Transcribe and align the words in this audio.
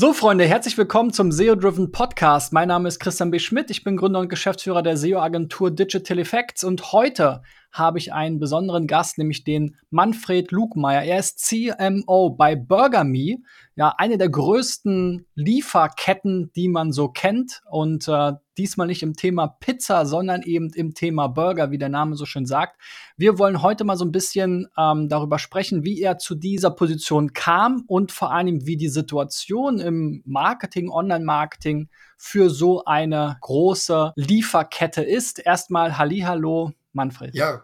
So, 0.00 0.14
Freunde, 0.14 0.46
herzlich 0.46 0.78
willkommen 0.78 1.12
zum 1.12 1.30
SEO-Driven 1.30 1.92
Podcast. 1.92 2.54
Mein 2.54 2.68
Name 2.68 2.88
ist 2.88 3.00
Christian 3.00 3.30
B. 3.30 3.38
Schmidt. 3.38 3.70
Ich 3.70 3.84
bin 3.84 3.98
Gründer 3.98 4.20
und 4.20 4.30
Geschäftsführer 4.30 4.82
der 4.82 4.96
SEO-Agentur 4.96 5.70
Digital 5.70 6.18
Effects 6.18 6.64
und 6.64 6.92
heute 6.92 7.42
habe 7.72 7.98
ich 7.98 8.12
einen 8.12 8.38
besonderen 8.38 8.86
Gast, 8.86 9.18
nämlich 9.18 9.44
den 9.44 9.76
Manfred 9.90 10.50
Lugmeier. 10.50 11.02
Er 11.02 11.18
ist 11.18 11.38
CMO 11.40 12.30
bei 12.30 12.56
BurgerMe, 12.56 13.38
ja, 13.76 13.94
eine 13.96 14.18
der 14.18 14.28
größten 14.28 15.26
Lieferketten, 15.34 16.50
die 16.54 16.68
man 16.68 16.92
so 16.92 17.08
kennt. 17.08 17.62
Und 17.70 18.08
äh, 18.08 18.32
diesmal 18.58 18.86
nicht 18.86 19.02
im 19.02 19.14
Thema 19.14 19.46
Pizza, 19.46 20.04
sondern 20.04 20.42
eben 20.42 20.70
im 20.74 20.92
Thema 20.94 21.28
Burger, 21.28 21.70
wie 21.70 21.78
der 21.78 21.88
Name 21.88 22.14
so 22.14 22.26
schön 22.26 22.44
sagt. 22.44 22.78
Wir 23.16 23.38
wollen 23.38 23.62
heute 23.62 23.84
mal 23.84 23.96
so 23.96 24.04
ein 24.04 24.12
bisschen 24.12 24.68
ähm, 24.76 25.08
darüber 25.08 25.38
sprechen, 25.38 25.82
wie 25.82 26.00
er 26.02 26.18
zu 26.18 26.34
dieser 26.34 26.70
Position 26.70 27.32
kam 27.32 27.84
und 27.86 28.12
vor 28.12 28.32
allem, 28.32 28.66
wie 28.66 28.76
die 28.76 28.88
Situation 28.88 29.78
im 29.78 30.22
Marketing, 30.26 30.90
Online-Marketing 30.90 31.88
für 32.18 32.50
so 32.50 32.84
eine 32.84 33.38
große 33.40 34.12
Lieferkette 34.14 35.02
ist. 35.02 35.38
Erstmal 35.38 35.96
Hallihallo, 35.96 36.72
Manfred. 36.92 37.34
Ja, 37.34 37.62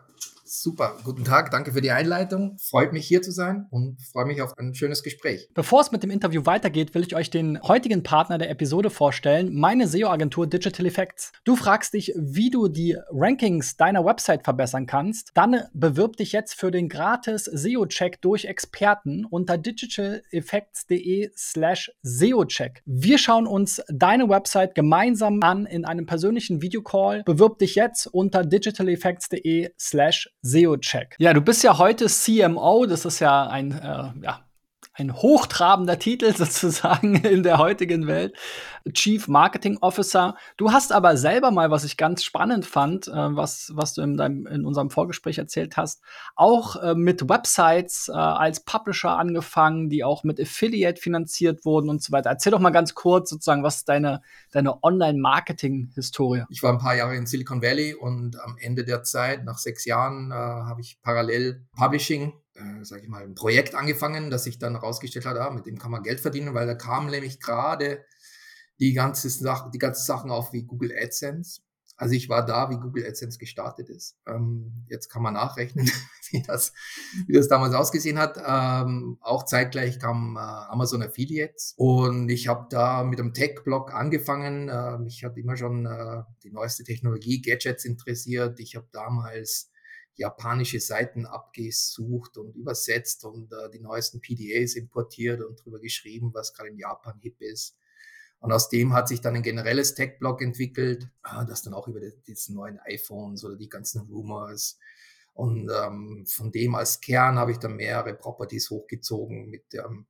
Super, 0.48 0.96
guten 1.02 1.24
Tag, 1.24 1.50
danke 1.50 1.72
für 1.72 1.80
die 1.80 1.90
Einleitung. 1.90 2.56
Freut 2.60 2.92
mich 2.92 3.04
hier 3.04 3.20
zu 3.20 3.32
sein 3.32 3.66
und 3.70 4.00
freue 4.00 4.26
mich 4.26 4.42
auf 4.42 4.56
ein 4.56 4.76
schönes 4.76 5.02
Gespräch. 5.02 5.48
Bevor 5.54 5.80
es 5.80 5.90
mit 5.90 6.04
dem 6.04 6.10
Interview 6.10 6.46
weitergeht, 6.46 6.94
will 6.94 7.02
ich 7.02 7.16
euch 7.16 7.30
den 7.30 7.60
heutigen 7.62 8.04
Partner 8.04 8.38
der 8.38 8.48
Episode 8.48 8.90
vorstellen, 8.90 9.52
meine 9.52 9.88
SEO-Agentur 9.88 10.46
Digital 10.46 10.86
Effects. 10.86 11.32
Du 11.42 11.56
fragst 11.56 11.94
dich, 11.94 12.12
wie 12.16 12.50
du 12.50 12.68
die 12.68 12.96
Rankings 13.10 13.76
deiner 13.76 14.04
Website 14.04 14.44
verbessern 14.44 14.86
kannst. 14.86 15.32
Dann 15.34 15.64
bewirb 15.74 16.16
dich 16.16 16.30
jetzt 16.30 16.54
für 16.54 16.70
den 16.70 16.88
gratis 16.88 17.46
SEO-Check 17.46 18.22
durch 18.22 18.44
Experten 18.44 19.24
unter 19.24 19.58
digitaleffects.de 19.58 21.32
slash 21.36 21.90
SEO-Check. 22.02 22.82
Wir 22.86 23.18
schauen 23.18 23.48
uns 23.48 23.82
deine 23.88 24.28
Website 24.28 24.76
gemeinsam 24.76 25.42
an 25.42 25.66
in 25.66 25.84
einem 25.84 26.06
persönlichen 26.06 26.62
Videocall. 26.62 27.24
Bewirb 27.24 27.58
dich 27.58 27.74
jetzt 27.74 28.06
unter 28.06 28.44
digitaleffects.de 28.44 29.70
slash 29.76 30.30
SEO-Check. 30.46 31.16
Ja, 31.18 31.32
du 31.32 31.40
bist 31.40 31.62
ja 31.62 31.78
heute 31.78 32.06
CMO, 32.06 32.86
das 32.86 33.04
ist 33.04 33.20
ja 33.20 33.46
ein, 33.46 33.72
äh, 33.72 34.24
ja, 34.24 34.45
ein 34.98 35.14
hochtrabender 35.14 35.98
Titel 35.98 36.32
sozusagen 36.36 37.16
in 37.16 37.42
der 37.42 37.58
heutigen 37.58 38.06
Welt, 38.06 38.34
Chief 38.92 39.28
Marketing 39.28 39.78
Officer. 39.80 40.36
Du 40.56 40.72
hast 40.72 40.92
aber 40.92 41.16
selber 41.16 41.50
mal, 41.50 41.70
was 41.70 41.84
ich 41.84 41.96
ganz 41.96 42.24
spannend 42.24 42.64
fand, 42.66 43.08
äh, 43.08 43.12
was, 43.12 43.72
was 43.74 43.94
du 43.94 44.02
in, 44.02 44.16
deinem, 44.16 44.46
in 44.46 44.64
unserem 44.64 44.90
Vorgespräch 44.90 45.38
erzählt 45.38 45.76
hast, 45.76 46.02
auch 46.34 46.76
äh, 46.76 46.94
mit 46.94 47.28
Websites 47.28 48.08
äh, 48.08 48.12
als 48.12 48.60
Publisher 48.60 49.18
angefangen, 49.18 49.90
die 49.90 50.04
auch 50.04 50.24
mit 50.24 50.40
Affiliate 50.40 51.00
finanziert 51.00 51.64
wurden 51.64 51.90
und 51.90 52.02
so 52.02 52.12
weiter. 52.12 52.30
Erzähl 52.30 52.52
doch 52.52 52.60
mal 52.60 52.70
ganz 52.70 52.94
kurz 52.94 53.30
sozusagen, 53.30 53.62
was 53.62 53.76
ist 53.76 53.88
deine, 53.88 54.22
deine 54.52 54.82
Online-Marketing-Historie? 54.82 56.44
Ich 56.48 56.62
war 56.62 56.72
ein 56.72 56.78
paar 56.78 56.94
Jahre 56.94 57.16
in 57.16 57.26
Silicon 57.26 57.62
Valley 57.62 57.94
und 57.94 58.40
am 58.40 58.56
Ende 58.58 58.84
der 58.84 59.02
Zeit, 59.02 59.44
nach 59.44 59.58
sechs 59.58 59.84
Jahren, 59.84 60.30
äh, 60.30 60.34
habe 60.34 60.80
ich 60.80 60.98
parallel 61.02 61.66
Publishing 61.76 62.32
äh, 62.56 62.84
sage 62.84 63.02
ich 63.02 63.08
mal, 63.08 63.22
ein 63.22 63.34
Projekt 63.34 63.74
angefangen, 63.74 64.30
das 64.30 64.44
sich 64.44 64.58
dann 64.58 64.74
herausgestellt 64.74 65.26
hat, 65.26 65.36
ah, 65.36 65.50
mit 65.50 65.66
dem 65.66 65.78
kann 65.78 65.90
man 65.90 66.02
Geld 66.02 66.20
verdienen, 66.20 66.54
weil 66.54 66.66
da 66.66 66.74
kamen 66.74 67.10
nämlich 67.10 67.40
gerade 67.40 68.04
die 68.78 68.92
ganze 68.92 69.30
Sache, 69.30 69.70
die 69.72 69.78
ganzen 69.78 70.04
Sachen 70.04 70.30
auf 70.30 70.52
wie 70.52 70.64
Google 70.64 70.92
AdSense. 70.92 71.60
Also 71.98 72.14
ich 72.14 72.28
war 72.28 72.44
da, 72.44 72.68
wie 72.68 72.76
Google 72.76 73.06
AdSense 73.06 73.38
gestartet 73.38 73.88
ist. 73.88 74.18
Ähm, 74.26 74.84
jetzt 74.88 75.08
kann 75.08 75.22
man 75.22 75.32
nachrechnen, 75.32 75.90
wie 76.30 76.42
das, 76.42 76.74
wie 77.26 77.32
das 77.32 77.48
damals 77.48 77.74
ausgesehen 77.74 78.18
hat. 78.18 78.36
Ähm, 78.46 79.16
auch 79.22 79.44
zeitgleich 79.44 79.98
kam 79.98 80.36
äh, 80.36 80.40
Amazon 80.40 81.02
Affiliates 81.02 81.72
und 81.76 82.28
ich 82.28 82.48
habe 82.48 82.66
da 82.68 83.02
mit 83.02 83.18
einem 83.18 83.32
Tech-Blog 83.32 83.94
angefangen. 83.94 84.68
Äh, 84.68 84.98
mich 84.98 85.24
hat 85.24 85.38
immer 85.38 85.56
schon 85.56 85.86
äh, 85.86 86.22
die 86.42 86.50
neueste 86.50 86.84
Technologie, 86.84 87.40
Gadgets 87.40 87.86
interessiert. 87.86 88.60
Ich 88.60 88.76
habe 88.76 88.88
damals 88.92 89.70
japanische 90.16 90.80
Seiten 90.80 91.26
abgesucht 91.26 92.36
und 92.38 92.54
übersetzt 92.54 93.24
und 93.24 93.52
äh, 93.52 93.70
die 93.70 93.80
neuesten 93.80 94.20
PDAs 94.20 94.74
importiert 94.74 95.42
und 95.42 95.64
drüber 95.64 95.78
geschrieben, 95.78 96.30
was 96.34 96.52
gerade 96.54 96.70
in 96.70 96.78
Japan 96.78 97.18
hip 97.20 97.40
ist. 97.40 97.76
Und 98.38 98.52
aus 98.52 98.68
dem 98.68 98.92
hat 98.92 99.08
sich 99.08 99.20
dann 99.20 99.34
ein 99.34 99.42
generelles 99.42 99.94
Tech-Blog 99.94 100.42
entwickelt, 100.42 101.08
äh, 101.24 101.44
das 101.46 101.62
dann 101.62 101.74
auch 101.74 101.88
über 101.88 102.00
die, 102.00 102.12
diese 102.26 102.54
neuen 102.54 102.78
iPhones 102.80 103.44
oder 103.44 103.56
die 103.56 103.68
ganzen 103.68 104.02
Rumors. 104.02 104.78
Und 105.32 105.70
ähm, 105.70 106.24
von 106.26 106.50
dem 106.50 106.74
als 106.74 107.00
Kern 107.00 107.36
habe 107.36 107.52
ich 107.52 107.58
dann 107.58 107.76
mehrere 107.76 108.14
Properties 108.14 108.70
hochgezogen 108.70 109.50
mit 109.50 109.64
ähm, 109.74 110.06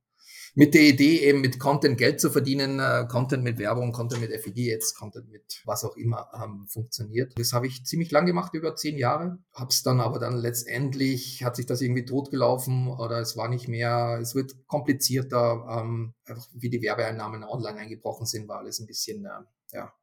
mit 0.57 0.73
der 0.73 0.81
Idee 0.81 1.19
eben 1.19 1.41
mit 1.41 1.59
Content 1.59 1.99
Geld 1.99 2.19
zu 2.19 2.31
verdienen, 2.31 2.79
äh, 2.79 3.05
Content 3.07 3.43
mit 3.43 3.59
Werbung, 3.59 3.91
Content 3.91 4.21
mit 4.21 4.33
Affiliates, 4.33 4.95
Content 4.95 5.29
mit 5.29 5.61
was 5.65 5.83
auch 5.83 5.95
immer 5.95 6.31
ähm, 6.33 6.65
funktioniert. 6.67 7.37
Das 7.37 7.53
habe 7.53 7.67
ich 7.67 7.85
ziemlich 7.85 8.09
lang 8.09 8.25
gemacht, 8.25 8.55
über 8.55 8.75
zehn 8.75 8.97
Jahre. 8.97 9.37
Habe 9.53 9.69
es 9.69 9.83
dann 9.83 10.01
aber 10.01 10.17
dann 10.17 10.35
letztendlich, 10.35 11.43
hat 11.43 11.55
sich 11.55 11.67
das 11.67 11.79
irgendwie 11.81 12.05
totgelaufen 12.05 12.87
oder 12.87 13.19
es 13.19 13.37
war 13.37 13.49
nicht 13.49 13.67
mehr, 13.67 14.17
es 14.19 14.33
wird 14.33 14.55
komplizierter, 14.65 15.63
ähm, 15.69 16.15
einfach 16.25 16.47
wie 16.55 16.71
die 16.71 16.81
Werbeeinnahmen 16.81 17.43
online 17.43 17.77
eingebrochen 17.77 18.25
sind, 18.25 18.47
war 18.47 18.57
alles 18.57 18.79
ein 18.79 18.87
bisschen, 18.87 19.25
äh, 19.25 19.43
ja, 19.73 19.93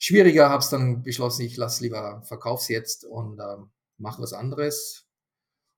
schwieriger. 0.00 0.50
Habe 0.50 0.64
es 0.64 0.70
dann 0.70 1.04
beschlossen, 1.04 1.42
ich 1.42 1.56
lasse 1.56 1.84
lieber, 1.84 2.20
verkauf's 2.24 2.66
jetzt 2.66 3.04
und 3.04 3.38
äh, 3.38 3.58
mache 3.96 4.20
was 4.20 4.32
anderes 4.32 5.06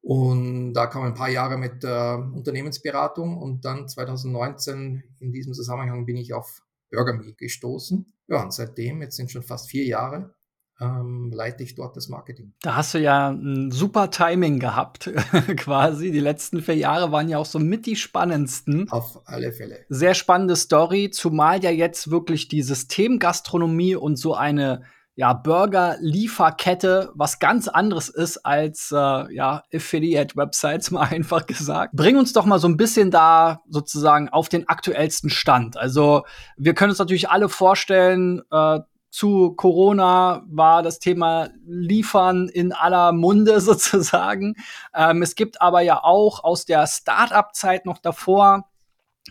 und 0.03 0.75
da 0.75 0.89
kam 0.89 1.05
ein 1.05 1.15
paar 1.15 1.31
Jahre 1.31 1.57
mit 1.57 1.85
äh, 1.85 2.15
Unternehmensberatung 2.15 3.39
und 3.39 3.65
dann 3.65 3.89
2019 3.89 5.05
in 5.21 5.33
diesem 5.33 5.55
Zusammenhang 5.55 6.05
bin 6.05 6.17
ich 6.17 6.35
auf 6.35 6.63
BurgerMe 6.91 7.35
gestoßen. 7.35 8.13
Ja, 8.27 8.43
und 8.43 8.53
seitdem, 8.53 9.01
jetzt 9.01 9.17
sind 9.17 9.31
schon 9.31 9.45
fast 9.45 9.71
vier 9.71 9.85
Jahre, 9.85 10.35
ähm, 10.81 11.31
leite 11.33 11.63
ich 11.63 11.77
dort 11.77 11.97
das 11.97 12.09
Marketing. 12.09 12.53
Da 12.63 12.75
hast 12.75 12.95
du 12.95 12.99
ja 12.99 13.31
ein 13.31 13.71
super 13.71 14.11
Timing 14.11 14.59
gehabt, 14.59 15.09
quasi. 15.57 16.11
Die 16.11 16.21
letzten 16.21 16.63
vier 16.63 16.77
Jahre 16.77 17.13
waren 17.13 17.29
ja 17.29 17.39
auch 17.39 17.47
so 17.47 17.61
mit 17.61 17.87
die 17.87 17.95
spannendsten. 17.95 18.91
Auf 18.91 19.21
alle 19.27 19.53
Fälle. 19.53 19.85
Sehr 19.89 20.15
spannende 20.15 20.57
Story, 20.57 21.11
zumal 21.11 21.63
ja 21.63 21.71
jetzt 21.71 22.11
wirklich 22.11 22.49
die 22.49 22.63
Systemgastronomie 22.63 23.95
und 23.95 24.17
so 24.17 24.35
eine 24.35 24.83
ja, 25.15 25.35
Burger-Lieferkette 25.35 27.11
was 27.15 27.39
ganz 27.39 27.69
anderes 27.69 28.09
ist 28.09 28.39
als 28.39 28.91
äh, 28.93 28.97
ja, 29.35 29.63
Affiliate-Websites, 29.73 30.91
mal 30.91 31.03
einfach 31.03 31.47
gesagt. 31.47 31.95
Bring 31.95 32.17
uns 32.17 32.33
doch 32.33 32.47
mal 32.47 32.59
so 32.59 32.69
ein 32.69 32.77
bisschen 32.77 33.11
da 33.11 33.63
sozusagen 33.69 34.29
auf 34.31 34.49
den 34.49 34.69
aktuellsten 34.69 35.31
Stand. 35.31 35.77
Also 35.77 36.23
wir 36.57 36.75
können 36.75 36.91
uns 36.91 36.99
natürlich 36.99 37.29
alle 37.29 37.49
vorstellen, 37.49 38.43
äh, 38.51 38.81
zu 39.11 39.53
Corona 39.53 40.43
war 40.49 40.83
das 40.83 40.99
Thema 40.99 41.51
Liefern 41.67 42.49
in 42.49 42.73
aller 42.73 43.13
Munde 43.13 43.61
sozusagen. 43.63 44.55
Ähm, 44.95 45.21
es 45.21 45.35
gibt 45.35 45.61
aber 45.61 45.83
ja 45.83 46.03
auch 46.03 46.43
aus 46.43 46.65
der 46.65 46.87
Start-up-Zeit 46.87 47.85
noch 47.85 47.99
davor 47.99 48.69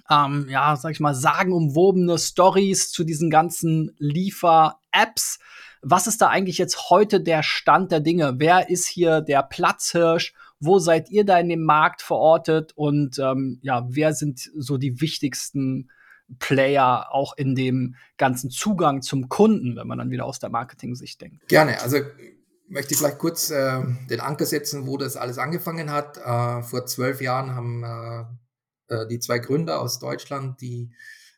ähm, 0.09 0.47
ja, 0.49 0.75
sag 0.75 0.91
ich 0.91 0.99
mal, 0.99 1.13
sagenumwobene 1.13 2.17
Stories 2.17 2.91
zu 2.91 3.03
diesen 3.03 3.29
ganzen 3.29 3.93
Liefer-Apps. 3.97 5.39
Was 5.81 6.07
ist 6.07 6.21
da 6.21 6.27
eigentlich 6.27 6.57
jetzt 6.57 6.89
heute 6.89 7.21
der 7.21 7.43
Stand 7.43 7.91
der 7.91 7.99
Dinge? 7.99 8.35
Wer 8.37 8.69
ist 8.69 8.87
hier 8.87 9.21
der 9.21 9.43
Platzhirsch? 9.43 10.33
Wo 10.59 10.77
seid 10.77 11.09
ihr 11.09 11.25
da 11.25 11.39
in 11.39 11.49
dem 11.49 11.63
Markt 11.63 12.01
verortet? 12.01 12.71
Und 12.75 13.17
ähm, 13.19 13.59
ja, 13.63 13.85
wer 13.89 14.13
sind 14.13 14.39
so 14.55 14.77
die 14.77 15.01
wichtigsten 15.01 15.89
Player 16.39 17.07
auch 17.11 17.35
in 17.35 17.55
dem 17.55 17.95
ganzen 18.17 18.51
Zugang 18.51 19.01
zum 19.01 19.27
Kunden, 19.27 19.75
wenn 19.75 19.87
man 19.87 19.97
dann 19.97 20.11
wieder 20.11 20.25
aus 20.25 20.39
der 20.39 20.49
Marketing-Sicht 20.49 21.19
denkt? 21.19 21.47
Gerne. 21.47 21.81
Also 21.81 21.97
möchte 22.67 22.93
ich 22.93 22.99
vielleicht 22.99 23.17
kurz 23.17 23.49
äh, 23.49 23.81
den 24.09 24.19
Anker 24.19 24.45
setzen, 24.45 24.87
wo 24.87 24.97
das 24.97 25.17
alles 25.17 25.37
angefangen 25.37 25.91
hat. 25.91 26.17
Äh, 26.17 26.63
vor 26.63 26.85
zwölf 26.85 27.21
Jahren 27.21 27.55
haben 27.55 27.83
äh, 28.87 28.95
äh 28.95 29.07
die 29.07 29.19
zwei 29.19 29.39
Gründer 29.39 29.81
aus 29.81 29.99
Deutschland, 29.99 30.61
die 30.61 30.91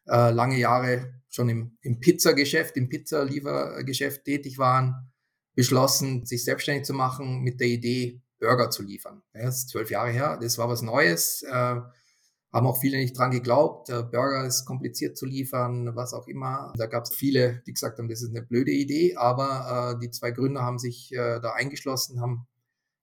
äh, 0.06 0.32
lange 0.32 0.58
Jahre 0.58 1.14
schon 1.34 1.50
im, 1.50 1.78
im 1.82 2.00
Pizzageschäft, 2.00 2.78
im 2.78 2.90
Pizzaliefergeschäft 2.90 4.24
tätig 4.24 4.58
waren, 4.60 5.12
beschlossen, 5.56 6.26
sich 6.26 6.44
selbstständig 6.44 6.86
zu 6.86 6.94
machen 6.94 7.42
mit 7.42 7.60
der 7.60 7.68
Idee, 7.68 8.22
Burger 8.40 8.70
zu 8.70 8.84
liefern. 8.84 9.24
Das 9.34 9.60
ist 9.60 9.70
zwölf 9.70 9.90
Jahre 9.90 10.12
her, 10.12 10.38
das 10.42 10.58
war 10.58 10.70
was 10.70 10.82
Neues, 10.82 11.44
äh, 11.44 11.52
haben 11.52 12.68
auch 12.68 12.80
viele 12.80 12.98
nicht 12.98 13.18
dran 13.18 13.32
geglaubt. 13.32 13.90
Der 13.90 14.04
Burger 14.04 14.46
ist 14.46 14.66
kompliziert 14.66 15.18
zu 15.18 15.26
liefern, 15.26 15.96
was 15.96 16.14
auch 16.14 16.28
immer. 16.28 16.72
Da 16.78 16.86
gab 16.86 17.06
es 17.06 17.16
viele, 17.16 17.64
die 17.66 17.74
gesagt 17.74 17.98
haben, 17.98 18.10
das 18.10 18.22
ist 18.22 18.30
eine 18.30 18.46
blöde 18.46 18.72
Idee, 18.72 19.16
aber 19.16 19.96
äh, 19.96 20.00
die 20.00 20.12
zwei 20.12 20.32
Gründer 20.32 20.62
haben 20.62 20.78
sich 20.78 21.12
äh, 21.14 21.40
da 21.40 21.54
eingeschlossen, 21.54 22.22
haben 22.22 22.48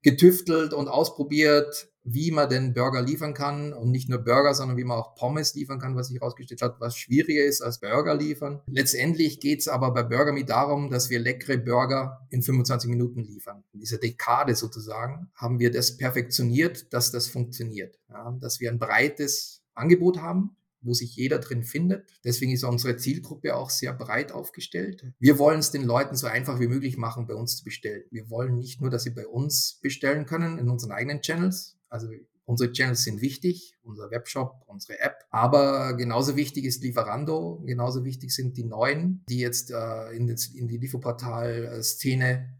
getüftelt 0.03 0.73
und 0.73 0.88
ausprobiert, 0.88 1.89
wie 2.02 2.31
man 2.31 2.49
den 2.49 2.73
Burger 2.73 3.02
liefern 3.02 3.35
kann 3.35 3.73
und 3.73 3.91
nicht 3.91 4.08
nur 4.08 4.19
Burger, 4.19 4.55
sondern 4.55 4.76
wie 4.76 4.85
man 4.85 4.99
auch 4.99 5.14
Pommes 5.14 5.55
liefern 5.55 5.79
kann, 5.79 5.97
was 5.97 6.08
sich 6.08 6.20
herausgestellt 6.20 6.62
hat, 6.62 6.81
was 6.81 6.97
schwieriger 6.97 7.44
ist 7.44 7.61
als 7.61 7.81
Burger 7.81 8.14
liefern. 8.14 8.61
Letztendlich 8.67 9.41
geht 9.41 9.61
es 9.61 9.69
aber 9.69 9.93
bei 9.93 10.02
Burger 10.02 10.32
Me 10.32 10.44
darum, 10.44 10.91
dass 10.91 11.11
wir 11.11 11.19
leckere 11.19 11.58
Burger 11.58 12.26
in 12.31 12.43
25 12.43 12.88
Minuten 12.88 13.23
liefern. 13.23 13.64
In 13.73 13.81
dieser 13.81 13.99
Dekade 13.99 14.55
sozusagen 14.55 15.31
haben 15.35 15.58
wir 15.58 15.70
das 15.70 15.97
perfektioniert, 15.97 16.93
dass 16.93 17.11
das 17.11 17.29
funktioniert, 17.29 17.99
ja, 18.08 18.37
dass 18.41 18.61
wir 18.61 18.70
ein 18.70 18.79
breites 18.79 19.62
Angebot 19.75 20.19
haben 20.19 20.56
wo 20.82 20.94
sich 20.94 21.17
jeder 21.17 21.38
drin 21.38 21.62
findet. 21.62 22.08
Deswegen 22.25 22.53
ist 22.53 22.64
unsere 22.64 22.96
Zielgruppe 22.96 23.55
auch 23.55 23.70
sehr 23.70 23.93
breit 23.93 24.32
aufgestellt. 24.32 25.05
Wir 25.19 25.38
wollen 25.38 25.61
es 25.61 25.70
den 25.70 25.85
Leuten 25.85 26.17
so 26.17 26.26
einfach 26.26 26.61
wie 26.61 26.69
möglich 26.69 26.96
machen, 26.96 27.26
bei 27.26 27.35
uns 27.35 27.56
zu 27.56 27.64
bestellen. 27.64 28.05
Wir 28.11 28.31
wollen 28.31 28.56
nicht 28.56 28.81
nur, 28.81 28.91
dass 28.91 29.03
sie 29.03 29.11
bei 29.11 29.26
uns 29.26 29.79
bestellen 29.82 30.26
können 30.26 30.58
in 30.58 30.69
unseren 30.69 30.93
eigenen 30.93 31.20
Channels. 31.20 31.76
Also 31.90 32.08
Unsere 32.50 32.72
Channels 32.72 33.04
sind 33.04 33.20
wichtig, 33.20 33.76
unser 33.84 34.10
Webshop, 34.10 34.64
unsere 34.66 34.98
App, 34.98 35.25
aber 35.31 35.94
genauso 35.94 36.34
wichtig 36.34 36.64
ist 36.64 36.82
Lieferando, 36.82 37.62
genauso 37.64 38.04
wichtig 38.04 38.34
sind 38.34 38.56
die 38.56 38.64
neuen, 38.64 39.25
die 39.28 39.38
jetzt 39.38 39.70
äh, 39.70 40.10
in, 40.10 40.26
das, 40.26 40.46
in, 40.48 40.66
die 40.66 40.78
Lieferportal-Szene 40.78 42.58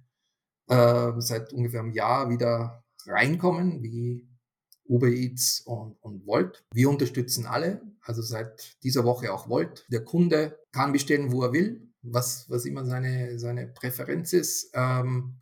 äh, 0.69 1.13
seit 1.19 1.53
ungefähr 1.53 1.81
einem 1.81 1.91
Jahr 1.91 2.31
wieder 2.31 2.85
reinkommen, 3.05 3.83
wie 3.83 4.29
Uber 4.85 5.09
Eats 5.09 5.63
und, 5.63 5.97
und 6.03 6.25
Volt. 6.25 6.65
Wir 6.73 6.89
unterstützen 6.89 7.47
alle, 7.47 7.83
also 8.03 8.23
seit 8.23 8.81
dieser 8.85 9.05
Woche 9.05 9.33
auch 9.33 9.49
Volt. 9.49 9.87
Der 9.91 10.05
Kunde 10.05 10.57
kann 10.71 10.93
bestellen, 10.93 11.33
wo 11.33 11.43
er 11.43 11.53
will, 11.53 11.93
was, 12.03 12.49
was 12.49 12.65
immer 12.65 12.85
seine, 12.85 13.41
seine 13.41 13.67
Präferenz 13.67 14.35
ist. 14.35 14.71
Ähm, 14.73 15.41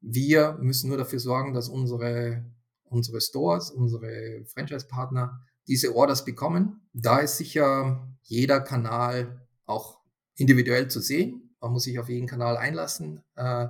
wir 0.00 0.56
müssen 0.58 0.88
nur 0.88 0.96
dafür 0.96 1.20
sorgen, 1.20 1.52
dass 1.52 1.68
unsere 1.68 2.46
unsere 2.90 3.20
Stores, 3.20 3.70
unsere 3.70 4.44
Franchise-Partner 4.46 5.40
diese 5.66 5.94
Orders 5.94 6.24
bekommen. 6.24 6.82
Da 6.92 7.18
ist 7.20 7.36
sicher 7.36 8.08
jeder 8.22 8.60
Kanal 8.60 9.46
auch 9.66 10.00
individuell 10.36 10.88
zu 10.88 11.00
sehen. 11.00 11.54
Man 11.60 11.72
muss 11.72 11.84
sich 11.84 11.98
auf 11.98 12.08
jeden 12.08 12.26
Kanal 12.26 12.56
einlassen. 12.56 13.22
Äh, 13.36 13.68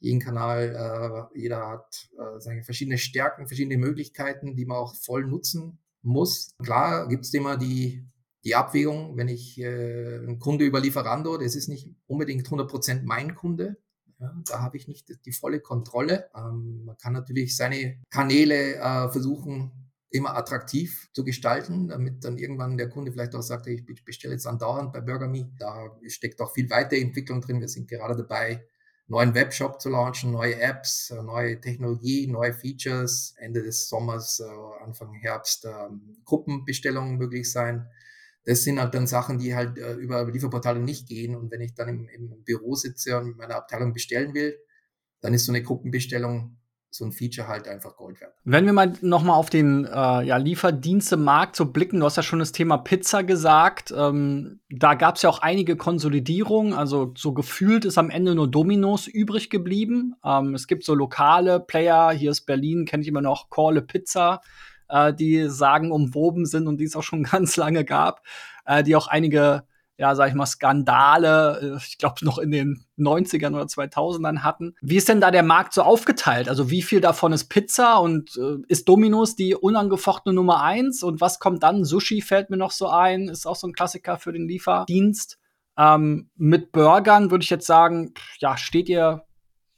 jeden 0.00 0.20
Kanal, 0.20 1.28
äh, 1.34 1.38
jeder 1.38 1.68
hat 1.68 2.08
äh, 2.18 2.40
seine 2.40 2.62
verschiedene 2.62 2.98
Stärken, 2.98 3.48
verschiedene 3.48 3.78
Möglichkeiten, 3.78 4.54
die 4.54 4.64
man 4.64 4.76
auch 4.76 4.94
voll 4.94 5.24
nutzen 5.24 5.78
muss. 6.02 6.50
Klar 6.62 7.08
gibt 7.08 7.24
es 7.24 7.34
immer 7.34 7.56
die, 7.56 8.04
die 8.44 8.54
Abwägung, 8.54 9.16
wenn 9.16 9.28
ich 9.28 9.58
äh, 9.58 10.18
ein 10.18 10.38
Kunde 10.38 10.64
über 10.64 10.80
Lieferando, 10.80 11.36
das 11.36 11.56
ist 11.56 11.68
nicht 11.68 11.88
unbedingt 12.06 12.48
100% 12.48 13.02
mein 13.04 13.34
Kunde, 13.34 13.76
ja, 14.20 14.34
da 14.48 14.60
habe 14.60 14.76
ich 14.76 14.88
nicht 14.88 15.24
die 15.24 15.32
volle 15.32 15.60
Kontrolle. 15.60 16.30
Ähm, 16.34 16.84
man 16.84 16.96
kann 16.96 17.12
natürlich 17.12 17.56
seine 17.56 18.00
Kanäle 18.10 18.76
äh, 18.76 19.08
versuchen, 19.10 19.72
immer 20.10 20.36
attraktiv 20.36 21.08
zu 21.12 21.22
gestalten, 21.24 21.88
damit 21.88 22.24
dann 22.24 22.38
irgendwann 22.38 22.78
der 22.78 22.88
Kunde 22.88 23.12
vielleicht 23.12 23.34
auch 23.34 23.42
sagt, 23.42 23.66
ich 23.66 24.04
bestelle 24.04 24.34
jetzt 24.34 24.46
andauernd 24.46 24.92
bei 24.92 25.00
BurgerMe. 25.00 25.52
Da 25.58 25.90
steckt 26.06 26.40
auch 26.40 26.52
viel 26.52 26.70
Weiterentwicklung 26.70 27.40
drin. 27.40 27.60
Wir 27.60 27.68
sind 27.68 27.88
gerade 27.88 28.16
dabei, 28.16 28.64
neuen 29.06 29.34
Webshop 29.34 29.80
zu 29.80 29.90
launchen, 29.90 30.32
neue 30.32 30.58
Apps, 30.60 31.10
äh, 31.10 31.22
neue 31.22 31.60
Technologie, 31.60 32.26
neue 32.26 32.54
Features. 32.54 33.34
Ende 33.36 33.62
des 33.62 33.88
Sommers, 33.88 34.40
äh, 34.40 34.84
Anfang 34.84 35.12
Herbst 35.14 35.66
ähm, 35.66 36.16
Gruppenbestellungen 36.24 37.18
möglich 37.18 37.52
sein 37.52 37.88
das 38.48 38.64
sind 38.64 38.80
halt 38.80 38.94
dann 38.94 39.06
Sachen, 39.06 39.38
die 39.38 39.54
halt 39.54 39.76
äh, 39.76 39.92
über 39.92 40.24
Lieferportale 40.24 40.80
nicht 40.80 41.06
gehen. 41.06 41.36
Und 41.36 41.50
wenn 41.50 41.60
ich 41.60 41.74
dann 41.74 41.88
im, 41.88 42.08
im 42.08 42.42
Büro 42.44 42.74
sitze 42.74 43.18
und 43.18 43.36
meine 43.36 43.54
Abteilung 43.54 43.92
bestellen 43.92 44.32
will, 44.32 44.56
dann 45.20 45.34
ist 45.34 45.44
so 45.44 45.52
eine 45.52 45.62
Gruppenbestellung 45.62 46.56
so 46.90 47.04
ein 47.04 47.12
Feature 47.12 47.46
halt 47.46 47.68
einfach 47.68 47.94
Gold 47.96 48.22
wert. 48.22 48.32
Wenn 48.44 48.64
wir 48.64 48.72
mal 48.72 48.94
noch 49.02 49.22
mal 49.22 49.34
auf 49.34 49.50
den 49.50 49.84
äh, 49.84 50.22
ja, 50.22 50.38
Lieferdienstemarkt 50.38 51.56
so 51.56 51.66
blicken, 51.66 52.00
du 52.00 52.06
hast 52.06 52.16
ja 52.16 52.22
schon 52.22 52.38
das 52.38 52.52
Thema 52.52 52.78
Pizza 52.78 53.22
gesagt. 53.22 53.92
Ähm, 53.94 54.60
da 54.70 54.94
gab 54.94 55.16
es 55.16 55.22
ja 55.22 55.28
auch 55.28 55.40
einige 55.40 55.76
Konsolidierungen. 55.76 56.72
Also 56.72 57.12
so 57.18 57.34
gefühlt 57.34 57.84
ist 57.84 57.98
am 57.98 58.08
Ende 58.08 58.34
nur 58.34 58.50
Dominos 58.50 59.06
übrig 59.06 59.50
geblieben. 59.50 60.14
Ähm, 60.24 60.54
es 60.54 60.66
gibt 60.66 60.84
so 60.84 60.94
lokale 60.94 61.60
Player. 61.60 62.12
Hier 62.12 62.30
ist 62.30 62.46
Berlin, 62.46 62.86
kenne 62.86 63.02
ich 63.02 63.08
immer 63.08 63.20
noch 63.20 63.50
Call 63.50 63.82
Pizza 63.82 64.40
äh, 64.88 65.12
die 65.12 65.48
sagen 65.48 65.92
umwoben 65.92 66.46
sind 66.46 66.66
und 66.66 66.78
die 66.78 66.84
es 66.84 66.96
auch 66.96 67.02
schon 67.02 67.22
ganz 67.30 67.56
lange 67.56 67.84
gab, 67.84 68.22
äh, 68.64 68.82
die 68.82 68.96
auch 68.96 69.08
einige, 69.08 69.64
ja, 69.96 70.14
sag 70.14 70.28
ich 70.28 70.34
mal, 70.34 70.46
Skandale, 70.46 71.76
äh, 71.76 71.76
ich 71.78 71.98
glaube, 71.98 72.24
noch 72.24 72.38
in 72.38 72.50
den 72.50 72.84
90ern 72.98 73.54
oder 73.54 73.64
2000ern 73.64 74.40
hatten. 74.40 74.74
Wie 74.80 74.96
ist 74.96 75.08
denn 75.08 75.20
da 75.20 75.30
der 75.30 75.42
Markt 75.42 75.74
so 75.74 75.82
aufgeteilt? 75.82 76.48
Also 76.48 76.70
wie 76.70 76.82
viel 76.82 77.00
davon 77.00 77.32
ist 77.32 77.48
Pizza 77.48 77.98
und 77.98 78.36
äh, 78.36 78.58
ist 78.68 78.88
Dominos 78.88 79.36
die 79.36 79.54
unangefochtene 79.54 80.34
Nummer 80.34 80.62
eins? 80.62 81.02
Und 81.02 81.20
was 81.20 81.38
kommt 81.38 81.62
dann? 81.62 81.84
Sushi 81.84 82.20
fällt 82.20 82.50
mir 82.50 82.56
noch 82.56 82.72
so 82.72 82.88
ein, 82.88 83.28
ist 83.28 83.46
auch 83.46 83.56
so 83.56 83.66
ein 83.66 83.72
Klassiker 83.72 84.18
für 84.18 84.32
den 84.32 84.48
Lieferdienst. 84.48 85.38
Ähm, 85.76 86.30
mit 86.36 86.72
Burgern 86.72 87.30
würde 87.30 87.44
ich 87.44 87.50
jetzt 87.50 87.66
sagen, 87.66 88.12
ja, 88.40 88.56
steht 88.56 88.88
ihr 88.88 89.27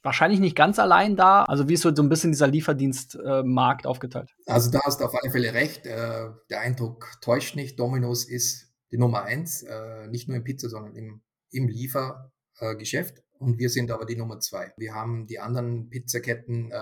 wahrscheinlich 0.02 0.40
nicht 0.40 0.56
ganz 0.56 0.78
allein 0.78 1.16
da. 1.16 1.44
Also 1.44 1.68
wie 1.68 1.74
ist 1.74 1.82
so, 1.82 1.88
ein 1.90 2.08
bisschen 2.08 2.32
dieser 2.32 2.46
Lieferdienstmarkt 2.46 3.84
äh, 3.84 3.88
aufgeteilt? 3.88 4.34
Also 4.46 4.70
da 4.70 4.80
hast 4.84 5.00
du 5.00 5.04
auf 5.04 5.14
alle 5.14 5.30
Fälle 5.30 5.52
recht. 5.52 5.86
Äh, 5.86 6.28
der 6.48 6.60
Eindruck 6.60 7.06
täuscht 7.20 7.56
nicht. 7.56 7.78
Domino's 7.78 8.24
ist 8.24 8.72
die 8.90 8.98
Nummer 8.98 9.22
eins, 9.22 9.62
äh, 9.62 10.06
nicht 10.08 10.28
nur 10.28 10.36
in 10.36 10.44
Pizza, 10.44 10.68
sondern 10.68 10.94
im, 10.96 11.22
im 11.50 11.68
Liefergeschäft. 11.68 13.22
Und 13.38 13.58
wir 13.58 13.70
sind 13.70 13.90
aber 13.90 14.04
die 14.04 14.16
Nummer 14.16 14.40
zwei. 14.40 14.72
Wir 14.76 14.94
haben 14.94 15.26
die 15.26 15.38
anderen 15.38 15.88
Pizzaketten 15.88 16.72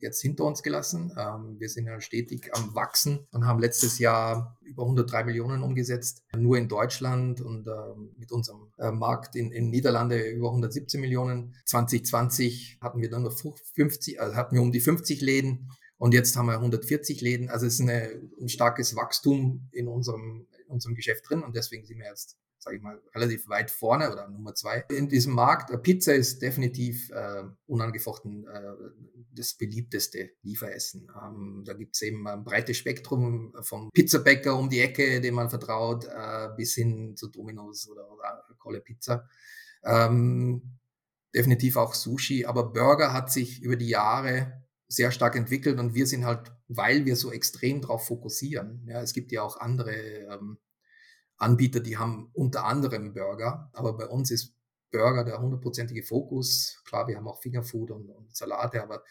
jetzt 0.00 0.20
hinter 0.22 0.44
uns 0.44 0.62
gelassen. 0.62 1.12
Ähm, 1.18 1.56
wir 1.58 1.68
sind 1.68 1.86
ja 1.86 2.00
stetig 2.00 2.50
am 2.54 2.74
Wachsen 2.74 3.26
und 3.32 3.46
haben 3.46 3.60
letztes 3.60 3.98
Jahr 3.98 4.58
über 4.62 4.82
103 4.84 5.24
Millionen 5.24 5.62
umgesetzt, 5.62 6.22
nur 6.36 6.56
in 6.56 6.68
Deutschland 6.68 7.40
und 7.40 7.66
ähm, 7.66 8.14
mit 8.16 8.32
unserem 8.32 8.72
äh, 8.78 8.90
Markt 8.90 9.36
in, 9.36 9.52
in 9.52 9.70
Niederlande 9.70 10.20
über 10.28 10.48
117 10.48 11.00
Millionen. 11.00 11.54
2020 11.66 12.78
hatten 12.80 13.00
wir 13.00 13.10
dann 13.10 13.22
nur 13.22 13.32
50, 13.32 14.20
also 14.20 14.36
hatten 14.36 14.54
wir 14.54 14.62
um 14.62 14.72
die 14.72 14.80
50 14.80 15.20
Läden 15.20 15.70
und 15.96 16.14
jetzt 16.14 16.36
haben 16.36 16.46
wir 16.46 16.54
140 16.54 17.20
Läden. 17.20 17.48
Also 17.48 17.66
es 17.66 17.74
ist 17.74 17.80
eine, 17.80 18.20
ein 18.40 18.48
starkes 18.48 18.94
Wachstum 18.96 19.68
in 19.72 19.88
unserem, 19.88 20.46
in 20.64 20.66
unserem 20.68 20.94
Geschäft 20.94 21.28
drin 21.28 21.42
und 21.42 21.56
deswegen 21.56 21.84
sind 21.84 21.98
wir 21.98 22.06
jetzt 22.06 22.36
sage 22.58 22.76
ich 22.76 22.82
mal, 22.82 23.00
relativ 23.14 23.48
weit 23.48 23.70
vorne 23.70 24.12
oder 24.12 24.28
Nummer 24.28 24.54
zwei 24.54 24.84
in 24.90 25.08
diesem 25.08 25.34
Markt. 25.34 25.70
Pizza 25.82 26.14
ist 26.14 26.42
definitiv 26.42 27.10
äh, 27.10 27.44
unangefochten 27.66 28.46
äh, 28.46 28.72
das 29.32 29.54
beliebteste 29.54 30.30
Lieferessen. 30.42 31.08
Ähm, 31.22 31.62
da 31.64 31.74
gibt 31.74 31.94
es 31.94 32.02
eben 32.02 32.26
ein 32.26 32.44
breites 32.44 32.76
Spektrum 32.76 33.54
vom 33.62 33.90
Pizzabäcker 33.92 34.56
um 34.58 34.68
die 34.68 34.80
Ecke, 34.80 35.20
dem 35.20 35.34
man 35.34 35.50
vertraut, 35.50 36.04
äh, 36.04 36.48
bis 36.56 36.74
hin 36.74 37.16
zu 37.16 37.28
Domino's 37.28 37.88
oder, 37.88 38.10
oder 38.12 38.44
Colle 38.58 38.80
Pizza. 38.80 39.28
Ähm, 39.84 40.78
definitiv 41.34 41.76
auch 41.76 41.94
Sushi, 41.94 42.44
aber 42.44 42.72
Burger 42.72 43.12
hat 43.12 43.30
sich 43.30 43.62
über 43.62 43.76
die 43.76 43.88
Jahre 43.88 44.64
sehr 44.88 45.12
stark 45.12 45.36
entwickelt 45.36 45.78
und 45.78 45.94
wir 45.94 46.06
sind 46.06 46.24
halt, 46.24 46.52
weil 46.68 47.04
wir 47.04 47.14
so 47.14 47.30
extrem 47.30 47.82
darauf 47.82 48.06
fokussieren. 48.06 48.84
Ja, 48.86 49.02
es 49.02 49.12
gibt 49.12 49.32
ja 49.32 49.42
auch 49.42 49.58
andere 49.58 49.92
ähm, 49.92 50.58
Anbieter, 51.38 51.80
die 51.80 51.96
haben 51.96 52.30
unter 52.34 52.64
anderem 52.64 53.14
Burger, 53.14 53.70
aber 53.72 53.96
bei 53.96 54.06
uns 54.06 54.30
ist 54.30 54.54
Burger 54.90 55.24
der 55.24 55.40
hundertprozentige 55.40 56.02
Fokus. 56.02 56.82
Klar, 56.84 57.08
wir 57.08 57.16
haben 57.16 57.28
auch 57.28 57.40
Fingerfood 57.40 57.90
und, 57.90 58.08
und, 58.10 58.34
Salate, 58.34 58.82
aber 58.82 59.04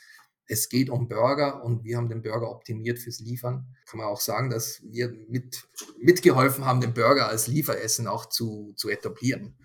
es 0.48 0.70
geht 0.70 0.90
um 0.90 1.08
Burger 1.08 1.63
und 1.63 1.84
wir 1.84 1.98
haben 1.98 2.10
den 2.10 2.22
Burger 2.22 2.50
optimiert 2.50 3.00
fürs 3.00 3.20
Liefern. 3.20 3.75
Kann 3.86 4.00
man 4.00 4.08
auch 4.08 4.20
sagen, 4.20 4.50
dass 4.50 4.82
wir 4.84 5.13
mit, 5.28 5.68
mitgeholfen 6.00 6.66
haben, 6.66 6.82
den 6.82 6.94
Burger 6.94 7.28
als 7.28 7.48
Lieferessen 7.48 8.08
auch 8.08 8.28
zu, 8.28 8.74
zu 8.75 8.90
etablieren 8.90 9.58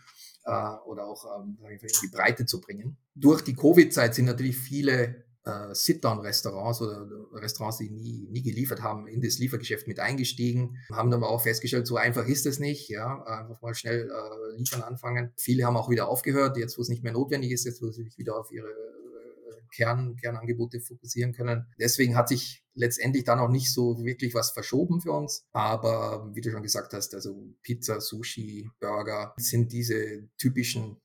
äh, 0.44 0.70
oder 0.84 1.06
auch 1.06 1.40
ähm, 1.40 1.58
in 1.68 1.78
die 1.78 2.08
Breite 2.08 2.46
zu 2.46 2.60
bringen. 2.60 2.96
Durch 3.14 3.42
die 3.42 3.54
Covid-Zeit 3.54 4.14
sind 4.14 4.24
natürlich 4.26 4.58
viele 4.58 5.24
äh, 5.44 5.74
Sit-Down-Restaurants 5.74 6.80
oder 6.80 7.06
Restaurants, 7.32 7.78
die 7.78 7.90
nie, 7.90 8.28
nie 8.30 8.42
geliefert 8.42 8.82
haben, 8.82 9.06
in 9.06 9.20
das 9.20 9.38
Liefergeschäft 9.38 9.88
mit 9.88 9.98
eingestiegen, 9.98 10.76
haben 10.92 11.10
dann 11.10 11.22
aber 11.22 11.30
auch 11.30 11.42
festgestellt, 11.42 11.86
so 11.86 11.96
einfach 11.96 12.26
ist 12.26 12.46
es 12.46 12.58
nicht, 12.58 12.88
ja, 12.88 13.22
einfach 13.24 13.60
mal 13.60 13.74
schnell 13.74 14.10
äh, 14.10 14.56
liefern 14.56 14.82
anfangen. 14.82 15.32
Viele 15.36 15.64
haben 15.64 15.76
auch 15.76 15.90
wieder 15.90 16.08
aufgehört, 16.08 16.56
jetzt 16.56 16.78
wo 16.78 16.82
es 16.82 16.88
nicht 16.88 17.02
mehr 17.02 17.12
notwendig 17.12 17.52
ist, 17.52 17.64
jetzt 17.64 17.82
wo 17.82 17.90
sie 17.90 18.04
sich 18.04 18.18
wieder 18.18 18.38
auf 18.38 18.50
ihre 18.52 18.68
äh, 18.68 19.66
Kern, 19.74 20.16
Kernangebote 20.16 20.80
fokussieren 20.80 21.32
können. 21.32 21.66
Deswegen 21.78 22.16
hat 22.16 22.28
sich 22.28 22.62
letztendlich 22.74 23.24
dann 23.24 23.38
auch 23.40 23.50
nicht 23.50 23.72
so 23.72 24.04
wirklich 24.04 24.34
was 24.34 24.52
verschoben 24.52 25.00
für 25.00 25.12
uns. 25.12 25.44
Aber 25.52 26.30
wie 26.34 26.40
du 26.40 26.50
schon 26.50 26.62
gesagt 26.62 26.92
hast, 26.92 27.14
also 27.14 27.54
Pizza, 27.62 28.00
Sushi, 28.00 28.70
Burger 28.80 29.34
sind 29.36 29.72
diese 29.72 30.28
typischen 30.38 30.98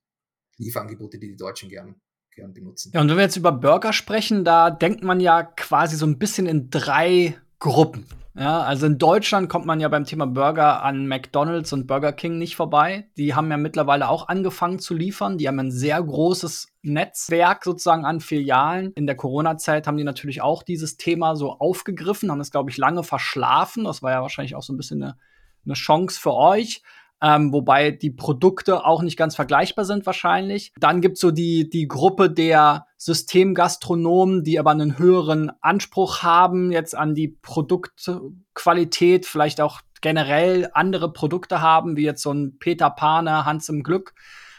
Lieferangebote, 0.58 1.20
die 1.20 1.30
die 1.30 1.38
Deutschen 1.38 1.70
gern 1.70 2.00
gern 2.38 2.54
benutzen. 2.54 2.92
Ja, 2.94 3.02
und 3.02 3.10
wenn 3.10 3.18
wir 3.18 3.24
jetzt 3.24 3.36
über 3.36 3.52
Burger 3.52 3.92
sprechen, 3.92 4.46
da 4.46 4.70
denkt 4.70 5.04
man 5.04 5.20
ja 5.20 5.44
quasi 5.44 5.98
so 5.98 6.06
ein 6.06 6.18
bisschen 6.18 6.46
in 6.46 6.70
drei 6.70 7.36
Gruppen. 7.60 8.06
Ja, 8.36 8.62
also 8.62 8.86
in 8.86 9.00
Deutschland 9.00 9.50
kommt 9.50 9.66
man 9.66 9.80
ja 9.80 9.88
beim 9.88 10.06
Thema 10.06 10.28
Burger 10.28 10.84
an 10.84 11.08
McDonald's 11.08 11.74
und 11.74 11.88
Burger 11.88 12.14
King 12.14 12.38
nicht 12.38 12.56
vorbei. 12.56 13.10
Die 13.18 13.34
haben 13.34 13.50
ja 13.50 13.58
mittlerweile 13.58 14.08
auch 14.10 14.28
angefangen 14.28 14.78
zu 14.78 14.94
liefern. 14.94 15.40
Die 15.40 15.48
haben 15.48 15.60
ein 15.60 15.72
sehr 15.72 16.02
großes 16.02 16.68
Netzwerk 16.84 17.64
sozusagen 17.64 18.06
an 18.06 18.20
Filialen. 18.20 18.94
In 18.94 19.08
der 19.08 19.16
Corona-Zeit 19.16 19.88
haben 19.88 19.98
die 19.98 20.04
natürlich 20.04 20.44
auch 20.44 20.62
dieses 20.62 20.98
Thema 20.98 21.36
so 21.36 21.54
aufgegriffen, 21.54 22.30
haben 22.30 22.40
es, 22.40 22.52
glaube 22.52 22.70
ich, 22.70 22.78
lange 22.78 23.02
verschlafen. 23.02 23.86
Das 23.86 24.04
war 24.04 24.12
ja 24.12 24.22
wahrscheinlich 24.22 24.54
auch 24.54 24.62
so 24.62 24.72
ein 24.72 24.78
bisschen 24.78 25.02
eine, 25.02 25.18
eine 25.66 25.74
Chance 25.74 26.20
für 26.20 26.36
euch 26.36 26.84
ähm, 27.22 27.52
wobei 27.52 27.92
die 27.92 28.12
Produkte 28.12 28.86
auch 28.86 29.02
nicht 29.02 29.18
ganz 29.18 29.36
vergleichbar 29.36 29.86
sind 29.86 30.06
wahrscheinlich. 30.06 30.72
Dann 30.80 31.02
gibt's 31.02 31.20
so 31.20 31.32
die, 31.32 31.70
die 31.70 31.88
Gruppe 31.88 32.30
der 32.30 32.86
Systemgastronomen, 32.98 34.44
die 34.44 34.60
aber 34.60 34.72
einen 34.72 34.98
höheren 34.98 35.52
Anspruch 35.62 36.24
haben 36.24 36.72
jetzt 36.72 36.96
an 36.96 37.16
die 37.16 37.30
Produktqualität, 37.42 39.26
vielleicht 39.26 39.62
auch 39.62 39.82
generell 40.02 40.70
andere 40.74 41.12
Produkte 41.12 41.62
haben, 41.62 41.98
wie 41.98 42.04
jetzt 42.04 42.22
so 42.22 42.32
ein 42.32 42.58
Peter 42.60 42.90
Pane, 42.90 43.46
Hans 43.46 43.70
im 43.70 43.84
Glück. 43.84 44.14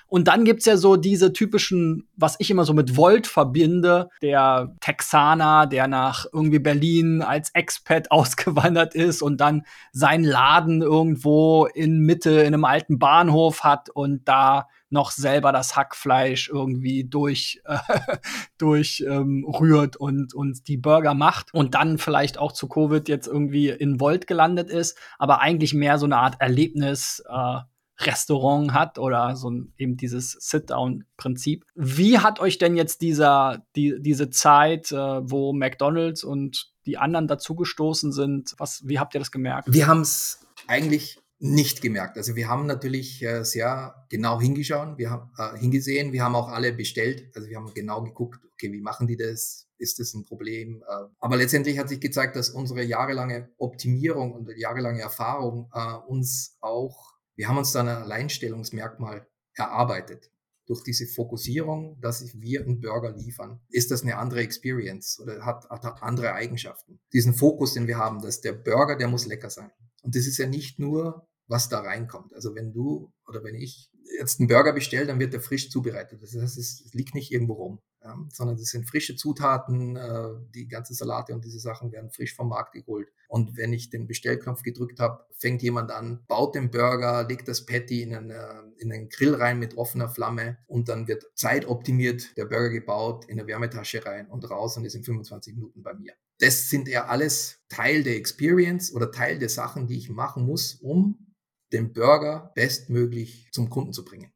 Und 0.08 0.26
dann 0.26 0.44
gibt's 0.44 0.64
ja 0.64 0.78
so 0.78 0.96
diese 0.96 1.34
typischen, 1.34 2.08
was 2.16 2.36
ich 2.38 2.50
immer 2.50 2.64
so 2.64 2.72
mit 2.72 2.96
Volt 2.96 3.26
verbinde, 3.26 4.08
der 4.22 4.74
Texaner, 4.80 5.66
der 5.66 5.86
nach 5.86 6.24
irgendwie 6.32 6.58
Berlin 6.58 7.20
als 7.20 7.50
Expat 7.50 8.10
ausgewandert 8.10 8.94
ist 8.94 9.20
und 9.20 9.38
dann 9.40 9.64
seinen 9.92 10.24
Laden 10.24 10.80
irgendwo 10.80 11.66
in 11.66 12.00
Mitte 12.00 12.40
in 12.40 12.54
einem 12.54 12.64
alten 12.64 12.98
Bahnhof 12.98 13.64
hat 13.64 13.90
und 13.90 14.26
da 14.26 14.66
noch 14.90 15.10
selber 15.10 15.52
das 15.52 15.76
Hackfleisch 15.76 16.48
irgendwie 16.48 17.04
durch, 17.04 17.60
äh, 17.66 17.76
durch 18.58 19.04
ähm, 19.06 19.44
rührt 19.44 19.96
und, 19.96 20.32
und 20.32 20.66
die 20.68 20.78
Burger 20.78 21.12
macht 21.12 21.52
und 21.52 21.74
dann 21.74 21.98
vielleicht 21.98 22.38
auch 22.38 22.52
zu 22.52 22.68
Covid 22.68 23.06
jetzt 23.08 23.26
irgendwie 23.26 23.68
in 23.68 24.00
Volt 24.00 24.26
gelandet 24.26 24.70
ist, 24.70 24.96
aber 25.18 25.40
eigentlich 25.40 25.74
mehr 25.74 25.98
so 25.98 26.06
eine 26.06 26.16
Art 26.16 26.36
Erlebnis 26.40 27.22
äh, 27.28 27.58
Restaurant 28.00 28.72
hat 28.72 28.98
oder 28.98 29.34
so 29.36 29.52
eben 29.76 29.96
dieses 29.96 30.32
Sit-Down-Prinzip. 30.32 31.64
Wie 31.74 32.18
hat 32.18 32.40
euch 32.40 32.58
denn 32.58 32.76
jetzt 32.76 33.02
dieser, 33.02 33.66
die, 33.76 33.96
diese 34.00 34.30
Zeit, 34.30 34.92
äh, 34.92 34.96
wo 34.96 35.52
McDonalds 35.52 36.24
und 36.24 36.72
die 36.86 36.96
anderen 36.96 37.26
dazugestoßen 37.26 38.12
sind, 38.12 38.54
was, 38.58 38.82
wie 38.86 38.98
habt 38.98 39.14
ihr 39.14 39.18
das 39.18 39.30
gemerkt? 39.30 39.72
Wir 39.72 39.86
haben 39.86 40.02
es 40.02 40.46
eigentlich 40.66 41.18
nicht 41.40 41.82
gemerkt. 41.82 42.16
Also 42.16 42.34
wir 42.34 42.48
haben 42.48 42.66
natürlich 42.66 43.22
äh, 43.22 43.44
sehr 43.44 44.06
genau 44.08 44.40
hingeschaut, 44.40 44.98
wir 44.98 45.10
haben 45.10 45.30
äh, 45.38 45.56
hingesehen, 45.58 46.12
wir 46.12 46.24
haben 46.24 46.34
auch 46.34 46.48
alle 46.48 46.72
bestellt, 46.72 47.30
also 47.34 47.48
wir 47.48 47.56
haben 47.56 47.72
genau 47.74 48.02
geguckt, 48.02 48.40
okay, 48.54 48.72
wie 48.72 48.80
machen 48.80 49.06
die 49.06 49.16
das? 49.16 49.66
Ist 49.80 50.00
das 50.00 50.14
ein 50.14 50.24
Problem? 50.24 50.82
Äh, 50.88 51.04
aber 51.20 51.36
letztendlich 51.36 51.78
hat 51.78 51.88
sich 51.88 52.00
gezeigt, 52.00 52.34
dass 52.34 52.50
unsere 52.50 52.82
jahrelange 52.82 53.50
Optimierung 53.58 54.32
und 54.32 54.50
jahrelange 54.56 55.00
Erfahrung 55.00 55.70
äh, 55.72 55.94
uns 56.08 56.56
auch 56.60 57.17
wir 57.38 57.46
haben 57.48 57.56
uns 57.56 57.70
dann 57.70 57.88
ein 57.88 58.02
Alleinstellungsmerkmal 58.02 59.26
erarbeitet. 59.54 60.32
Durch 60.66 60.82
diese 60.82 61.06
Fokussierung, 61.06 61.98
dass 62.00 62.34
wir 62.34 62.60
einen 62.60 62.80
Burger 62.80 63.12
liefern, 63.12 63.60
ist 63.70 63.92
das 63.92 64.02
eine 64.02 64.18
andere 64.18 64.40
Experience 64.40 65.18
oder 65.20 65.46
hat, 65.46 65.70
hat 65.70 66.02
andere 66.02 66.34
Eigenschaften. 66.34 67.00
Diesen 67.12 67.32
Fokus, 67.32 67.74
den 67.74 67.86
wir 67.86 67.96
haben, 67.96 68.20
dass 68.20 68.40
der 68.40 68.52
Burger, 68.52 68.96
der 68.96 69.08
muss 69.08 69.24
lecker 69.24 69.50
sein. 69.50 69.70
Und 70.02 70.16
das 70.16 70.26
ist 70.26 70.36
ja 70.36 70.46
nicht 70.46 70.80
nur, 70.80 71.26
was 71.46 71.68
da 71.68 71.80
reinkommt. 71.80 72.34
Also 72.34 72.54
wenn 72.56 72.72
du 72.72 73.12
oder 73.26 73.42
wenn 73.44 73.54
ich 73.54 73.88
jetzt 74.18 74.40
einen 74.40 74.48
Burger 74.48 74.72
bestelle, 74.72 75.06
dann 75.06 75.20
wird 75.20 75.32
der 75.32 75.40
frisch 75.40 75.70
zubereitet. 75.70 76.20
Das 76.20 76.34
heißt, 76.34 76.58
es 76.58 76.90
liegt 76.92 77.14
nicht 77.14 77.32
irgendwo 77.32 77.54
rum 77.54 77.80
ja, 78.08 78.16
sondern 78.32 78.56
das 78.56 78.70
sind 78.70 78.88
frische 78.88 79.16
Zutaten, 79.16 79.96
äh, 79.96 80.30
die 80.54 80.66
ganzen 80.66 80.94
Salate 80.94 81.34
und 81.34 81.44
diese 81.44 81.58
Sachen 81.58 81.92
werden 81.92 82.10
frisch 82.10 82.34
vom 82.34 82.48
Markt 82.48 82.72
geholt. 82.72 83.12
Und 83.28 83.56
wenn 83.56 83.72
ich 83.72 83.90
den 83.90 84.06
Bestellknopf 84.06 84.62
gedrückt 84.62 84.98
habe, 84.98 85.24
fängt 85.36 85.62
jemand 85.62 85.90
an, 85.90 86.24
baut 86.26 86.54
den 86.54 86.70
Burger, 86.70 87.26
legt 87.28 87.48
das 87.48 87.66
Patty 87.66 88.02
in 88.02 88.14
einen, 88.14 88.30
äh, 88.30 88.62
in 88.78 88.92
einen 88.92 89.08
Grill 89.10 89.34
rein 89.34 89.58
mit 89.58 89.76
offener 89.76 90.08
Flamme 90.08 90.58
und 90.66 90.88
dann 90.88 91.06
wird 91.06 91.24
zeitoptimiert 91.34 92.36
der 92.36 92.46
Burger 92.46 92.70
gebaut, 92.70 93.26
in 93.26 93.38
eine 93.38 93.46
Wärmetasche 93.46 94.04
rein 94.04 94.26
und 94.28 94.50
raus 94.50 94.76
und 94.76 94.84
ist 94.84 94.94
in 94.94 95.04
25 95.04 95.54
Minuten 95.54 95.82
bei 95.82 95.92
mir. 95.92 96.14
Das 96.38 96.70
sind 96.70 96.88
ja 96.88 97.06
alles 97.06 97.60
Teil 97.68 98.02
der 98.02 98.16
Experience 98.16 98.92
oder 98.92 99.12
Teil 99.12 99.38
der 99.38 99.48
Sachen, 99.48 99.86
die 99.86 99.98
ich 99.98 100.08
machen 100.08 100.46
muss, 100.46 100.74
um 100.74 101.34
den 101.72 101.92
Burger 101.92 102.52
bestmöglich 102.54 103.48
zum 103.52 103.68
Kunden 103.68 103.92
zu 103.92 104.04
bringen. 104.04 104.32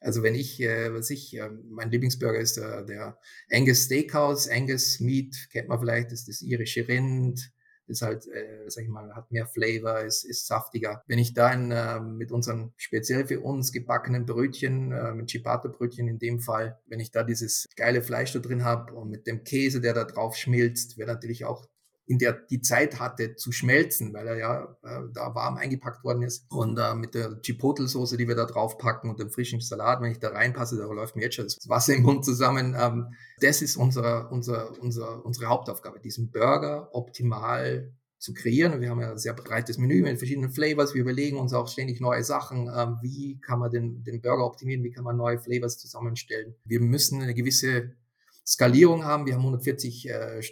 Also 0.00 0.22
wenn 0.22 0.34
ich, 0.34 0.60
äh, 0.60 0.92
was 0.94 1.10
ich, 1.10 1.36
äh, 1.36 1.50
mein 1.68 1.90
Lieblingsburger 1.90 2.38
ist 2.38 2.56
der, 2.56 2.82
der 2.82 3.18
Angus 3.50 3.84
Steakhouse, 3.84 4.48
Angus 4.48 4.98
Meat, 5.00 5.48
kennt 5.52 5.68
man 5.68 5.78
vielleicht, 5.78 6.10
ist 6.12 6.28
das 6.28 6.40
irische 6.42 6.88
Rind, 6.88 7.52
ist 7.90 8.02
halt, 8.02 8.26
äh, 8.28 8.68
sag 8.68 8.84
ich 8.84 8.88
mal, 8.88 9.14
hat 9.14 9.30
mehr 9.30 9.46
Flavor, 9.46 10.00
ist, 10.00 10.24
ist 10.24 10.46
saftiger. 10.46 11.02
Wenn 11.06 11.18
ich 11.18 11.34
da 11.34 11.52
in, 11.52 11.70
äh, 11.70 12.00
mit 12.00 12.32
unseren 12.32 12.72
speziell 12.76 13.26
für 13.26 13.40
uns 13.40 13.72
gebackenen 13.72 14.24
Brötchen, 14.24 14.92
äh, 14.92 15.12
mit 15.12 15.28
Ciabatta-Brötchen 15.28 16.08
in 16.08 16.18
dem 16.18 16.40
Fall, 16.40 16.78
wenn 16.86 17.00
ich 17.00 17.10
da 17.10 17.22
dieses 17.24 17.68
geile 17.76 18.02
Fleisch 18.02 18.32
da 18.32 18.38
drin 18.38 18.64
habe 18.64 18.94
und 18.94 19.10
mit 19.10 19.26
dem 19.26 19.44
Käse, 19.44 19.80
der 19.80 19.92
da 19.92 20.04
drauf 20.04 20.36
schmilzt, 20.36 20.96
wäre 20.96 21.12
natürlich 21.12 21.44
auch 21.44 21.66
in 22.10 22.18
der 22.18 22.32
die 22.32 22.60
Zeit 22.60 22.98
hatte 22.98 23.36
zu 23.36 23.52
schmelzen, 23.52 24.12
weil 24.12 24.26
er 24.26 24.36
ja 24.36 24.76
äh, 24.82 25.02
da 25.14 25.32
warm 25.32 25.56
eingepackt 25.56 26.02
worden 26.02 26.22
ist. 26.22 26.44
Und 26.50 26.76
äh, 26.76 26.92
mit 26.96 27.14
der 27.14 27.40
Chipotle-Soße, 27.40 28.16
die 28.16 28.26
wir 28.26 28.34
da 28.34 28.46
drauf 28.46 28.78
packen 28.78 29.08
und 29.08 29.20
dem 29.20 29.30
frischen 29.30 29.60
Salat, 29.60 30.00
wenn 30.00 30.10
ich 30.10 30.18
da 30.18 30.30
reinpasse, 30.30 30.76
da 30.76 30.86
läuft 30.86 31.14
mir 31.14 31.22
jetzt 31.22 31.36
schon 31.36 31.44
das 31.44 31.68
Wasser 31.68 31.94
im 31.94 32.02
Mund 32.02 32.24
zusammen. 32.24 32.74
Ähm, 32.76 33.14
das 33.40 33.62
ist 33.62 33.76
unsere, 33.76 34.28
unsere, 34.30 34.72
unsere, 34.80 35.22
unsere 35.22 35.46
Hauptaufgabe, 35.46 36.00
diesen 36.00 36.32
Burger 36.32 36.88
optimal 36.92 37.94
zu 38.18 38.34
kreieren. 38.34 38.80
Wir 38.80 38.90
haben 38.90 39.00
ja 39.00 39.12
ein 39.12 39.18
sehr 39.18 39.34
breites 39.34 39.78
Menü 39.78 40.02
mit 40.02 40.18
verschiedenen 40.18 40.50
Flavors. 40.50 40.94
Wir 40.94 41.02
überlegen 41.02 41.38
uns 41.38 41.52
auch 41.52 41.68
ständig 41.68 42.00
neue 42.00 42.24
Sachen. 42.24 42.68
Ähm, 42.76 42.98
wie 43.02 43.38
kann 43.38 43.60
man 43.60 43.70
den, 43.70 44.02
den 44.02 44.20
Burger 44.20 44.46
optimieren? 44.46 44.82
Wie 44.82 44.90
kann 44.90 45.04
man 45.04 45.16
neue 45.16 45.38
Flavors 45.38 45.78
zusammenstellen? 45.78 46.56
Wir 46.64 46.80
müssen 46.80 47.22
eine 47.22 47.34
gewisse 47.34 47.92
Skalierung 48.44 49.04
haben. 49.04 49.26
Wir 49.26 49.34
haben 49.34 49.42
140 49.42 50.08
äh, 50.08 50.42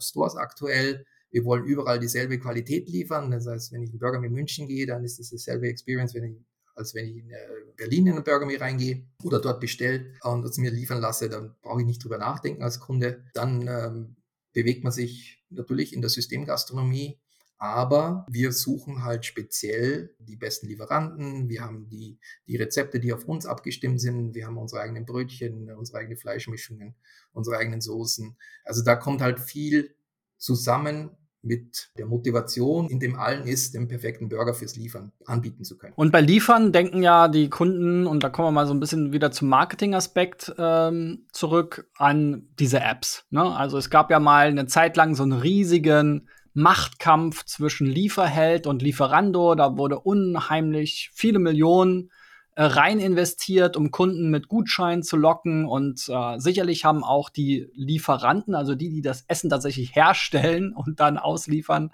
Stores 0.00 0.36
aktuell. 0.36 1.04
Wir 1.30 1.44
wollen 1.44 1.64
überall 1.64 2.00
dieselbe 2.00 2.38
Qualität 2.38 2.88
liefern. 2.88 3.30
Das 3.30 3.46
heißt, 3.46 3.72
wenn 3.72 3.82
ich 3.82 3.92
in 3.92 3.98
Burger 3.98 4.20
Me 4.20 4.28
München 4.28 4.66
gehe, 4.66 4.86
dann 4.86 5.04
ist 5.04 5.20
es 5.20 5.30
dieselbe 5.30 5.68
Experience, 5.68 6.14
wenn 6.14 6.24
ich, 6.24 6.36
als 6.74 6.94
wenn 6.94 7.06
ich 7.06 7.16
in 7.16 7.30
äh, 7.30 7.36
Berlin 7.76 8.08
in 8.08 8.14
einen 8.14 8.24
Burger 8.24 8.46
Me 8.46 8.60
reingehe 8.60 9.06
oder 9.22 9.40
dort 9.40 9.60
bestelle 9.60 10.14
und 10.22 10.44
es 10.44 10.58
mir 10.58 10.70
liefern 10.70 11.00
lasse. 11.00 11.28
Dann 11.28 11.54
brauche 11.62 11.80
ich 11.80 11.86
nicht 11.86 12.02
drüber 12.02 12.18
nachdenken 12.18 12.62
als 12.62 12.80
Kunde. 12.80 13.24
Dann 13.34 13.68
ähm, 13.68 14.16
bewegt 14.52 14.82
man 14.82 14.92
sich 14.92 15.44
natürlich 15.50 15.92
in 15.92 16.00
der 16.00 16.10
Systemgastronomie. 16.10 17.20
Aber 17.62 18.24
wir 18.30 18.52
suchen 18.52 19.04
halt 19.04 19.26
speziell 19.26 20.14
die 20.18 20.36
besten 20.36 20.66
Lieferanten. 20.66 21.50
Wir 21.50 21.60
haben 21.60 21.90
die, 21.90 22.18
die 22.48 22.56
Rezepte, 22.56 23.00
die 23.00 23.12
auf 23.12 23.26
uns 23.26 23.44
abgestimmt 23.44 24.00
sind. 24.00 24.34
Wir 24.34 24.46
haben 24.46 24.56
unsere 24.56 24.80
eigenen 24.80 25.04
Brötchen, 25.04 25.70
unsere 25.70 25.98
eigenen 25.98 26.16
Fleischmischungen, 26.16 26.94
unsere 27.32 27.58
eigenen 27.58 27.82
Soßen. 27.82 28.34
Also 28.64 28.82
da 28.82 28.96
kommt 28.96 29.20
halt 29.20 29.40
viel 29.40 29.94
zusammen 30.38 31.10
mit 31.42 31.90
der 31.98 32.06
Motivation, 32.06 32.88
in 32.88 32.98
dem 32.98 33.18
allen 33.18 33.46
ist, 33.46 33.74
den 33.74 33.88
perfekten 33.88 34.30
Burger 34.30 34.54
fürs 34.54 34.76
Liefern 34.76 35.12
anbieten 35.26 35.64
zu 35.64 35.76
können. 35.76 35.92
Und 35.96 36.12
bei 36.12 36.22
Liefern 36.22 36.72
denken 36.72 37.02
ja 37.02 37.28
die 37.28 37.50
Kunden, 37.50 38.06
und 38.06 38.24
da 38.24 38.30
kommen 38.30 38.48
wir 38.48 38.52
mal 38.52 38.66
so 38.66 38.74
ein 38.74 38.80
bisschen 38.80 39.12
wieder 39.12 39.32
zum 39.32 39.48
Marketing-Aspekt 39.48 40.54
ähm, 40.56 41.26
zurück, 41.32 41.90
an 41.96 42.48
diese 42.58 42.80
Apps. 42.80 43.26
Ne? 43.28 43.42
Also 43.42 43.76
es 43.76 43.90
gab 43.90 44.10
ja 44.10 44.18
mal 44.18 44.48
eine 44.48 44.66
Zeit 44.66 44.96
lang 44.96 45.14
so 45.14 45.22
einen 45.22 45.32
riesigen 45.32 46.28
Machtkampf 46.52 47.44
zwischen 47.44 47.86
Lieferheld 47.86 48.66
und 48.66 48.82
Lieferando. 48.82 49.54
Da 49.54 49.76
wurde 49.76 50.00
unheimlich 50.00 51.10
viele 51.12 51.38
Millionen 51.38 52.10
äh, 52.56 52.64
rein 52.64 52.98
investiert, 52.98 53.76
um 53.76 53.90
Kunden 53.90 54.30
mit 54.30 54.48
Gutscheinen 54.48 55.02
zu 55.02 55.16
locken. 55.16 55.66
Und 55.66 56.08
äh, 56.08 56.38
sicherlich 56.38 56.84
haben 56.84 57.04
auch 57.04 57.30
die 57.30 57.70
Lieferanten, 57.74 58.54
also 58.54 58.74
die, 58.74 58.90
die 58.90 59.02
das 59.02 59.24
Essen 59.28 59.50
tatsächlich 59.50 59.94
herstellen 59.94 60.72
und 60.72 61.00
dann 61.00 61.18
ausliefern 61.18 61.92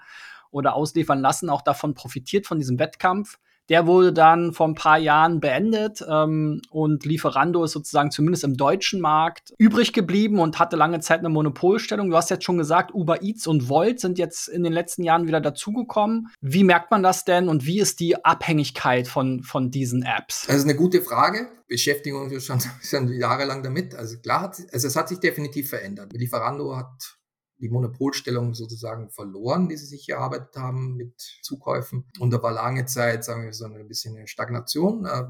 oder 0.49 0.75
ausliefern 0.75 1.19
lassen, 1.19 1.49
auch 1.49 1.61
davon 1.61 1.93
profitiert 1.93 2.47
von 2.47 2.57
diesem 2.57 2.79
Wettkampf. 2.79 3.37
Der 3.69 3.85
wurde 3.85 4.13
dann 4.13 4.53
vor 4.53 4.67
ein 4.67 4.75
paar 4.75 4.97
Jahren 4.97 5.39
beendet 5.39 6.03
ähm, 6.07 6.61
und 6.69 7.05
Lieferando 7.05 7.63
ist 7.63 7.73
sozusagen 7.73 8.11
zumindest 8.11 8.43
im 8.43 8.55
deutschen 8.55 9.01
Markt 9.01 9.53
übrig 9.57 9.93
geblieben 9.93 10.39
und 10.39 10.59
hatte 10.59 10.75
lange 10.75 10.99
Zeit 10.99 11.19
eine 11.19 11.29
Monopolstellung. 11.29 12.09
Du 12.09 12.15
hast 12.15 12.29
jetzt 12.29 12.45
schon 12.45 12.57
gesagt, 12.57 12.93
Uber 12.93 13.21
Eats 13.21 13.45
und 13.47 13.69
Volt 13.69 13.99
sind 13.99 14.17
jetzt 14.17 14.47
in 14.47 14.63
den 14.63 14.73
letzten 14.73 15.03
Jahren 15.03 15.27
wieder 15.27 15.41
dazugekommen. 15.41 16.29
Wie 16.41 16.63
merkt 16.63 16.91
man 16.91 17.03
das 17.03 17.25
denn 17.25 17.49
und 17.49 17.65
wie 17.65 17.79
ist 17.79 17.99
die 17.99 18.23
Abhängigkeit 18.23 19.07
von, 19.07 19.43
von 19.43 19.69
diesen 19.71 20.03
Apps? 20.03 20.45
Das 20.47 20.57
ist 20.57 20.63
eine 20.63 20.75
gute 20.75 21.01
Frage. 21.01 21.49
Beschäftigen 21.67 22.17
uns 22.17 22.45
schon, 22.45 22.59
schon 22.81 23.11
jahrelang 23.11 23.63
damit. 23.63 23.95
Also 23.95 24.17
klar, 24.19 24.41
hat, 24.41 24.57
also 24.71 24.87
es 24.87 24.95
hat 24.95 25.09
sich 25.09 25.19
definitiv 25.19 25.69
verändert. 25.69 26.13
Lieferando 26.13 26.75
hat 26.77 27.16
die 27.59 27.69
Monopolstellung 27.69 28.53
sozusagen 28.53 29.09
verloren, 29.09 29.67
die 29.67 29.77
sie 29.77 29.85
sich 29.85 30.09
erarbeitet 30.09 30.55
haben 30.55 30.95
mit 30.95 31.19
Zukäufen. 31.41 32.05
Und 32.19 32.31
da 32.31 32.41
war 32.41 32.51
lange 32.51 32.85
Zeit, 32.85 33.23
sagen 33.23 33.43
wir 33.43 33.53
so, 33.53 33.65
ein 33.65 33.87
bisschen 33.87 34.15
eine 34.15 34.27
Stagnation, 34.27 35.05
äh, 35.05 35.23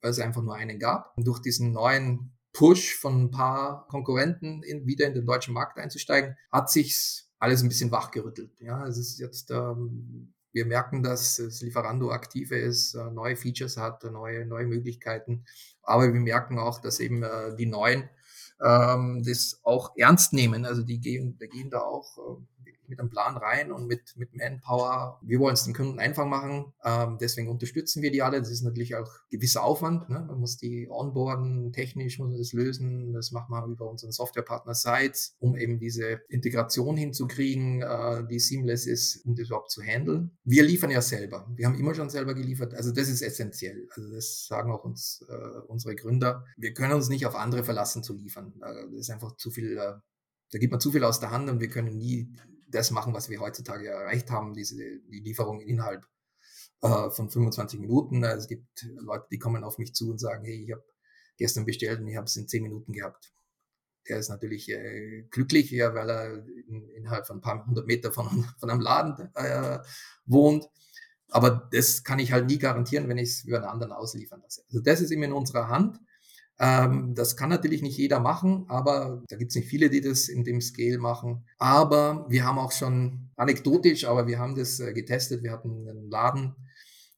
weil 0.00 0.10
es 0.10 0.18
einfach 0.18 0.42
nur 0.42 0.54
einen 0.54 0.78
gab. 0.78 1.16
Und 1.16 1.26
durch 1.26 1.40
diesen 1.40 1.72
neuen 1.72 2.32
Push 2.52 2.96
von 2.96 3.24
ein 3.24 3.30
paar 3.30 3.86
Konkurrenten 3.88 4.62
in, 4.62 4.86
wieder 4.86 5.06
in 5.06 5.14
den 5.14 5.26
deutschen 5.26 5.54
Markt 5.54 5.78
einzusteigen, 5.78 6.36
hat 6.50 6.70
sich 6.70 7.24
alles 7.38 7.62
ein 7.62 7.68
bisschen 7.68 7.90
wachgerüttelt. 7.90 8.60
Ja, 8.60 8.86
es 8.86 8.98
ist 8.98 9.18
jetzt, 9.18 9.50
ähm, 9.50 10.34
wir 10.52 10.66
merken, 10.66 11.02
dass 11.02 11.36
das 11.36 11.60
Lieferando 11.60 12.10
aktiver 12.10 12.56
ist, 12.56 12.94
äh, 12.94 13.10
neue 13.10 13.36
Features 13.36 13.76
hat, 13.76 14.02
neue, 14.04 14.46
neue 14.46 14.66
Möglichkeiten. 14.66 15.44
Aber 15.82 16.12
wir 16.12 16.20
merken 16.20 16.58
auch, 16.58 16.80
dass 16.80 17.00
eben 17.00 17.22
äh, 17.22 17.54
die 17.56 17.66
neuen 17.66 18.08
ähm, 18.62 19.22
das 19.24 19.60
auch 19.62 19.92
ernst 19.96 20.32
nehmen. 20.32 20.64
Also 20.66 20.82
die 20.82 20.98
gehen, 21.00 21.38
die 21.38 21.48
gehen 21.48 21.70
da 21.70 21.80
auch 21.80 22.18
äh, 22.18 22.42
mit 22.90 23.00
einem 23.00 23.08
Plan 23.08 23.36
rein 23.36 23.72
und 23.72 23.86
mit, 23.86 24.16
mit 24.16 24.34
Manpower. 24.34 25.18
Wir 25.22 25.38
wollen 25.38 25.54
es 25.54 25.64
den 25.64 25.74
Kunden 25.74 25.98
einfach 25.98 26.26
machen. 26.26 26.72
Ähm, 26.84 27.16
deswegen 27.20 27.48
unterstützen 27.48 28.02
wir 28.02 28.10
die 28.10 28.22
alle. 28.22 28.38
Das 28.40 28.50
ist 28.50 28.62
natürlich 28.62 28.96
auch 28.96 29.10
gewisser 29.30 29.64
Aufwand. 29.64 30.08
Ne? 30.10 30.24
Man 30.28 30.38
muss 30.38 30.58
die 30.58 30.88
onboarden, 30.90 31.72
technisch 31.72 32.18
muss 32.18 32.28
man 32.28 32.38
das 32.38 32.52
lösen. 32.52 33.12
Das 33.12 33.30
machen 33.30 33.50
wir 33.52 33.64
über 33.66 33.88
unseren 33.88 34.12
Softwarepartner 34.12 34.74
Sites, 34.74 35.36
um 35.38 35.56
eben 35.56 35.78
diese 35.78 36.20
Integration 36.28 36.96
hinzukriegen, 36.96 37.82
äh, 37.82 38.26
die 38.28 38.38
seamless 38.38 38.86
ist, 38.86 39.24
um 39.24 39.34
das 39.34 39.46
überhaupt 39.46 39.70
zu 39.70 39.82
handeln. 39.82 40.32
Wir 40.44 40.64
liefern 40.64 40.90
ja 40.90 41.00
selber. 41.00 41.48
Wir 41.54 41.66
haben 41.66 41.78
immer 41.78 41.94
schon 41.94 42.10
selber 42.10 42.34
geliefert. 42.34 42.74
Also 42.74 42.92
das 42.92 43.08
ist 43.08 43.22
essentiell. 43.22 43.88
Also 43.94 44.10
das 44.12 44.46
sagen 44.46 44.70
auch 44.70 44.84
uns 44.84 45.24
äh, 45.28 45.60
unsere 45.68 45.94
Gründer. 45.94 46.44
Wir 46.56 46.74
können 46.74 46.92
uns 46.92 47.08
nicht 47.08 47.26
auf 47.26 47.34
andere 47.34 47.64
verlassen 47.64 48.02
zu 48.02 48.14
liefern. 48.14 48.54
Äh, 48.62 48.90
das 48.90 49.00
ist 49.00 49.10
einfach 49.10 49.36
zu 49.36 49.50
viel, 49.50 49.76
äh, 49.76 49.94
da 50.52 50.58
gibt 50.58 50.72
man 50.72 50.80
zu 50.80 50.92
viel 50.92 51.04
aus 51.04 51.20
der 51.20 51.30
Hand 51.30 51.48
und 51.48 51.60
wir 51.60 51.68
können 51.68 51.96
nie 51.96 52.32
das 52.70 52.90
machen, 52.90 53.14
was 53.14 53.28
wir 53.28 53.40
heutzutage 53.40 53.88
erreicht 53.88 54.30
haben, 54.30 54.54
diese, 54.54 54.76
die 54.76 55.20
Lieferung 55.20 55.60
innerhalb 55.60 56.06
äh, 56.82 57.10
von 57.10 57.30
25 57.30 57.80
Minuten. 57.80 58.24
Also 58.24 58.42
es 58.42 58.48
gibt 58.48 58.86
Leute, 58.98 59.26
die 59.30 59.38
kommen 59.38 59.64
auf 59.64 59.78
mich 59.78 59.94
zu 59.94 60.10
und 60.10 60.18
sagen, 60.18 60.44
hey, 60.44 60.64
ich 60.64 60.72
habe 60.72 60.84
gestern 61.36 61.64
bestellt 61.64 62.00
und 62.00 62.08
ich 62.08 62.16
habe 62.16 62.26
es 62.26 62.36
in 62.36 62.48
10 62.48 62.62
Minuten 62.62 62.92
gehabt. 62.92 63.32
Der 64.08 64.18
ist 64.18 64.28
natürlich 64.28 64.68
äh, 64.70 65.22
glücklich, 65.30 65.70
ja, 65.70 65.94
weil 65.94 66.10
er 66.10 66.46
in, 66.68 66.88
innerhalb 66.90 67.26
von 67.26 67.38
ein 67.38 67.40
paar 67.40 67.66
hundert 67.66 67.86
Meter 67.86 68.12
von, 68.12 68.44
von 68.58 68.70
einem 68.70 68.80
Laden 68.80 69.30
äh, 69.34 69.78
wohnt. 70.26 70.66
Aber 71.28 71.68
das 71.72 72.02
kann 72.02 72.18
ich 72.18 72.32
halt 72.32 72.46
nie 72.46 72.58
garantieren, 72.58 73.08
wenn 73.08 73.18
ich 73.18 73.30
es 73.30 73.44
über 73.44 73.58
einen 73.58 73.66
anderen 73.66 73.92
ausliefern 73.92 74.40
lasse. 74.42 74.64
Also 74.68 74.80
das 74.80 75.00
ist 75.00 75.12
immer 75.12 75.26
in 75.26 75.32
unserer 75.32 75.68
Hand. 75.68 76.00
Ähm, 76.62 77.14
das 77.14 77.36
kann 77.38 77.48
natürlich 77.48 77.80
nicht 77.80 77.96
jeder 77.96 78.20
machen, 78.20 78.66
aber 78.68 79.22
da 79.28 79.36
gibt 79.36 79.50
es 79.50 79.56
nicht 79.56 79.68
viele, 79.68 79.88
die 79.88 80.02
das 80.02 80.28
in 80.28 80.44
dem 80.44 80.60
Scale 80.60 80.98
machen. 80.98 81.46
Aber 81.56 82.26
wir 82.28 82.44
haben 82.44 82.58
auch 82.58 82.72
schon 82.72 83.30
anekdotisch, 83.36 84.04
aber 84.04 84.26
wir 84.26 84.38
haben 84.38 84.54
das 84.54 84.78
äh, 84.78 84.92
getestet. 84.92 85.42
Wir 85.42 85.52
hatten 85.52 85.88
einen 85.88 86.10
Laden 86.10 86.54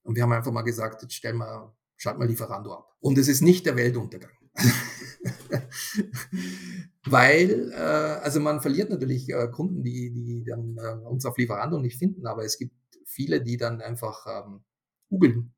und 0.04 0.14
wir 0.14 0.22
haben 0.22 0.32
einfach 0.32 0.52
mal 0.52 0.62
gesagt, 0.62 1.02
jetzt 1.02 1.14
stell 1.14 1.34
mal, 1.34 1.72
schalt 1.96 2.20
mal 2.20 2.28
Lieferando 2.28 2.72
ab. 2.72 2.96
Und 3.00 3.18
es 3.18 3.26
ist 3.26 3.40
nicht 3.40 3.66
der 3.66 3.74
Weltuntergang. 3.74 4.30
Weil, 7.04 7.72
äh, 7.72 7.74
also 7.74 8.38
man 8.38 8.60
verliert 8.60 8.90
natürlich 8.90 9.28
äh, 9.28 9.48
Kunden, 9.48 9.82
die, 9.82 10.12
die 10.12 10.44
dann 10.44 10.76
äh, 10.78 11.04
uns 11.04 11.26
auf 11.26 11.36
Lieferando 11.36 11.80
nicht 11.80 11.98
finden, 11.98 12.28
aber 12.28 12.44
es 12.44 12.58
gibt 12.58 12.76
viele, 13.06 13.42
die 13.42 13.56
dann 13.56 13.80
einfach 13.80 14.24
ähm, 14.28 14.62
googeln 15.08 15.52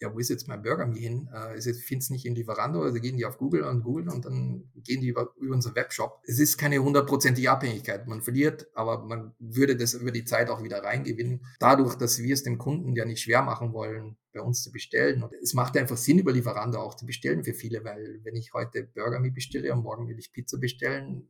ja, 0.00 0.12
wo 0.12 0.18
ist 0.18 0.28
jetzt 0.28 0.46
mein 0.48 0.62
Burger 0.62 0.86
mir 0.86 1.00
hin? 1.00 1.28
Äh, 1.32 1.58
ich 1.58 1.64
finde 1.84 2.02
es 2.02 2.10
nicht 2.10 2.26
in 2.26 2.34
Lieferando, 2.34 2.82
also 2.82 3.00
gehen 3.00 3.16
die 3.16 3.24
auf 3.24 3.38
Google 3.38 3.62
und 3.64 3.82
Google 3.82 4.08
und 4.08 4.24
dann 4.24 4.70
gehen 4.76 5.00
die 5.00 5.08
über, 5.08 5.32
über 5.40 5.54
unseren 5.54 5.74
Webshop. 5.74 6.20
Es 6.24 6.38
ist 6.38 6.58
keine 6.58 6.78
hundertprozentige 6.78 7.50
Abhängigkeit. 7.50 8.06
Man 8.06 8.22
verliert, 8.22 8.68
aber 8.74 9.04
man 9.04 9.34
würde 9.38 9.76
das 9.76 9.94
über 9.94 10.12
die 10.12 10.24
Zeit 10.24 10.50
auch 10.50 10.62
wieder 10.62 10.82
reingewinnen. 10.82 11.44
Dadurch, 11.58 11.94
dass 11.94 12.18
wir 12.18 12.34
es 12.34 12.42
dem 12.42 12.58
Kunden 12.58 12.94
ja 12.94 13.04
nicht 13.04 13.22
schwer 13.22 13.42
machen 13.42 13.72
wollen, 13.72 14.16
bei 14.32 14.40
uns 14.42 14.62
zu 14.62 14.70
bestellen. 14.70 15.22
Und 15.22 15.32
es 15.42 15.54
macht 15.54 15.76
einfach 15.76 15.96
Sinn, 15.96 16.18
über 16.18 16.32
Lieferando 16.32 16.78
auch 16.78 16.94
zu 16.94 17.06
bestellen 17.06 17.42
für 17.42 17.54
viele, 17.54 17.82
weil 17.84 18.20
wenn 18.22 18.36
ich 18.36 18.52
heute 18.52 18.84
Burger 18.84 19.18
mir 19.18 19.32
bestelle 19.32 19.72
und 19.72 19.82
morgen 19.82 20.08
will 20.08 20.18
ich 20.18 20.32
Pizza 20.32 20.58
bestellen, 20.58 21.26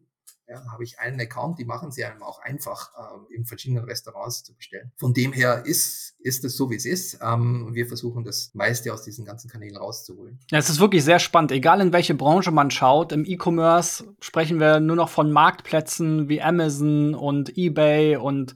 ja, 0.49 0.65
habe 0.71 0.85
ich 0.85 0.99
einen 0.99 1.21
Account, 1.21 1.59
die 1.59 1.65
machen 1.65 1.91
sie 1.91 2.05
einem 2.05 2.23
auch 2.23 2.41
einfach 2.41 2.93
äh, 2.95 3.35
in 3.35 3.45
verschiedenen 3.45 3.85
Restaurants 3.85 4.45
zu 4.45 4.55
bestellen. 4.55 4.93
Von 4.97 5.13
dem 5.13 5.33
her 5.33 5.65
ist, 5.67 6.15
ist 6.21 6.45
es 6.45 6.57
so, 6.57 6.71
wie 6.71 6.77
es 6.77 6.87
ist. 6.87 7.19
Ähm, 7.21 7.71
wir 7.73 7.87
versuchen 7.87 8.25
das 8.25 8.51
meiste 8.55 8.93
aus 8.93 9.03
diesen 9.03 9.25
ganzen 9.25 9.51
Kanälen 9.51 9.77
rauszuholen. 9.77 10.39
Ja, 10.51 10.59
es 10.59 10.71
ist 10.71 10.79
wirklich 10.79 11.05
sehr 11.05 11.19
spannend. 11.19 11.53
Egal 11.53 11.81
in 11.81 11.93
welche 11.93 12.15
Branche 12.15 12.53
man 12.53 12.71
schaut, 12.71 13.13
im 13.13 13.25
E-Commerce 13.25 14.05
sprechen 14.21 14.61
wir 14.61 14.81
nur 14.81 14.97
noch 14.97 15.09
von 15.09 15.33
Marktplätzen 15.33 16.29
wie 16.29 16.41
Amazon 16.41 17.15
und 17.15 17.57
eBay 17.59 18.17
und 18.17 18.55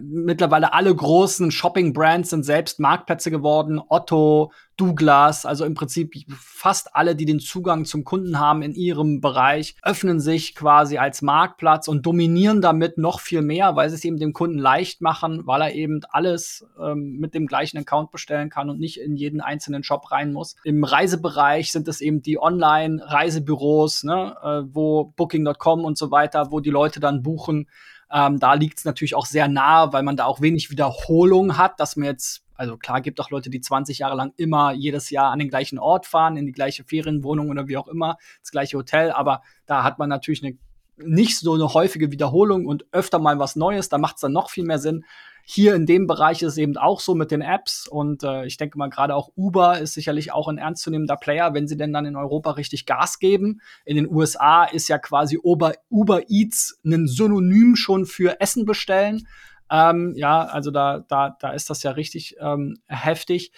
Mittlerweile 0.00 0.72
alle 0.72 0.94
großen 0.94 1.50
Shopping-Brands 1.50 2.30
sind 2.30 2.44
selbst 2.44 2.78
Marktplätze 2.78 3.30
geworden. 3.30 3.80
Otto, 3.88 4.52
Douglas, 4.80 5.44
also 5.44 5.66
im 5.66 5.74
Prinzip 5.74 6.14
fast 6.30 6.96
alle, 6.96 7.14
die 7.14 7.26
den 7.26 7.38
Zugang 7.38 7.84
zum 7.84 8.02
Kunden 8.02 8.38
haben 8.38 8.62
in 8.62 8.72
ihrem 8.72 9.20
Bereich, 9.20 9.74
öffnen 9.82 10.20
sich 10.20 10.54
quasi 10.54 10.96
als 10.96 11.20
Marktplatz 11.20 11.86
und 11.86 12.06
dominieren 12.06 12.62
damit 12.62 12.96
noch 12.96 13.20
viel 13.20 13.42
mehr, 13.42 13.76
weil 13.76 13.90
sie 13.90 13.96
es 13.96 14.04
eben 14.04 14.16
dem 14.16 14.32
Kunden 14.32 14.58
leicht 14.58 15.02
machen, 15.02 15.46
weil 15.46 15.60
er 15.60 15.74
eben 15.74 16.00
alles 16.08 16.66
ähm, 16.80 17.18
mit 17.18 17.34
dem 17.34 17.46
gleichen 17.46 17.76
Account 17.76 18.10
bestellen 18.10 18.48
kann 18.48 18.70
und 18.70 18.80
nicht 18.80 18.98
in 18.98 19.16
jeden 19.16 19.42
einzelnen 19.42 19.82
Shop 19.82 20.10
rein 20.10 20.32
muss. 20.32 20.56
Im 20.64 20.82
Reisebereich 20.82 21.72
sind 21.72 21.86
es 21.86 22.00
eben 22.00 22.22
die 22.22 22.40
Online-Reisebüros, 22.40 24.04
ne, 24.04 24.34
äh, 24.42 24.74
wo 24.74 25.12
Booking.com 25.16 25.84
und 25.84 25.98
so 25.98 26.10
weiter, 26.10 26.52
wo 26.52 26.60
die 26.60 26.70
Leute 26.70 27.00
dann 27.00 27.22
buchen 27.22 27.66
ähm, 28.12 28.38
da 28.38 28.54
liegt 28.54 28.78
es 28.78 28.84
natürlich 28.84 29.14
auch 29.14 29.26
sehr 29.26 29.48
nah, 29.48 29.92
weil 29.92 30.02
man 30.02 30.16
da 30.16 30.24
auch 30.24 30.40
wenig 30.40 30.70
Wiederholung 30.70 31.56
hat, 31.56 31.78
dass 31.78 31.96
man 31.96 32.06
jetzt, 32.06 32.42
also 32.54 32.76
klar, 32.76 33.00
gibt 33.00 33.20
auch 33.20 33.30
Leute, 33.30 33.50
die 33.50 33.60
20 33.60 33.98
Jahre 33.98 34.16
lang 34.16 34.32
immer 34.36 34.72
jedes 34.72 35.10
Jahr 35.10 35.30
an 35.30 35.38
den 35.38 35.48
gleichen 35.48 35.78
Ort 35.78 36.06
fahren, 36.06 36.36
in 36.36 36.46
die 36.46 36.52
gleiche 36.52 36.84
Ferienwohnung 36.84 37.50
oder 37.50 37.68
wie 37.68 37.76
auch 37.76 37.88
immer, 37.88 38.16
das 38.40 38.50
gleiche 38.50 38.76
Hotel, 38.76 39.12
aber 39.12 39.42
da 39.66 39.84
hat 39.84 39.98
man 39.98 40.08
natürlich 40.08 40.42
eine 40.44 40.56
nicht 41.02 41.38
so 41.38 41.54
eine 41.54 41.72
häufige 41.72 42.10
Wiederholung 42.10 42.66
und 42.66 42.84
öfter 42.92 43.18
mal 43.18 43.38
was 43.38 43.56
Neues, 43.56 43.88
da 43.88 43.98
macht 43.98 44.16
es 44.16 44.20
dann 44.20 44.32
noch 44.32 44.50
viel 44.50 44.64
mehr 44.64 44.78
Sinn. 44.78 45.04
Hier 45.52 45.74
in 45.74 45.84
dem 45.84 46.06
Bereich 46.06 46.42
ist 46.42 46.52
es 46.52 46.58
eben 46.58 46.76
auch 46.76 47.00
so 47.00 47.16
mit 47.16 47.32
den 47.32 47.40
Apps 47.40 47.88
und 47.88 48.22
äh, 48.22 48.46
ich 48.46 48.56
denke 48.56 48.78
mal 48.78 48.88
gerade 48.88 49.16
auch 49.16 49.32
Uber 49.34 49.80
ist 49.80 49.94
sicherlich 49.94 50.30
auch 50.30 50.46
ein 50.46 50.58
ernstzunehmender 50.58 51.16
Player, 51.16 51.54
wenn 51.54 51.66
sie 51.66 51.76
denn 51.76 51.92
dann 51.92 52.06
in 52.06 52.14
Europa 52.14 52.52
richtig 52.52 52.86
Gas 52.86 53.18
geben. 53.18 53.60
In 53.84 53.96
den 53.96 54.08
USA 54.08 54.62
ist 54.62 54.86
ja 54.86 54.98
quasi 54.98 55.40
Uber, 55.42 55.72
Uber 55.88 56.30
Eats 56.30 56.78
ein 56.84 57.08
Synonym 57.08 57.74
schon 57.74 58.06
für 58.06 58.40
Essen 58.40 58.64
bestellen. 58.64 59.26
Ähm, 59.68 60.12
ja, 60.14 60.44
also 60.44 60.70
da, 60.70 61.04
da, 61.08 61.36
da 61.40 61.50
ist 61.50 61.68
das 61.68 61.82
ja 61.82 61.90
richtig 61.90 62.36
ähm, 62.38 62.76
heftig. 62.86 63.50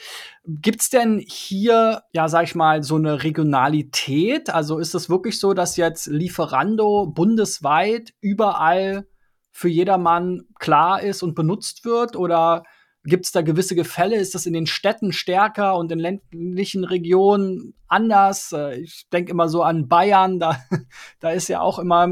Gibt's 0.46 0.88
denn 0.88 1.22
hier, 1.28 2.04
ja, 2.14 2.26
sag 2.30 2.44
ich 2.44 2.54
mal, 2.54 2.82
so 2.82 2.96
eine 2.96 3.22
Regionalität? 3.22 4.48
Also 4.48 4.78
ist 4.78 4.94
es 4.94 5.10
wirklich 5.10 5.38
so, 5.38 5.52
dass 5.52 5.76
jetzt 5.76 6.06
Lieferando 6.06 7.06
bundesweit 7.06 8.14
überall 8.22 9.06
für 9.52 9.68
jedermann 9.68 10.42
klar 10.58 11.02
ist 11.02 11.22
und 11.22 11.34
benutzt 11.34 11.84
wird? 11.84 12.16
Oder 12.16 12.64
gibt 13.04 13.26
es 13.26 13.32
da 13.32 13.42
gewisse 13.42 13.74
Gefälle? 13.74 14.16
Ist 14.16 14.34
das 14.34 14.46
in 14.46 14.52
den 14.52 14.66
Städten 14.66 15.12
stärker 15.12 15.76
und 15.76 15.92
in 15.92 15.98
ländlichen 15.98 16.84
Regionen 16.84 17.74
anders? 17.86 18.52
Äh, 18.52 18.80
ich 18.80 19.06
denke 19.12 19.30
immer 19.30 19.48
so 19.48 19.62
an 19.62 19.88
Bayern, 19.88 20.40
da, 20.40 20.60
da 21.20 21.30
ist 21.30 21.48
ja 21.48 21.60
auch 21.60 21.78
immer 21.78 22.08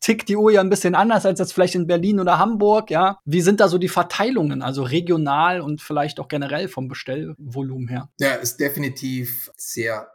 tickt 0.00 0.28
die 0.28 0.36
Uhr 0.36 0.52
ja 0.52 0.60
ein 0.60 0.68
bisschen 0.68 0.94
anders 0.94 1.24
als 1.24 1.38
jetzt 1.38 1.52
vielleicht 1.52 1.74
in 1.74 1.86
Berlin 1.86 2.20
oder 2.20 2.38
Hamburg, 2.38 2.90
ja. 2.90 3.18
Wie 3.24 3.40
sind 3.40 3.60
da 3.60 3.68
so 3.68 3.78
die 3.78 3.88
Verteilungen, 3.88 4.60
also 4.60 4.82
regional 4.82 5.62
und 5.62 5.80
vielleicht 5.80 6.20
auch 6.20 6.28
generell 6.28 6.68
vom 6.68 6.88
Bestellvolumen 6.88 7.88
her? 7.88 8.10
Ja, 8.20 8.34
ist 8.34 8.60
definitiv 8.60 9.50
sehr 9.56 10.08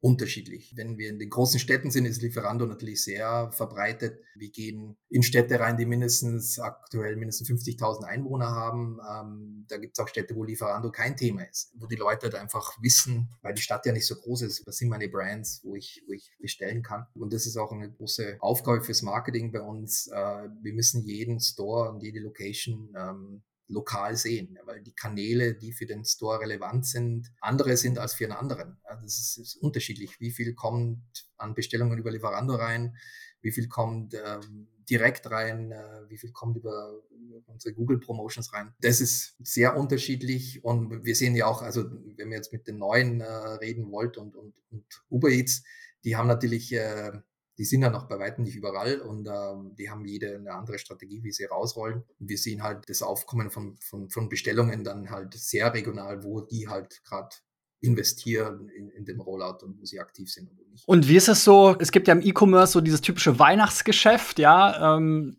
unterschiedlich. 0.00 0.72
Wenn 0.76 0.96
wir 0.96 1.10
in 1.10 1.18
den 1.18 1.28
großen 1.28 1.60
Städten 1.60 1.90
sind, 1.90 2.06
ist 2.06 2.22
Lieferando 2.22 2.64
natürlich 2.64 3.04
sehr 3.04 3.50
verbreitet. 3.52 4.18
Wir 4.34 4.50
gehen 4.50 4.96
in 5.10 5.22
Städte 5.22 5.60
rein, 5.60 5.76
die 5.76 5.84
mindestens 5.84 6.58
aktuell 6.58 7.16
mindestens 7.16 7.50
50.000 7.50 8.04
Einwohner 8.04 8.50
haben. 8.50 8.98
Ähm, 9.08 9.66
da 9.68 9.76
gibt 9.76 9.98
es 9.98 10.02
auch 10.02 10.08
Städte, 10.08 10.34
wo 10.34 10.44
Lieferando 10.44 10.90
kein 10.90 11.16
Thema 11.16 11.42
ist, 11.42 11.72
wo 11.76 11.86
die 11.86 11.96
Leute 11.96 12.24
halt 12.24 12.34
einfach 12.34 12.80
wissen, 12.80 13.28
weil 13.42 13.52
die 13.52 13.62
Stadt 13.62 13.84
ja 13.84 13.92
nicht 13.92 14.06
so 14.06 14.14
groß 14.14 14.42
ist, 14.42 14.66
was 14.66 14.76
sind 14.76 14.88
meine 14.88 15.08
Brands, 15.08 15.60
wo 15.64 15.74
ich, 15.74 16.02
wo 16.06 16.12
ich 16.12 16.32
bestellen 16.40 16.82
kann. 16.82 17.06
Und 17.14 17.32
das 17.34 17.46
ist 17.46 17.58
auch 17.58 17.72
eine 17.72 17.90
große 17.90 18.38
Aufgabe 18.40 18.80
fürs 18.80 19.02
Marketing 19.02 19.52
bei 19.52 19.60
uns. 19.60 20.06
Äh, 20.06 20.48
wir 20.62 20.72
müssen 20.72 21.02
jeden 21.02 21.40
Store 21.40 21.90
und 21.90 22.02
jede 22.02 22.20
Location 22.20 22.94
ähm, 22.96 23.42
lokal 23.70 24.16
sehen, 24.16 24.58
weil 24.64 24.82
die 24.82 24.94
Kanäle, 24.94 25.54
die 25.54 25.72
für 25.72 25.86
den 25.86 26.04
Store 26.04 26.40
relevant 26.40 26.86
sind, 26.86 27.32
andere 27.40 27.76
sind 27.76 27.98
als 27.98 28.14
für 28.14 28.24
einen 28.24 28.32
anderen. 28.32 28.76
Also 28.82 29.06
es 29.06 29.18
ist, 29.18 29.36
ist, 29.38 29.56
unterschiedlich, 29.56 30.20
wie 30.20 30.30
viel 30.30 30.54
kommt 30.54 31.00
an 31.38 31.54
Bestellungen 31.54 31.98
über 31.98 32.10
Lieferando 32.10 32.54
rein, 32.54 32.96
wie 33.40 33.52
viel 33.52 33.68
kommt 33.68 34.14
ähm, 34.14 34.68
direkt 34.88 35.30
rein, 35.30 35.72
äh, 35.72 36.08
wie 36.08 36.18
viel 36.18 36.32
kommt 36.32 36.56
über, 36.56 37.00
unsere 37.46 37.74
Google 37.74 38.00
Promotions 38.00 38.52
rein. 38.52 38.74
Das 38.80 39.00
ist 39.00 39.36
sehr 39.38 39.76
unterschiedlich 39.76 40.64
und 40.64 41.04
wir 41.04 41.14
sehen 41.14 41.36
ja 41.36 41.46
auch, 41.46 41.62
also 41.62 41.84
wenn 42.16 42.28
wir 42.28 42.36
jetzt 42.36 42.52
mit 42.52 42.66
den 42.66 42.78
neuen 42.78 43.20
äh, 43.20 43.24
reden 43.24 43.90
wollt 43.90 44.16
und, 44.18 44.36
und, 44.36 44.54
und 44.70 44.84
Uber 45.08 45.30
Eats, 45.30 45.62
die 46.04 46.16
haben 46.16 46.26
natürlich 46.26 46.72
äh, 46.72 47.12
die 47.60 47.66
sind 47.66 47.82
ja 47.82 47.90
noch 47.90 48.08
bei 48.08 48.18
weitem 48.18 48.44
nicht 48.44 48.56
überall 48.56 49.02
und 49.02 49.28
ähm, 49.28 49.74
die 49.76 49.90
haben 49.90 50.06
jede 50.06 50.34
eine 50.34 50.54
andere 50.54 50.78
Strategie, 50.78 51.22
wie 51.22 51.30
sie 51.30 51.44
rausrollen. 51.44 52.04
Wir 52.18 52.38
sehen 52.38 52.62
halt 52.62 52.88
das 52.88 53.02
Aufkommen 53.02 53.50
von, 53.50 53.76
von, 53.82 54.08
von 54.08 54.30
Bestellungen 54.30 54.82
dann 54.82 55.10
halt 55.10 55.34
sehr 55.34 55.74
regional, 55.74 56.24
wo 56.24 56.40
die 56.40 56.68
halt 56.68 57.04
gerade 57.04 57.36
investieren 57.82 58.70
in, 58.70 58.88
in 58.88 59.04
dem 59.04 59.20
Rollout 59.20 59.62
und 59.62 59.78
wo 59.78 59.84
sie 59.84 60.00
aktiv 60.00 60.32
sind 60.32 60.50
oder 60.50 60.64
nicht. 60.70 60.88
Und 60.88 61.06
wie 61.06 61.16
ist 61.16 61.28
es 61.28 61.44
so? 61.44 61.76
Es 61.78 61.92
gibt 61.92 62.08
ja 62.08 62.14
im 62.14 62.22
E-Commerce 62.22 62.72
so 62.72 62.80
dieses 62.80 63.02
typische 63.02 63.38
Weihnachtsgeschäft, 63.38 64.38
ja. 64.38 64.96
Ähm, 64.96 65.36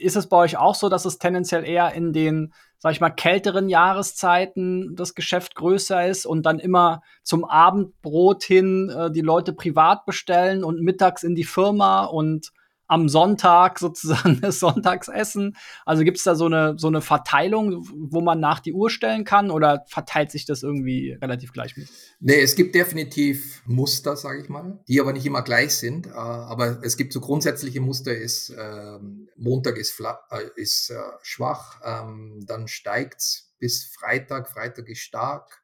ist 0.00 0.14
es 0.14 0.28
bei 0.28 0.36
euch 0.36 0.56
auch 0.56 0.76
so, 0.76 0.88
dass 0.88 1.04
es 1.04 1.18
tendenziell 1.18 1.64
eher 1.64 1.92
in 1.92 2.12
den 2.12 2.54
sag 2.84 2.92
ich 2.92 3.00
mal, 3.00 3.08
kälteren 3.08 3.70
Jahreszeiten 3.70 4.94
das 4.94 5.14
Geschäft 5.14 5.54
größer 5.54 6.06
ist 6.06 6.26
und 6.26 6.44
dann 6.44 6.58
immer 6.58 7.00
zum 7.22 7.46
Abendbrot 7.46 8.42
hin 8.44 8.90
äh, 8.90 9.10
die 9.10 9.22
Leute 9.22 9.54
privat 9.54 10.04
bestellen 10.04 10.62
und 10.62 10.82
mittags 10.82 11.22
in 11.22 11.34
die 11.34 11.44
Firma 11.44 12.04
und 12.04 12.52
am 12.86 13.08
Sonntag 13.08 13.78
sozusagen 13.78 14.40
das 14.40 14.60
Sonntagsessen? 14.60 15.56
Also 15.84 16.04
gibt 16.04 16.18
es 16.18 16.24
da 16.24 16.34
so 16.34 16.46
eine, 16.46 16.74
so 16.78 16.88
eine 16.88 17.00
Verteilung, 17.00 17.86
wo 17.92 18.20
man 18.20 18.40
nach 18.40 18.60
die 18.60 18.72
Uhr 18.72 18.90
stellen 18.90 19.24
kann 19.24 19.50
oder 19.50 19.84
verteilt 19.88 20.30
sich 20.30 20.44
das 20.44 20.62
irgendwie 20.62 21.12
relativ 21.20 21.52
gleichmäßig? 21.52 21.94
Nee, 22.20 22.40
es 22.40 22.54
gibt 22.56 22.74
definitiv 22.74 23.62
Muster, 23.66 24.16
sage 24.16 24.42
ich 24.42 24.48
mal, 24.48 24.82
die 24.88 25.00
aber 25.00 25.12
nicht 25.12 25.26
immer 25.26 25.42
gleich 25.42 25.74
sind. 25.74 26.06
Äh, 26.06 26.10
aber 26.10 26.80
es 26.82 26.96
gibt 26.96 27.12
so 27.12 27.20
grundsätzliche 27.20 27.80
Muster, 27.80 28.14
ist 28.14 28.50
äh, 28.50 28.98
Montag 29.36 29.76
ist, 29.76 29.98
äh, 30.00 30.42
ist 30.56 30.90
äh, 30.90 30.96
schwach, 31.22 31.80
ähm, 31.84 32.44
dann 32.46 32.68
steigt's 32.68 33.54
bis 33.58 33.84
Freitag, 33.84 34.50
Freitag 34.50 34.88
ist 34.88 35.00
stark, 35.00 35.62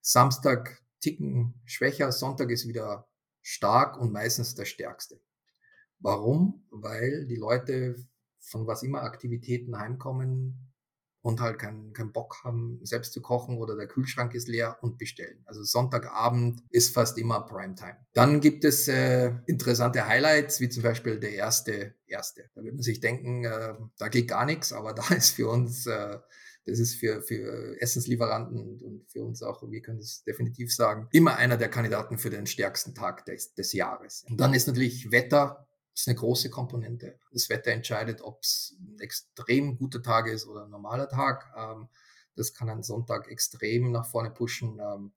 Samstag 0.00 0.82
ticken 1.00 1.54
schwächer, 1.64 2.10
Sonntag 2.12 2.50
ist 2.50 2.66
wieder 2.66 3.08
stark 3.42 3.96
und 4.00 4.12
meistens 4.12 4.54
der 4.54 4.64
stärkste. 4.64 5.20
Warum? 6.00 6.66
Weil 6.70 7.26
die 7.26 7.36
Leute 7.36 7.96
von 8.40 8.66
was 8.66 8.82
immer 8.82 9.02
Aktivitäten 9.02 9.78
heimkommen 9.78 10.66
und 11.26 11.40
halt 11.40 11.58
keinen 11.58 11.92
kein 11.92 12.12
Bock 12.12 12.44
haben, 12.44 12.78
selbst 12.84 13.12
zu 13.12 13.20
kochen 13.20 13.58
oder 13.58 13.74
der 13.74 13.88
Kühlschrank 13.88 14.32
ist 14.34 14.46
leer 14.46 14.78
und 14.80 14.96
bestellen. 14.96 15.42
Also 15.46 15.64
Sonntagabend 15.64 16.62
ist 16.70 16.94
fast 16.94 17.18
immer 17.18 17.40
Primetime. 17.40 17.96
Dann 18.12 18.40
gibt 18.40 18.64
es 18.64 18.86
äh, 18.86 19.32
interessante 19.46 20.06
Highlights, 20.06 20.60
wie 20.60 20.68
zum 20.68 20.84
Beispiel 20.84 21.18
der 21.18 21.32
erste, 21.32 21.94
erste. 22.06 22.48
Da 22.54 22.62
wird 22.62 22.74
man 22.74 22.82
sich 22.82 23.00
denken, 23.00 23.44
äh, 23.44 23.74
da 23.98 24.06
geht 24.06 24.28
gar 24.28 24.46
nichts, 24.46 24.72
aber 24.72 24.92
da 24.94 25.02
ist 25.14 25.30
für 25.30 25.48
uns 25.48 25.86
äh, 25.86 26.18
das 26.66 26.80
ist 26.80 26.96
für, 26.96 27.22
für 27.22 27.80
Essenslieferanten 27.80 28.80
und 28.82 29.08
für 29.08 29.22
uns 29.22 29.42
auch, 29.42 29.62
wir 29.70 29.80
können 29.82 30.00
es 30.00 30.24
definitiv 30.24 30.74
sagen, 30.74 31.08
immer 31.12 31.36
einer 31.36 31.56
der 31.56 31.68
Kandidaten 31.68 32.18
für 32.18 32.30
den 32.30 32.46
stärksten 32.46 32.92
Tag 32.92 33.24
des, 33.24 33.54
des 33.54 33.72
Jahres. 33.72 34.24
Und 34.28 34.40
dann 34.40 34.52
ist 34.52 34.66
natürlich 34.66 35.12
Wetter 35.12 35.68
ist 36.00 36.08
eine 36.08 36.16
große 36.16 36.50
Komponente. 36.50 37.18
Das 37.32 37.48
Wetter 37.48 37.72
entscheidet, 37.72 38.20
ob 38.20 38.42
es 38.42 38.76
ein 38.80 38.98
extrem 39.00 39.76
guter 39.76 40.02
Tag 40.02 40.28
ist 40.28 40.46
oder 40.46 40.64
ein 40.64 40.70
normaler 40.70 41.08
Tag. 41.08 41.52
Ähm, 41.56 41.88
das 42.34 42.52
kann 42.52 42.68
einen 42.68 42.82
Sonntag 42.82 43.28
extrem 43.30 43.92
nach 43.92 44.06
vorne 44.06 44.30
pushen. 44.30 44.78
Ähm, 44.78 45.12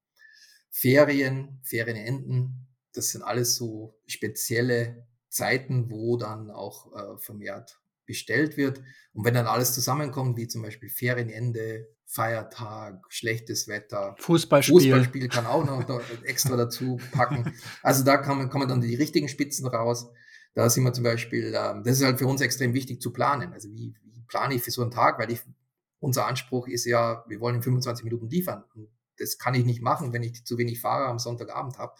Ferien, 0.70 1.60
Ferienenden, 1.64 2.68
das 2.94 3.10
sind 3.10 3.24
alles 3.24 3.56
so 3.56 4.00
spezielle 4.06 5.06
Zeiten, 5.28 5.90
wo 5.90 6.18
dann 6.18 6.50
auch 6.50 6.94
äh, 6.96 7.18
vermehrt 7.18 7.80
bestellt 8.06 8.58
wird. 8.58 8.82
Und 9.14 9.26
wenn 9.26 9.34
dann 9.34 9.46
alles 9.48 9.74
zusammenkommt, 9.74 10.38
wie 10.38 10.48
zum 10.48 10.62
Beispiel 10.62 10.90
Ferienende, 10.90 11.90
Feiertag, 12.06 13.06
schlechtes 13.10 13.68
Wetter, 13.68 14.16
Fußballspiel, 14.18 14.80
Fußballspiel 14.80 15.28
kann 15.28 15.46
auch 15.46 15.64
noch 15.64 16.02
extra 16.24 16.56
dazu 16.56 17.00
packen. 17.12 17.54
Also 17.84 18.04
da 18.04 18.18
kommen, 18.18 18.50
kommen 18.50 18.68
dann 18.68 18.82
die 18.82 18.96
richtigen 18.96 19.28
Spitzen 19.28 19.68
raus. 19.68 20.10
Da 20.54 20.70
sind 20.70 20.84
wir 20.84 20.94
zum 20.94 21.04
Beispiel, 21.04 21.54
ähm, 21.56 21.84
das 21.84 22.00
ist 22.00 22.06
halt 22.06 22.20
für 22.20 22.28
uns 22.28 22.42
extrem 22.42 22.74
wichtig 22.74 23.02
zu 23.02 23.12
planen. 23.12 23.54
Also 23.54 23.70
wie, 23.70 23.94
wie 24.04 24.22
plane 24.28 24.56
ich 24.56 24.64
für 24.64 24.72
so 24.72 24.82
einen 24.82 24.92
Tag? 24.92 25.20
Weil 25.20 25.32
ich, 25.32 25.42
unser 26.00 26.28
Anspruch 26.28 26.68
ist 26.68 26.86
ja, 26.86 27.24
wir 27.28 27.40
wollen 27.40 27.56
in 27.56 27.62
25 27.62 28.04
Minuten 28.04 28.28
liefern. 28.30 28.64
Und 28.74 28.90
das 29.18 29.38
kann 29.38 29.54
ich 29.54 29.66
nicht 29.66 29.82
machen, 29.82 30.14
wenn 30.14 30.24
ich 30.24 30.46
zu 30.46 30.58
wenig 30.58 30.82
Fahrer 30.82 31.08
am 31.08 31.20
Sonntagabend 31.20 31.78
habe. 31.78 31.94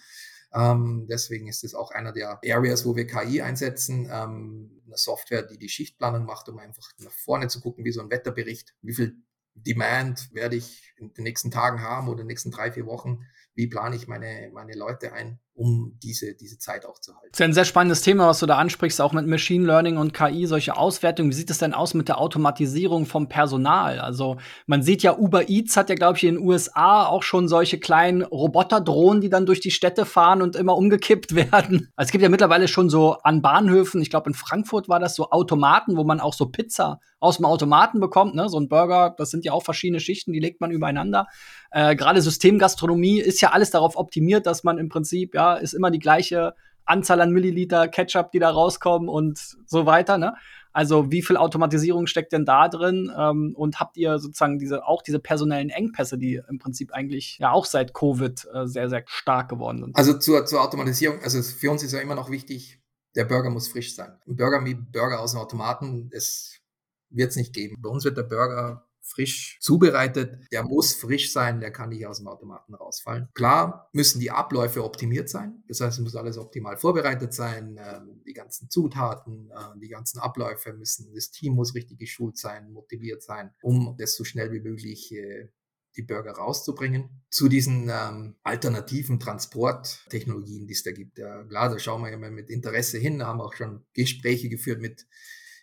Ähm, 0.52 1.06
deswegen 1.10 1.48
ist 1.48 1.64
es 1.64 1.76
auch 1.76 1.92
einer 1.92 2.12
der 2.12 2.40
Areas, 2.44 2.86
wo 2.86 2.96
wir 2.96 3.06
KI 3.06 3.42
einsetzen, 3.42 4.10
ähm, 4.12 4.82
eine 4.88 4.98
Software, 4.98 5.44
die 5.44 5.60
die 5.60 5.70
Schichtplanung 5.70 6.26
macht, 6.26 6.50
um 6.50 6.58
einfach 6.58 6.90
nach 6.98 7.12
vorne 7.12 7.48
zu 7.50 7.62
gucken, 7.62 7.86
wie 7.86 7.92
so 7.92 8.02
ein 8.02 8.10
Wetterbericht, 8.10 8.74
wie 8.82 8.94
viel 8.94 9.16
Demand 9.54 10.34
werde 10.34 10.56
ich 10.56 10.94
in 10.98 11.14
den 11.14 11.24
nächsten 11.24 11.52
Tagen 11.52 11.82
haben 11.82 12.08
oder 12.08 12.22
in 12.22 12.26
den 12.26 12.28
nächsten 12.28 12.52
drei, 12.52 12.72
vier 12.72 12.86
Wochen, 12.86 13.26
wie 13.56 13.68
plane 13.68 13.96
ich 13.96 14.08
meine, 14.08 14.50
meine 14.54 14.74
Leute 14.74 15.12
ein 15.12 15.40
um 15.60 15.98
diese, 16.02 16.36
diese 16.36 16.58
Zeit 16.58 16.86
auch 16.86 17.00
zu 17.00 17.14
halten. 17.14 17.28
Das 17.32 17.40
ist 17.42 17.44
ein 17.44 17.54
sehr 17.54 17.66
spannendes 17.66 18.02
Thema, 18.02 18.28
was 18.28 18.40
du 18.40 18.46
da 18.46 18.58
ansprichst, 18.58 19.02
auch 19.02 19.12
mit 19.12 19.28
Machine 19.28 19.66
Learning 19.66 19.98
und 19.98 20.14
KI, 20.14 20.46
solche 20.46 20.78
Auswertungen. 20.78 21.30
Wie 21.30 21.36
sieht 21.36 21.50
es 21.50 21.58
denn 21.58 21.74
aus 21.74 21.94
mit 21.94 22.08
der 22.08 22.18
Automatisierung 22.18 23.06
vom 23.06 23.28
Personal? 23.28 24.00
Also 24.00 24.38
man 24.68 24.84
sieht 24.84 25.04
ja, 25.04 25.18
Uber 25.18 25.50
Eats 25.50 25.76
hat 25.76 25.90
ja, 25.90 25.96
glaube 25.96 26.18
ich, 26.18 26.24
in 26.24 26.36
den 26.36 26.46
USA 26.46 27.06
auch 27.06 27.24
schon 27.24 27.50
solche 27.50 27.78
kleinen 27.78 28.22
Roboterdrohnen, 28.22 29.20
die 29.20 29.30
dann 29.30 29.46
durch 29.46 29.60
die 29.60 29.72
Städte 29.72 30.06
fahren 30.06 30.42
und 30.42 30.56
immer 30.56 30.78
umgekippt 30.78 31.36
werden. 31.36 31.92
Also 31.98 32.08
es 32.08 32.12
gibt 32.12 32.22
ja 32.22 32.30
mittlerweile 32.30 32.70
schon 32.70 32.90
so 32.90 33.18
an 33.24 33.42
Bahnhöfen, 33.42 34.02
ich 34.02 34.10
glaube 34.10 34.30
in 34.30 34.36
Frankfurt 34.36 34.88
war 34.88 35.02
das 35.02 35.16
so 35.16 35.30
Automaten, 35.30 35.98
wo 35.98 36.06
man 36.06 36.22
auch 36.22 36.34
so 36.34 36.46
Pizza 36.46 37.02
aus 37.20 37.38
dem 37.38 37.46
Automaten 37.46 38.00
bekommt, 38.00 38.36
ne? 38.36 38.50
So 38.50 38.60
ein 38.60 38.70
Burger, 38.70 39.14
das 39.18 39.30
sind 39.30 39.46
ja 39.46 39.52
auch 39.52 39.64
verschiedene 39.64 40.00
Schichten, 40.00 40.32
die 40.32 40.40
legt 40.40 40.62
man 40.62 40.72
übereinander. 40.72 41.28
Äh, 41.72 41.96
Gerade 41.96 42.22
Systemgastronomie 42.22 43.20
ist 43.20 43.42
ja 43.42 43.52
alles 43.52 43.72
darauf 43.72 43.98
optimiert, 43.98 44.46
dass 44.46 44.64
man 44.64 44.78
im 44.78 44.90
Prinzip 44.90 45.36
ja 45.36 45.56
ist 45.56 45.74
immer 45.74 45.92
die 45.92 46.00
gleiche 46.00 46.54
Anzahl 46.86 47.22
an 47.22 47.32
Milliliter 47.32 47.88
Ketchup, 47.88 48.32
die 48.32 48.40
da 48.40 48.50
rauskommen 48.50 49.10
und 49.10 49.58
so 49.66 49.86
weiter. 49.86 50.18
Ne? 50.18 50.34
Also 50.72 51.12
wie 51.12 51.22
viel 51.22 51.38
Automatisierung 51.38 52.08
steckt 52.08 52.32
denn 52.32 52.46
da 52.46 52.68
drin? 52.68 53.12
Ähm, 53.16 53.54
und 53.56 53.80
habt 53.80 53.98
ihr 53.98 54.18
sozusagen 54.20 54.60
diese 54.60 54.86
auch 54.86 55.02
diese 55.02 55.20
personellen 55.20 55.70
Engpässe, 55.70 56.18
die 56.18 56.42
im 56.48 56.58
Prinzip 56.58 56.94
eigentlich 56.94 57.38
ja 57.40 57.52
auch 57.52 57.66
seit 57.66 57.94
Covid 57.94 58.48
äh, 58.54 58.66
sehr, 58.66 58.90
sehr 58.90 59.04
stark 59.06 59.50
geworden 59.50 59.84
sind? 59.84 59.96
Also 59.96 60.18
zur, 60.18 60.46
zur 60.46 60.62
Automatisierung, 60.62 61.20
also 61.22 61.42
für 61.42 61.70
uns 61.70 61.84
ist 61.84 61.94
ja 61.94 62.00
immer 62.00 62.16
noch 62.16 62.30
wichtig, 62.30 62.80
der 63.16 63.26
Burger 63.26 63.50
muss 63.50 63.68
frisch 63.68 63.96
sein. 63.96 64.14
Ein 64.28 64.36
Burger 64.36 64.62
mit 64.62 64.92
Burger 64.92 65.20
aus 65.20 65.32
dem 65.32 65.40
Automaten, 65.40 66.10
das 66.12 66.59
wird 67.10 67.32
es 67.32 67.36
nicht 67.36 67.54
geben. 67.54 67.76
Bei 67.82 67.90
uns 67.90 68.04
wird 68.04 68.18
der 68.18 68.24
Burger 68.24 68.90
frisch 69.10 69.58
zubereitet. 69.60 70.46
Der 70.52 70.64
muss 70.64 70.94
frisch 70.94 71.32
sein, 71.34 71.60
der 71.60 71.72
kann 71.72 71.90
nicht 71.90 72.06
aus 72.06 72.18
dem 72.18 72.28
Automaten 72.28 72.76
rausfallen. 72.76 73.30
Klar 73.34 73.90
müssen 73.92 74.20
die 74.20 74.32
Abläufe 74.32 74.84
optimiert 74.84 75.30
sein. 75.30 75.64
Das 75.68 75.82
heißt, 75.82 75.98
es 75.98 76.04
muss 76.04 76.16
alles 76.16 76.38
optimal 76.38 76.78
vorbereitet 76.78 77.34
sein. 77.34 77.80
Ähm, 77.80 78.22
die 78.26 78.34
ganzen 78.34 78.70
Zutaten, 78.70 79.52
äh, 79.52 79.80
die 79.80 79.90
ganzen 79.90 80.20
Abläufe 80.20 80.74
müssen, 80.74 81.14
das 81.14 81.32
Team 81.32 81.54
muss 81.54 81.76
richtig 81.76 81.98
geschult 81.98 82.38
sein, 82.38 82.72
motiviert 82.72 83.24
sein, 83.24 83.52
um 83.62 83.96
das 83.98 84.16
so 84.16 84.24
schnell 84.24 84.52
wie 84.52 84.62
möglich 84.62 85.12
äh, 85.12 85.50
die 85.98 86.04
Burger 86.04 86.34
rauszubringen. 86.34 87.24
Zu 87.32 87.50
diesen 87.50 87.90
ähm, 87.90 88.36
alternativen 88.44 89.20
Transporttechnologien, 89.20 90.68
die 90.68 90.74
es 90.74 90.84
da 90.84 90.92
gibt. 90.92 91.18
Ja, 91.18 91.44
klar, 91.44 91.70
da 91.70 91.80
schauen 91.80 92.04
wir 92.04 92.12
immer 92.12 92.30
mit 92.30 92.50
Interesse 92.50 93.00
hin, 93.00 93.24
haben 93.24 93.42
auch 93.42 93.54
schon 93.54 93.86
Gespräche 93.94 94.50
geführt 94.50 94.82
mit 94.82 95.08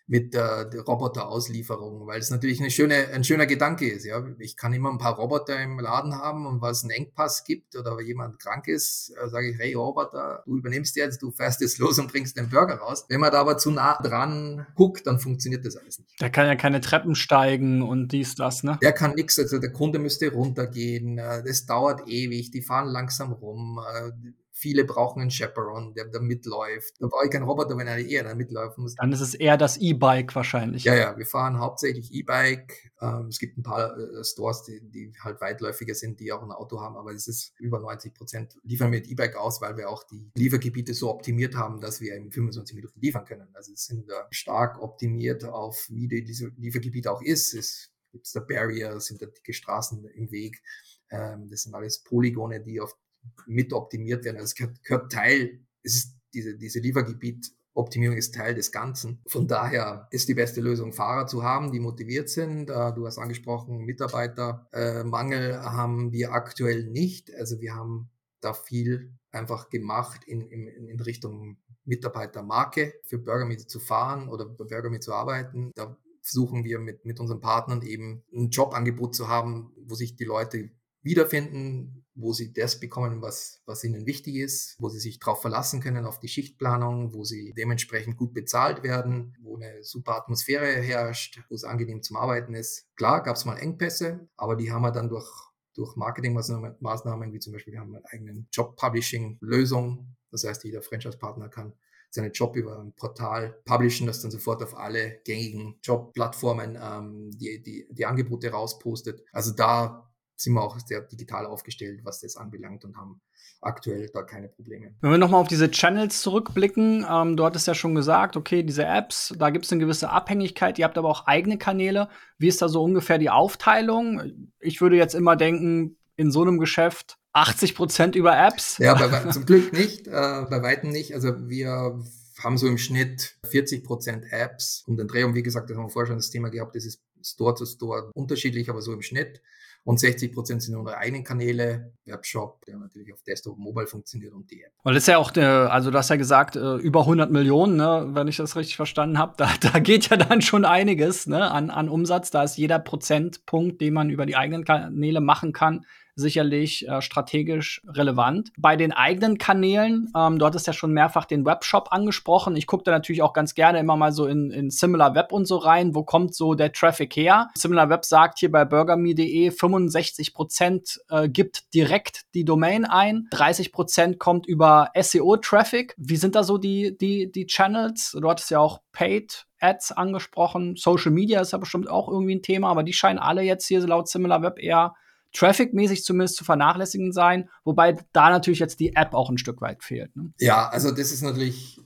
mit 0.09 0.35
der, 0.35 0.67
der 0.67 0.83
Roboterauslieferung, 0.83 2.07
weil 2.07 2.21
es 2.21 2.31
natürlich 2.31 2.61
eine 2.61 2.71
schöne, 2.71 3.09
ein 3.13 3.25
schöner 3.25 3.47
Gedanke 3.47 3.89
ist. 3.89 4.05
Ja, 4.05 4.25
ich 4.39 4.57
kann 4.57 4.73
immer 4.73 4.91
ein 4.91 4.99
paar 4.99 5.17
Roboter 5.17 5.61
im 5.61 5.81
Laden 5.81 6.15
haben 6.15 6.47
und 6.47 6.61
was 6.61 6.85
einen 6.85 6.93
Engpass 6.93 7.43
gibt 7.45 7.77
oder 7.77 8.01
jemand 8.01 8.39
krank 8.39 8.69
ist, 8.69 9.13
äh, 9.21 9.29
sage 9.29 9.51
ich, 9.51 9.59
hey 9.59 9.75
Roboter, 9.75 10.43
du 10.47 10.59
übernimmst 10.59 10.97
jetzt, 10.97 11.23
du 11.23 11.33
fährst 11.33 11.61
jetzt 11.61 11.79
los 11.81 11.99
und 11.99 12.11
bringst 12.11 12.37
den 12.37 12.49
Burger 12.49 12.77
raus. 12.77 13.05
Wenn 13.09 13.21
man 13.21 13.33
da 13.33 13.41
aber 13.41 13.59
zu 13.59 13.71
nah 13.73 14.01
dran 14.01 14.67
guckt, 14.77 15.07
dann 15.07 15.19
funktioniert 15.19 15.65
das 15.65 15.77
alles 15.77 15.99
nicht. 15.99 16.21
Der 16.21 16.31
kann 16.31 16.47
ja 16.47 16.55
keine 16.55 16.81
Treppen 16.81 17.17
steigen 17.17 17.83
und 17.83 18.13
dies, 18.13 18.37
das, 18.37 18.63
ne? 18.63 18.79
Der 18.83 18.93
kann 18.93 19.15
nichts, 19.15 19.39
also 19.39 19.59
der 19.59 19.73
Kunde 19.73 19.99
müsste 19.99 20.31
runtergehen, 20.31 21.19
äh, 21.19 21.43
das 21.43 21.67
dauert 21.67 22.09
ewig, 22.09 22.53
die 22.53 22.63
fahren 22.63 22.89
langsam 22.89 23.33
rum 23.33 23.81
äh, 23.81 24.13
Viele 24.59 24.87
brauchen 24.87 25.21
einen 25.21 25.31
Chaperone, 25.31 25.93
der 25.93 26.07
da 26.07 26.19
mitläuft. 26.19 26.95
Da 26.99 27.09
brauche 27.09 27.27
ich 27.27 27.31
keinen 27.31 27.43
Roboter, 27.43 27.77
wenn 27.77 27.87
er 27.87 27.99
eher 27.99 28.25
da 28.25 28.35
mitlaufen 28.35 28.85
muss. 28.85 28.95
Dann 28.95 29.13
ist 29.13 29.21
es 29.21 29.35
eher 29.35 29.59
das 29.59 29.77
E-Bike 29.77 30.35
wahrscheinlich. 30.35 30.85
Ja, 30.85 30.95
ja, 30.95 31.19
wir 31.19 31.27
fahren 31.27 31.59
hauptsächlich 31.59 32.11
E-Bike. 32.11 32.91
Ähm, 33.03 33.27
es 33.27 33.39
gibt 33.39 33.59
ein 33.59 33.63
paar 33.63 33.95
äh, 33.99 34.25
Stores, 34.25 34.63
die, 34.63 34.81
die 34.81 35.13
halt 35.21 35.43
weitläufiger 35.43 35.95
sind, 35.95 36.21
die 36.21 36.33
auch 36.33 36.43
ein 36.43 36.53
Auto 36.53 36.81
haben, 36.81 36.97
aber 36.97 37.13
es 37.13 37.29
ist 37.29 37.53
über 37.61 37.81
90 37.81 38.15
Prozent 38.15 38.57
liefern 38.63 38.91
wir 38.91 39.01
mit 39.01 39.11
E-Bike 39.11 39.37
aus, 39.37 39.61
weil 39.61 39.77
wir 39.77 39.91
auch 39.91 40.05
die 40.05 40.31
Liefergebiete 40.35 40.95
so 40.95 41.11
optimiert 41.11 41.55
haben, 41.55 41.83
dass 41.83 42.01
wir 42.01 42.15
in 42.15 42.33
25 42.33 42.77
Minuten 42.77 42.99
liefern 42.99 43.27
können. 43.27 43.49
Also 43.53 43.75
es 43.75 43.85
sind 43.85 44.09
da 44.09 44.27
stark 44.31 44.81
optimiert 44.81 45.45
auf, 45.45 45.87
wie 45.91 46.09
die, 46.09 46.25
diese 46.25 46.49
Liefergebiet 46.57 47.09
auch 47.09 47.21
ist. 47.21 47.53
Es 47.53 47.91
gibt 48.11 48.35
da 48.35 48.41
Barrier, 48.41 49.01
sind 49.01 49.21
da 49.21 49.27
dicke 49.27 49.53
Straßen 49.53 50.03
im 50.07 50.31
Weg. 50.31 50.63
Ähm, 51.11 51.51
das 51.51 51.65
sind 51.65 51.75
alles 51.75 52.03
Polygone, 52.03 52.63
die 52.63 52.81
auf 52.81 52.97
mit 53.47 53.73
optimiert 53.73 54.25
werden. 54.25 54.37
Also 54.37 54.47
es 54.47 54.55
gehört, 54.55 54.83
gehört 54.83 55.13
Teil, 55.13 55.61
es 55.83 55.95
ist 55.97 56.17
diese, 56.35 56.57
diese 56.57 56.81
Liefergebiet 56.81 57.53
Optimierung 57.77 58.17
ist 58.17 58.35
Teil 58.35 58.55
des 58.55 58.73
Ganzen. 58.73 59.21
Von 59.29 59.47
daher 59.47 60.09
ist 60.11 60.29
die 60.29 60.35
beste 60.35 60.61
Lösung, 60.61 60.93
Fahrer 60.93 61.27
zu 61.27 61.43
haben, 61.43 61.73
die 61.73 61.81
motiviert 61.81 62.31
sind. 62.31 62.71
Du 62.71 63.07
hast 63.07 63.19
angesprochen, 63.19 63.85
Mitarbeitermangel 63.85 65.51
äh, 65.51 65.57
haben 65.57 66.11
wir 66.13 66.33
aktuell 66.33 66.85
nicht. 66.85 67.35
Also 67.35 67.61
wir 67.61 67.75
haben 67.75 68.09
da 68.41 68.55
viel 68.55 69.13
einfach 69.31 69.69
gemacht 69.69 70.25
in, 70.25 70.49
in, 70.49 70.67
in 70.67 71.01
Richtung 71.01 71.59
Mitarbeitermarke 71.85 72.95
für 73.05 73.19
Burgermeet 73.19 73.71
zu 73.71 73.79
fahren 73.79 74.29
oder 74.29 74.47
bei 74.47 74.65
Burgermeet 74.65 75.03
zu 75.03 75.13
arbeiten. 75.13 75.73
Da 75.75 75.97
versuchen 76.23 76.65
wir 76.65 76.79
mit, 76.79 77.05
mit 77.05 77.21
unseren 77.21 77.41
Partnern 77.41 77.83
eben 77.83 78.25
ein 78.35 78.49
Jobangebot 78.49 79.15
zu 79.15 79.29
haben, 79.29 79.73
wo 79.87 79.95
sich 79.95 80.17
die 80.17 80.25
Leute 80.25 80.71
wiederfinden, 81.07 82.05
wo 82.15 82.33
sie 82.33 82.53
das 82.53 82.81
bekommen, 82.81 83.23
was, 83.23 83.63
was 83.67 83.85
ihnen 83.85 84.07
wichtig 84.07 84.37
ist, 84.37 84.77
wo 84.79 84.89
sie 84.89 84.99
sich 84.99 85.19
darauf 85.19 85.41
verlassen 85.41 85.81
können, 85.81 86.05
auf 86.05 86.19
die 86.19 86.29
Schichtplanung, 86.29 87.15
wo 87.15 87.25
sie 87.25 87.55
dementsprechend 87.57 88.17
gut 88.17 88.35
bezahlt 88.35 88.83
werden, 88.83 89.37
wo 89.41 89.57
eine 89.57 89.83
super 89.83 90.17
Atmosphäre 90.17 90.67
herrscht, 90.67 91.41
wo 91.49 91.55
es 91.55 91.65
angenehm 91.65 92.03
zum 92.03 92.17
Arbeiten 92.17 92.55
ist. 92.55 92.87
Klar 92.97 93.23
gab 93.23 93.37
es 93.37 93.45
mal 93.45 93.57
Engpässe, 93.57 94.29
aber 94.37 94.57
die 94.57 94.73
haben 94.73 94.83
wir 94.83 94.93
dann 94.93 95.09
durch, 95.09 95.31
durch 95.75 95.95
Marketingmaßnahmen, 95.97 97.33
wie 97.33 97.39
zum 97.39 97.53
Beispiel 97.53 97.75
wir 97.75 97.81
haben 97.81 97.95
einen 97.95 98.05
eigenen 98.07 98.49
Job-Publishing-Lösung. 98.53 100.17
Das 100.31 100.45
heißt, 100.45 100.65
jeder 100.65 100.83
Franchise-Partner 100.83 101.49
kann 101.49 101.75
seinen 102.11 102.33
Job 102.33 102.57
über 102.57 102.79
ein 102.79 102.95
Portal 102.95 103.61
publishen, 103.65 104.07
das 104.07 104.23
dann 104.23 104.31
sofort 104.31 104.63
auf 104.63 104.77
alle 104.77 105.21
gängigen 105.25 105.79
Jobplattformen 105.83 106.79
ähm, 106.81 107.31
die, 107.33 107.63
die, 107.63 107.87
die 107.91 108.07
Angebote 108.07 108.51
rauspostet. 108.51 109.23
Also 109.33 109.53
da 109.53 110.11
sind 110.37 110.55
wir 110.55 110.63
auch 110.63 110.79
sehr 110.79 111.01
digital 111.01 111.47
aufgestellt, 111.47 112.01
was 112.05 112.21
das 112.21 112.37
anbelangt 112.37 112.85
und 112.85 112.97
haben 112.97 113.21
aktuell 113.61 114.09
da 114.13 114.23
keine 114.23 114.49
Probleme. 114.49 114.95
Wenn 115.01 115.11
wir 115.11 115.19
nochmal 115.19 115.41
auf 115.41 115.49
diese 115.49 115.71
Channels 115.71 116.21
zurückblicken, 116.21 117.07
ähm, 117.11 117.37
du 117.37 117.45
hattest 117.45 117.67
ja 117.67 117.75
schon 117.75 117.95
gesagt, 117.95 118.37
okay, 118.37 118.63
diese 118.63 118.85
Apps, 118.85 119.35
da 119.39 119.51
gibt 119.51 119.65
es 119.65 119.73
eine 119.73 119.81
gewisse 119.81 120.11
Abhängigkeit, 120.11 120.79
ihr 120.79 120.85
habt 120.85 120.99
aber 120.99 121.09
auch 121.09 121.27
eigene 121.27 121.59
Kanäle. 121.59 122.09
Wie 122.39 122.49
ist 122.49 122.63
da 122.63 122.69
so 122.69 122.83
ungefähr 122.83 123.19
die 123.19 123.31
Aufteilung? 123.31 124.51
Ich 124.61 124.81
würde 124.81 124.97
jetzt 124.97 125.15
immer 125.15 125.37
denken, 125.37 125.97
in 126.17 126.31
so 126.31 126.43
einem 126.43 126.59
Geschäft 126.59 127.19
80 127.33 127.75
Prozent 127.75 128.17
über 128.17 128.37
Apps. 128.37 128.79
Ja, 128.79 128.95
bei, 128.95 129.31
zum 129.31 129.45
Glück 129.45 129.73
nicht, 129.73 130.07
äh, 130.07 130.11
bei 130.11 130.63
weitem 130.63 130.91
nicht. 130.91 131.15
Also 131.15 131.49
wir 131.49 132.03
haben 132.43 132.59
so 132.59 132.67
im 132.67 132.79
Schnitt 132.79 133.37
40 133.45 133.85
Prozent 133.85 134.25
Apps 134.31 134.85
um 134.87 134.97
den 134.97 135.09
Dreh. 135.09 135.25
Und 135.25 135.35
wie 135.35 135.43
gesagt, 135.43 135.69
das 135.69 135.77
haben 135.77 135.85
wir 135.85 135.91
vorher 135.91 136.07
schon 136.07 136.17
das 136.17 136.31
Thema 136.31 136.49
gehabt, 136.49 136.75
das 136.75 136.85
ist 136.85 137.01
Store 137.23 137.55
zu 137.55 137.67
Store 137.67 138.11
unterschiedlich, 138.15 138.71
aber 138.71 138.81
so 138.81 138.93
im 138.93 139.03
Schnitt. 139.03 139.43
Und 139.87 140.01
60 140.01 140.33
Prozent 140.33 140.65
sind 140.65 140.75
unsere 140.75 140.99
eigenen 140.99 141.23
Kanäle, 141.23 141.93
Webshop, 142.07 142.65
der 142.67 142.77
natürlich 142.77 143.13
auf 143.13 143.23
Desktop 143.23 143.57
Mobile 143.57 143.87
funktioniert 143.87 144.35
und 144.35 144.51
die 144.51 144.65
App. 144.65 144.73
Weil 144.83 144.95
das 144.95 145.05
ist 145.05 145.07
ja 145.07 145.19
auch, 145.19 145.31
der, 145.31 145.73
also 145.73 145.93
du 145.93 145.97
hast 145.97 146.11
ja 146.11 146.17
gesagt, 146.17 146.57
äh, 146.57 146.75
über 146.79 147.03
100 147.03 147.31
Millionen, 147.31 147.77
ne, 147.77 148.09
wenn 148.11 148.27
ich 148.27 148.37
das 148.37 148.57
richtig 148.57 148.75
verstanden 148.75 149.17
habe. 149.17 149.35
Da, 149.37 149.49
da 149.61 149.79
geht 149.79 150.09
ja 150.09 150.17
dann 150.17 150.43
schon 150.43 150.65
einiges 150.65 151.29
ne, 151.29 151.53
an, 151.53 151.71
an 151.71 151.89
Umsatz. 151.89 152.33
Da 152.33 152.43
ist 152.43 152.57
jeder 152.57 152.81
Prozentpunkt, 152.81 153.81
den 153.81 153.95
man 153.95 154.11
über 154.11 154.27
die 154.27 154.35
eigenen 154.35 154.65
Kanäle 154.65 155.21
machen 155.21 155.53
kann, 155.53 155.87
sicherlich 156.17 156.89
äh, 156.89 157.03
strategisch 157.03 157.83
relevant. 157.87 158.51
Bei 158.57 158.77
den 158.77 158.93
eigenen 158.93 159.37
Kanälen, 159.39 160.11
ähm, 160.17 160.39
du 160.39 160.47
hattest 160.47 160.67
ja 160.67 160.73
schon 160.73 160.93
mehrfach 160.93 161.27
den 161.27 161.45
Webshop 161.45 161.93
angesprochen. 161.93 162.57
Ich 162.57 162.67
gucke 162.67 162.85
da 162.85 162.91
natürlich 162.91 163.23
auch 163.23 163.35
ganz 163.35 163.55
gerne 163.55 163.79
immer 163.79 163.97
mal 163.97 164.13
so 164.13 164.27
in, 164.27 164.51
in 164.51 164.71
Similar 164.71 165.15
Web 165.15 165.31
und 165.33 165.47
so 165.47 165.59
rein. 165.59 165.95
Wo 165.95 166.03
kommt 166.03 166.35
so 166.35 166.55
der 166.55 166.73
Traffic 166.73 167.15
her? 167.17 167.51
Similar 167.55 167.91
Web 167.91 168.05
sagt 168.07 168.39
hier 168.39 168.51
bei 168.51 168.65
burgerme.de 168.65 169.51
65 169.51 170.33
Prozent 170.33 170.99
äh, 171.11 171.29
gibt 171.29 171.73
direkt 171.75 172.23
die 172.35 172.45
Domain 172.45 172.87
ein, 172.87 173.29
30 173.31 173.73
Prozent 173.73 174.19
kommt 174.19 174.47
über 174.47 174.91
SEO-Traffic. 174.99 175.95
Wie 175.99 176.17
sind 176.17 176.35
da 176.35 176.43
so 176.43 176.57
die, 176.57 176.97
die, 176.97 177.31
die 177.31 177.47
Channels? 177.47 178.17
Du 178.19 178.29
hattest 178.29 178.51
ja 178.51 178.59
auch 178.59 178.81
Paid 178.93 179.47
Ads 179.61 179.93
angesprochen. 179.93 180.77
Social 180.77 181.13
Media 181.13 181.41
ist 181.41 181.53
ja 181.53 181.59
bestimmt 181.59 181.91
auch 181.91 182.09
irgendwie 182.09 182.37
ein 182.37 182.43
Thema, 182.43 182.71
aber 182.71 182.83
die 182.83 182.93
scheinen 182.93 183.19
alle 183.19 183.43
jetzt 183.43 183.67
hier 183.67 183.81
laut 183.87 184.09
Similar 184.09 184.43
Web 184.43 184.59
eher 184.59 184.95
Traffic-mäßig 185.37 186.05
zumindest 186.05 186.37
zu 186.37 186.45
vernachlässigen 186.45 187.13
sein, 187.13 187.49
wobei 187.65 187.97
da 188.13 188.31
natürlich 188.31 188.59
jetzt 188.59 188.81
die 188.81 188.97
App 188.97 189.15
auch 189.15 189.31
ein 189.31 189.39
Stück 189.39 189.61
weit 189.61 189.85
fehlt. 189.85 190.15
Ne? 190.17 190.33
Ja, 190.39 190.69
also 190.69 190.91
das 190.91 191.13
ist 191.13 191.23
natürlich 191.23 191.81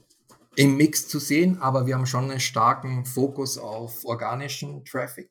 im 0.55 0.77
Mix 0.77 1.07
zu 1.07 1.19
sehen, 1.19 1.59
aber 1.59 1.85
wir 1.85 1.95
haben 1.95 2.05
schon 2.05 2.29
einen 2.29 2.39
starken 2.39 3.05
Fokus 3.05 3.57
auf 3.57 4.05
organischen 4.05 4.85
Traffic. 4.85 5.29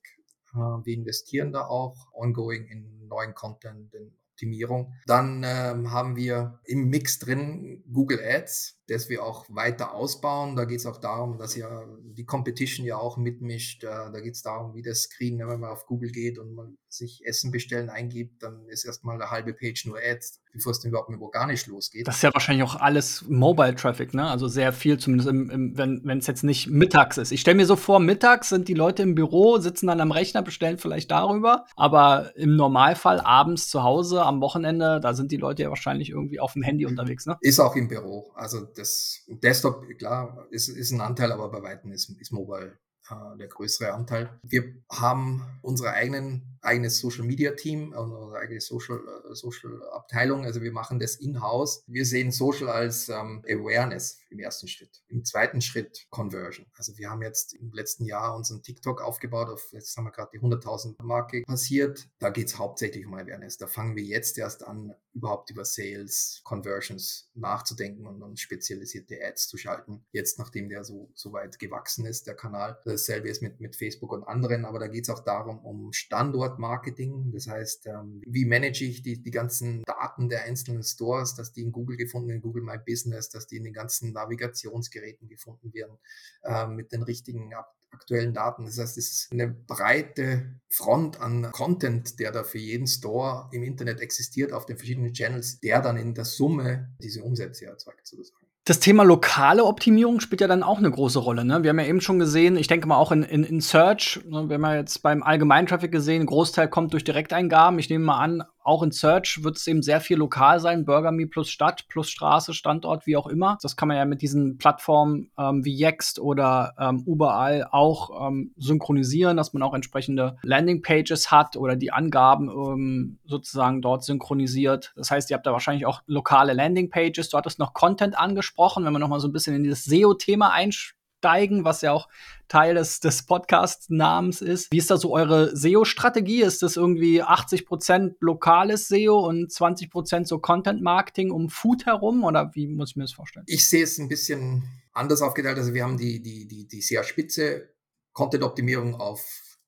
Äh, 0.54 0.58
wir 0.58 0.94
investieren 0.94 1.52
da 1.52 1.66
auch 1.66 2.08
ongoing 2.12 2.66
in 2.66 3.08
neuen 3.08 3.34
Content, 3.34 3.94
in 3.94 4.12
Optimierung. 4.40 4.94
Dann 5.06 5.44
ähm, 5.44 5.90
haben 5.90 6.16
wir 6.16 6.60
im 6.64 6.88
Mix 6.88 7.18
drin 7.18 7.84
Google 7.92 8.20
Ads, 8.24 8.78
das 8.88 9.10
wir 9.10 9.22
auch 9.22 9.44
weiter 9.50 9.92
ausbauen. 9.94 10.56
Da 10.56 10.64
geht 10.64 10.78
es 10.78 10.86
auch 10.86 10.96
darum, 10.96 11.36
dass 11.36 11.56
ja 11.56 11.84
die 12.02 12.24
Competition 12.24 12.86
ja 12.86 12.96
auch 12.96 13.18
mitmischt. 13.18 13.84
Äh, 13.84 13.88
da 13.88 14.20
geht 14.20 14.34
es 14.34 14.42
darum, 14.42 14.74
wie 14.74 14.82
das 14.82 15.02
Screen, 15.02 15.38
wenn 15.40 15.60
man 15.60 15.70
auf 15.70 15.84
Google 15.86 16.10
geht 16.10 16.38
und 16.38 16.54
man 16.54 16.78
sich 16.92 17.24
Essen 17.24 17.50
bestellen 17.50 17.88
eingibt, 17.88 18.42
dann 18.42 18.66
ist 18.68 18.84
erstmal 18.84 19.14
eine 19.14 19.30
halbe 19.30 19.54
Page 19.54 19.86
nur 19.86 19.98
Ads, 19.98 20.40
bevor 20.52 20.72
es 20.72 20.80
dann 20.80 20.90
überhaupt 20.90 21.08
mit 21.08 21.20
organisch 21.20 21.66
losgeht. 21.66 22.06
Das 22.06 22.16
ist 22.16 22.22
ja 22.22 22.34
wahrscheinlich 22.34 22.64
auch 22.64 22.76
alles 22.76 23.24
Mobile 23.28 23.74
Traffic, 23.76 24.12
ne? 24.12 24.28
Also 24.28 24.48
sehr 24.48 24.72
viel, 24.72 24.98
zumindest 24.98 25.28
im, 25.28 25.50
im, 25.50 25.76
wenn 25.76 26.18
es 26.18 26.26
jetzt 26.26 26.42
nicht 26.42 26.68
mittags 26.68 27.16
ist. 27.16 27.30
Ich 27.30 27.40
stelle 27.40 27.56
mir 27.56 27.66
so 27.66 27.76
vor, 27.76 28.00
mittags 28.00 28.48
sind 28.48 28.68
die 28.68 28.74
Leute 28.74 29.02
im 29.02 29.14
Büro, 29.14 29.58
sitzen 29.58 29.86
dann 29.86 30.00
am 30.00 30.10
Rechner, 30.10 30.42
bestellen 30.42 30.78
vielleicht 30.78 31.10
darüber, 31.10 31.66
aber 31.76 32.36
im 32.36 32.56
Normalfall 32.56 33.20
abends 33.20 33.68
zu 33.68 33.82
Hause, 33.82 34.22
am 34.24 34.40
Wochenende, 34.40 35.00
da 35.00 35.14
sind 35.14 35.30
die 35.30 35.36
Leute 35.36 35.62
ja 35.62 35.68
wahrscheinlich 35.68 36.10
irgendwie 36.10 36.40
auf 36.40 36.54
dem 36.54 36.62
Handy 36.62 36.86
unterwegs, 36.86 37.26
ne? 37.26 37.36
Ist 37.40 37.60
auch 37.60 37.76
im 37.76 37.88
Büro. 37.88 38.32
Also 38.34 38.62
das 38.62 39.24
Desktop, 39.28 39.84
klar, 39.98 40.46
ist, 40.50 40.68
ist 40.68 40.90
ein 40.90 41.00
Anteil, 41.00 41.30
aber 41.30 41.50
bei 41.50 41.62
Weitem 41.62 41.92
ist, 41.92 42.10
ist 42.18 42.32
Mobile 42.32 42.78
äh, 43.10 43.38
der 43.38 43.48
größere 43.48 43.92
Anteil. 43.92 44.40
Wir 44.42 44.64
haben 44.90 45.46
unsere 45.62 45.92
eigenen 45.92 46.49
eigenes 46.62 46.98
Social 46.98 47.24
Media 47.24 47.52
Team, 47.52 47.92
unsere 47.92 48.38
eigene 48.38 48.60
Social, 48.60 48.98
äh, 48.98 49.34
Social 49.34 49.82
Abteilung. 49.92 50.44
Also 50.44 50.62
wir 50.62 50.72
machen 50.72 50.98
das 50.98 51.16
in-house. 51.16 51.82
Wir 51.86 52.04
sehen 52.04 52.32
Social 52.32 52.68
als 52.68 53.08
ähm, 53.08 53.42
Awareness 53.48 54.20
im 54.30 54.38
ersten 54.38 54.68
Schritt. 54.68 55.02
Im 55.08 55.24
zweiten 55.24 55.60
Schritt 55.60 56.06
Conversion. 56.10 56.66
Also 56.76 56.96
wir 56.98 57.10
haben 57.10 57.22
jetzt 57.22 57.54
im 57.54 57.72
letzten 57.72 58.04
Jahr 58.04 58.36
unseren 58.36 58.62
TikTok 58.62 59.00
aufgebaut. 59.02 59.48
Auf, 59.48 59.72
jetzt 59.72 59.96
haben 59.96 60.04
wir 60.04 60.12
gerade 60.12 60.30
die 60.34 60.40
100.000 60.40 61.02
Marke 61.02 61.42
passiert. 61.42 62.08
Da 62.18 62.30
geht 62.30 62.48
es 62.48 62.58
hauptsächlich 62.58 63.06
um 63.06 63.14
Awareness. 63.14 63.56
Da 63.56 63.66
fangen 63.66 63.96
wir 63.96 64.04
jetzt 64.04 64.38
erst 64.38 64.66
an, 64.66 64.94
überhaupt 65.14 65.50
über 65.50 65.64
Sales, 65.64 66.40
Conversions 66.44 67.30
nachzudenken 67.34 68.06
und 68.06 68.20
dann 68.20 68.36
spezialisierte 68.36 69.18
Ads 69.22 69.48
zu 69.48 69.56
schalten. 69.56 70.04
Jetzt, 70.12 70.38
nachdem 70.38 70.68
der 70.68 70.84
so, 70.84 71.10
so 71.14 71.32
weit 71.32 71.58
gewachsen 71.58 72.06
ist, 72.06 72.26
der 72.26 72.34
Kanal. 72.34 72.78
Dasselbe 72.84 73.28
ist 73.28 73.42
mit, 73.42 73.60
mit 73.60 73.76
Facebook 73.76 74.12
und 74.12 74.24
anderen. 74.24 74.64
Aber 74.64 74.78
da 74.78 74.86
geht 74.86 75.04
es 75.04 75.10
auch 75.10 75.24
darum, 75.24 75.58
um 75.64 75.92
Standort 75.92 76.49
Standortmarketing. 76.50 77.32
Das 77.32 77.46
heißt, 77.46 77.86
ähm, 77.86 78.22
wie 78.26 78.44
manage 78.44 78.84
ich 78.84 79.02
die, 79.02 79.22
die 79.22 79.30
ganzen 79.30 79.82
Daten 79.84 80.28
der 80.28 80.44
einzelnen 80.44 80.82
Stores, 80.82 81.34
dass 81.34 81.52
die 81.52 81.62
in 81.62 81.72
Google 81.72 81.96
gefunden, 81.96 82.30
in 82.30 82.40
Google 82.40 82.62
My 82.62 82.78
Business, 82.78 83.28
dass 83.28 83.46
die 83.46 83.56
in 83.56 83.64
den 83.64 83.72
ganzen 83.72 84.12
Navigationsgeräten 84.12 85.28
gefunden 85.28 85.72
werden, 85.72 85.98
äh, 86.42 86.66
mit 86.66 86.92
den 86.92 87.02
richtigen 87.02 87.52
aktuellen 87.92 88.34
Daten. 88.34 88.66
Das 88.66 88.78
heißt, 88.78 88.98
es 88.98 89.10
ist 89.10 89.32
eine 89.32 89.48
breite 89.48 90.60
Front 90.70 91.20
an 91.20 91.50
Content, 91.52 92.18
der 92.20 92.32
da 92.32 92.44
für 92.44 92.58
jeden 92.58 92.86
Store 92.86 93.48
im 93.52 93.62
Internet 93.62 94.00
existiert, 94.00 94.52
auf 94.52 94.66
den 94.66 94.76
verschiedenen 94.76 95.12
Channels, 95.12 95.60
der 95.60 95.80
dann 95.80 95.96
in 95.96 96.14
der 96.14 96.24
Summe 96.24 96.94
diese 97.02 97.22
Umsätze 97.22 97.66
erzeugt, 97.66 98.06
sozusagen. 98.06 98.49
Das 98.70 98.78
Thema 98.78 99.02
lokale 99.02 99.64
Optimierung 99.64 100.20
spielt 100.20 100.40
ja 100.42 100.46
dann 100.46 100.62
auch 100.62 100.78
eine 100.78 100.92
große 100.92 101.18
Rolle. 101.18 101.44
Ne? 101.44 101.64
Wir 101.64 101.70
haben 101.70 101.80
ja 101.80 101.86
eben 101.86 102.00
schon 102.00 102.20
gesehen, 102.20 102.56
ich 102.56 102.68
denke 102.68 102.86
mal 102.86 102.98
auch 102.98 103.10
in, 103.10 103.24
in, 103.24 103.42
in 103.42 103.60
Search, 103.60 104.20
ne, 104.28 104.48
wir 104.48 104.54
haben 104.54 104.62
ja 104.62 104.76
jetzt 104.76 105.02
beim 105.02 105.24
allgemeinen 105.24 105.66
Traffic 105.66 105.90
gesehen, 105.90 106.24
Großteil 106.24 106.68
kommt 106.68 106.92
durch 106.92 107.02
Direkteingaben. 107.02 107.80
Ich 107.80 107.90
nehme 107.90 108.04
mal 108.04 108.18
an, 108.18 108.44
auch 108.62 108.82
in 108.82 108.92
Search 108.92 109.42
wird 109.42 109.56
es 109.56 109.66
eben 109.66 109.82
sehr 109.82 110.00
viel 110.00 110.18
lokal 110.18 110.60
sein, 110.60 110.84
Burger 110.84 111.12
Me 111.12 111.26
plus 111.26 111.50
Stadt 111.50 111.86
plus 111.88 112.10
Straße, 112.10 112.54
Standort, 112.54 113.06
wie 113.06 113.16
auch 113.16 113.26
immer. 113.26 113.58
Das 113.62 113.76
kann 113.76 113.88
man 113.88 113.96
ja 113.96 114.04
mit 114.04 114.22
diesen 114.22 114.58
Plattformen 114.58 115.30
ähm, 115.38 115.64
wie 115.64 115.74
Yext 115.74 116.18
oder 116.18 116.74
ähm, 116.78 117.02
überall 117.06 117.66
auch 117.70 118.28
ähm, 118.28 118.52
synchronisieren, 118.56 119.36
dass 119.36 119.52
man 119.52 119.62
auch 119.62 119.74
entsprechende 119.74 120.36
Landingpages 120.42 121.30
hat 121.30 121.56
oder 121.56 121.76
die 121.76 121.92
Angaben 121.92 122.50
ähm, 122.50 123.18
sozusagen 123.24 123.82
dort 123.82 124.04
synchronisiert. 124.04 124.92
Das 124.96 125.10
heißt, 125.10 125.30
ihr 125.30 125.36
habt 125.36 125.46
da 125.46 125.52
wahrscheinlich 125.52 125.86
auch 125.86 126.02
lokale 126.06 126.52
Landingpages. 126.52 127.30
Du 127.30 127.38
hattest 127.38 127.58
noch 127.58 127.72
Content 127.72 128.18
angesprochen, 128.18 128.84
wenn 128.84 128.92
man 128.92 129.00
noch 129.00 129.08
mal 129.08 129.20
so 129.20 129.28
ein 129.28 129.32
bisschen 129.32 129.56
in 129.56 129.62
dieses 129.62 129.84
SEO-Thema 129.84 130.52
einsteigt 130.52 130.99
steigen, 131.20 131.64
was 131.64 131.82
ja 131.82 131.92
auch 131.92 132.08
Teil 132.48 132.74
des, 132.74 132.98
des 133.00 133.26
Podcast-Namens 133.26 134.40
ist. 134.40 134.72
Wie 134.72 134.78
ist 134.78 134.90
da 134.90 134.96
so 134.96 135.12
eure 135.12 135.54
SEO-Strategie? 135.54 136.42
Ist 136.42 136.62
das 136.62 136.76
irgendwie 136.76 137.22
80% 137.22 138.16
lokales 138.20 138.88
SEO 138.88 139.20
und 139.20 139.50
20% 139.50 140.26
so 140.26 140.38
Content-Marketing 140.38 141.30
um 141.30 141.50
Food 141.50 141.84
herum? 141.84 142.24
Oder 142.24 142.50
wie 142.54 142.66
muss 142.66 142.90
ich 142.90 142.96
mir 142.96 143.04
das 143.04 143.12
vorstellen? 143.12 143.44
Ich 143.48 143.68
sehe 143.68 143.84
es 143.84 143.98
ein 143.98 144.08
bisschen 144.08 144.64
anders 144.92 145.20
aufgeteilt. 145.20 145.58
Also 145.58 145.74
wir 145.74 145.84
haben 145.84 145.98
die, 145.98 146.22
die, 146.22 146.48
die, 146.48 146.66
die 146.66 146.80
sehr 146.80 147.04
spitze 147.04 147.68
Content-Optimierung 148.14 148.94
auf 148.94 149.58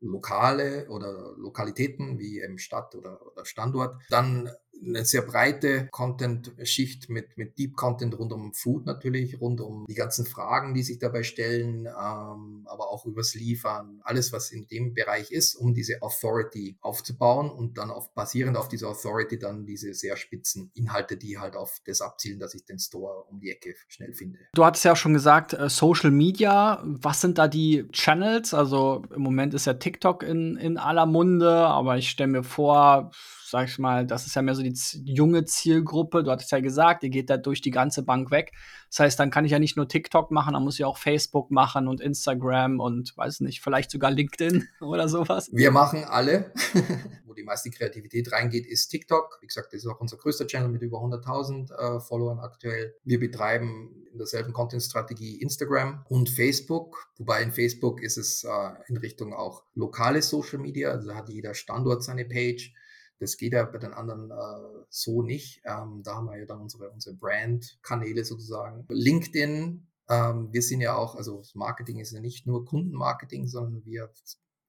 lokale 0.00 0.88
oder 0.88 1.34
Lokalitäten 1.38 2.18
wie 2.18 2.40
im 2.40 2.58
Stadt 2.58 2.94
oder, 2.96 3.24
oder 3.26 3.44
Standort. 3.44 3.96
Dann 4.10 4.50
eine 4.84 5.04
sehr 5.04 5.22
breite 5.22 5.88
Content-Schicht 5.90 7.08
mit, 7.08 7.36
mit 7.36 7.58
Deep 7.58 7.76
Content 7.76 8.18
rund 8.18 8.32
um 8.32 8.52
Food 8.52 8.86
natürlich, 8.86 9.40
rund 9.40 9.60
um 9.60 9.86
die 9.86 9.94
ganzen 9.94 10.26
Fragen, 10.26 10.74
die 10.74 10.82
sich 10.82 10.98
dabei 10.98 11.22
stellen, 11.22 11.86
ähm, 11.86 12.66
aber 12.66 12.90
auch 12.90 13.04
übers 13.06 13.34
Liefern, 13.34 14.00
alles, 14.04 14.32
was 14.32 14.50
in 14.50 14.66
dem 14.66 14.94
Bereich 14.94 15.30
ist, 15.30 15.54
um 15.54 15.74
diese 15.74 16.02
Authority 16.02 16.76
aufzubauen 16.80 17.50
und 17.50 17.78
dann 17.78 17.90
auf, 17.90 18.12
basierend 18.14 18.56
auf 18.56 18.68
dieser 18.68 18.88
Authority 18.88 19.38
dann 19.38 19.66
diese 19.66 19.94
sehr 19.94 20.16
spitzen 20.16 20.70
Inhalte, 20.74 21.16
die 21.16 21.38
halt 21.38 21.56
auf 21.56 21.80
das 21.84 22.00
abzielen, 22.00 22.38
dass 22.38 22.54
ich 22.54 22.64
den 22.64 22.78
Store 22.78 23.24
um 23.28 23.40
die 23.40 23.50
Ecke 23.50 23.74
schnell 23.88 24.12
finde. 24.12 24.38
Du 24.54 24.64
hattest 24.64 24.84
ja 24.84 24.92
auch 24.92 24.96
schon 24.96 25.14
gesagt, 25.14 25.52
äh, 25.52 25.68
Social 25.68 26.10
Media, 26.10 26.82
was 26.84 27.20
sind 27.20 27.38
da 27.38 27.48
die 27.48 27.86
Channels? 27.92 28.54
Also 28.54 29.02
im 29.14 29.22
Moment 29.22 29.54
ist 29.54 29.66
ja 29.66 29.74
TikTok 29.74 30.22
in, 30.22 30.56
in 30.56 30.78
aller 30.78 31.06
Munde, 31.06 31.58
aber 31.66 31.96
ich 31.96 32.10
stelle 32.10 32.30
mir 32.30 32.42
vor, 32.44 33.10
sag 33.48 33.68
ich 33.68 33.78
mal, 33.78 34.06
das 34.06 34.26
ist 34.26 34.34
ja 34.34 34.42
mehr 34.42 34.54
so 34.54 34.62
die 34.62 34.74
junge 35.04 35.44
Zielgruppe. 35.44 36.24
Du 36.24 36.30
hattest 36.30 36.50
ja 36.50 36.60
gesagt, 36.60 37.04
ihr 37.04 37.10
geht 37.10 37.30
da 37.30 37.36
durch 37.36 37.60
die 37.60 37.70
ganze 37.70 38.02
Bank 38.02 38.30
weg. 38.30 38.52
Das 38.90 39.00
heißt, 39.00 39.20
dann 39.20 39.30
kann 39.30 39.44
ich 39.44 39.52
ja 39.52 39.58
nicht 39.58 39.76
nur 39.76 39.88
TikTok 39.88 40.30
machen, 40.30 40.54
dann 40.54 40.62
muss 40.62 40.78
ich 40.78 40.84
auch 40.84 40.98
Facebook 40.98 41.50
machen 41.50 41.88
und 41.88 42.00
Instagram 42.00 42.80
und 42.80 43.16
weiß 43.16 43.40
nicht, 43.40 43.60
vielleicht 43.60 43.90
sogar 43.90 44.10
LinkedIn 44.10 44.68
oder 44.80 45.08
sowas. 45.08 45.48
Wir 45.52 45.70
machen 45.70 46.04
alle. 46.04 46.52
Wo 47.24 47.34
die 47.34 47.42
meiste 47.42 47.70
Kreativität 47.70 48.32
reingeht, 48.32 48.66
ist 48.66 48.88
TikTok. 48.88 49.38
Wie 49.40 49.46
gesagt, 49.46 49.72
das 49.72 49.84
ist 49.84 49.86
auch 49.86 50.00
unser 50.00 50.16
größter 50.16 50.46
Channel 50.46 50.68
mit 50.68 50.82
über 50.82 50.98
100.000 50.98 51.72
äh, 51.72 52.00
Followern 52.00 52.38
aktuell. 52.38 52.94
Wir 53.04 53.20
betreiben 53.20 54.06
in 54.10 54.18
derselben 54.18 54.52
Content-Strategie 54.52 55.40
Instagram 55.42 56.04
und 56.08 56.30
Facebook. 56.30 57.10
Wobei 57.18 57.42
in 57.42 57.52
Facebook 57.52 58.02
ist 58.02 58.16
es 58.16 58.44
äh, 58.44 58.48
in 58.88 58.96
Richtung 58.96 59.34
auch 59.34 59.62
lokale 59.74 60.22
Social 60.22 60.58
Media. 60.58 60.90
Also 60.90 61.14
hat 61.14 61.28
jeder 61.28 61.54
Standort 61.54 62.02
seine 62.02 62.24
Page. 62.24 62.74
Das 63.18 63.36
geht 63.36 63.52
ja 63.52 63.64
bei 63.64 63.78
den 63.78 63.92
anderen 63.92 64.30
äh, 64.30 64.84
so 64.88 65.22
nicht. 65.22 65.62
Ähm, 65.64 66.02
da 66.04 66.16
haben 66.16 66.26
wir 66.26 66.38
ja 66.38 66.46
dann 66.46 66.60
unsere, 66.60 66.90
unsere 66.90 67.16
Brand-Kanäle 67.16 68.24
sozusagen. 68.24 68.84
LinkedIn, 68.88 69.86
ähm, 70.08 70.52
wir 70.52 70.62
sind 70.62 70.80
ja 70.80 70.96
auch, 70.96 71.16
also 71.16 71.42
Marketing 71.54 71.98
ist 71.98 72.12
ja 72.12 72.20
nicht 72.20 72.46
nur 72.46 72.64
Kundenmarketing, 72.64 73.46
sondern 73.46 73.84
wir 73.84 74.10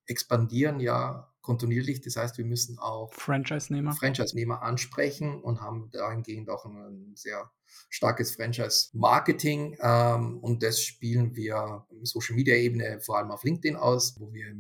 expandieren 0.07 0.79
ja 0.79 1.31
kontinuierlich. 1.41 2.01
Das 2.01 2.15
heißt, 2.15 2.38
wir 2.38 2.45
müssen 2.45 2.77
auch 2.79 3.13
Franchise-Nehmer 3.13 3.93
Franchise-Nehmer 3.93 4.62
ansprechen 4.62 5.41
und 5.41 5.62
haben 5.62 5.89
dahingehend 5.91 6.49
auch 6.49 6.65
ein, 6.65 7.13
sehr 7.15 7.51
starkes 7.89 8.36
Franchise-Marketing. 8.36 9.77
Ähm, 9.81 10.39
und 10.39 10.63
das 10.63 10.81
spielen 10.81 11.36
wir 11.36 11.86
im 11.89 12.05
Social-Media-Ebene 12.05 13.01
vor 13.01 13.17
allem 13.17 13.31
auf 13.31 13.43
LinkedIn 13.43 13.75
aus, 13.75 14.19
wo 14.19 14.33
wir 14.33 14.53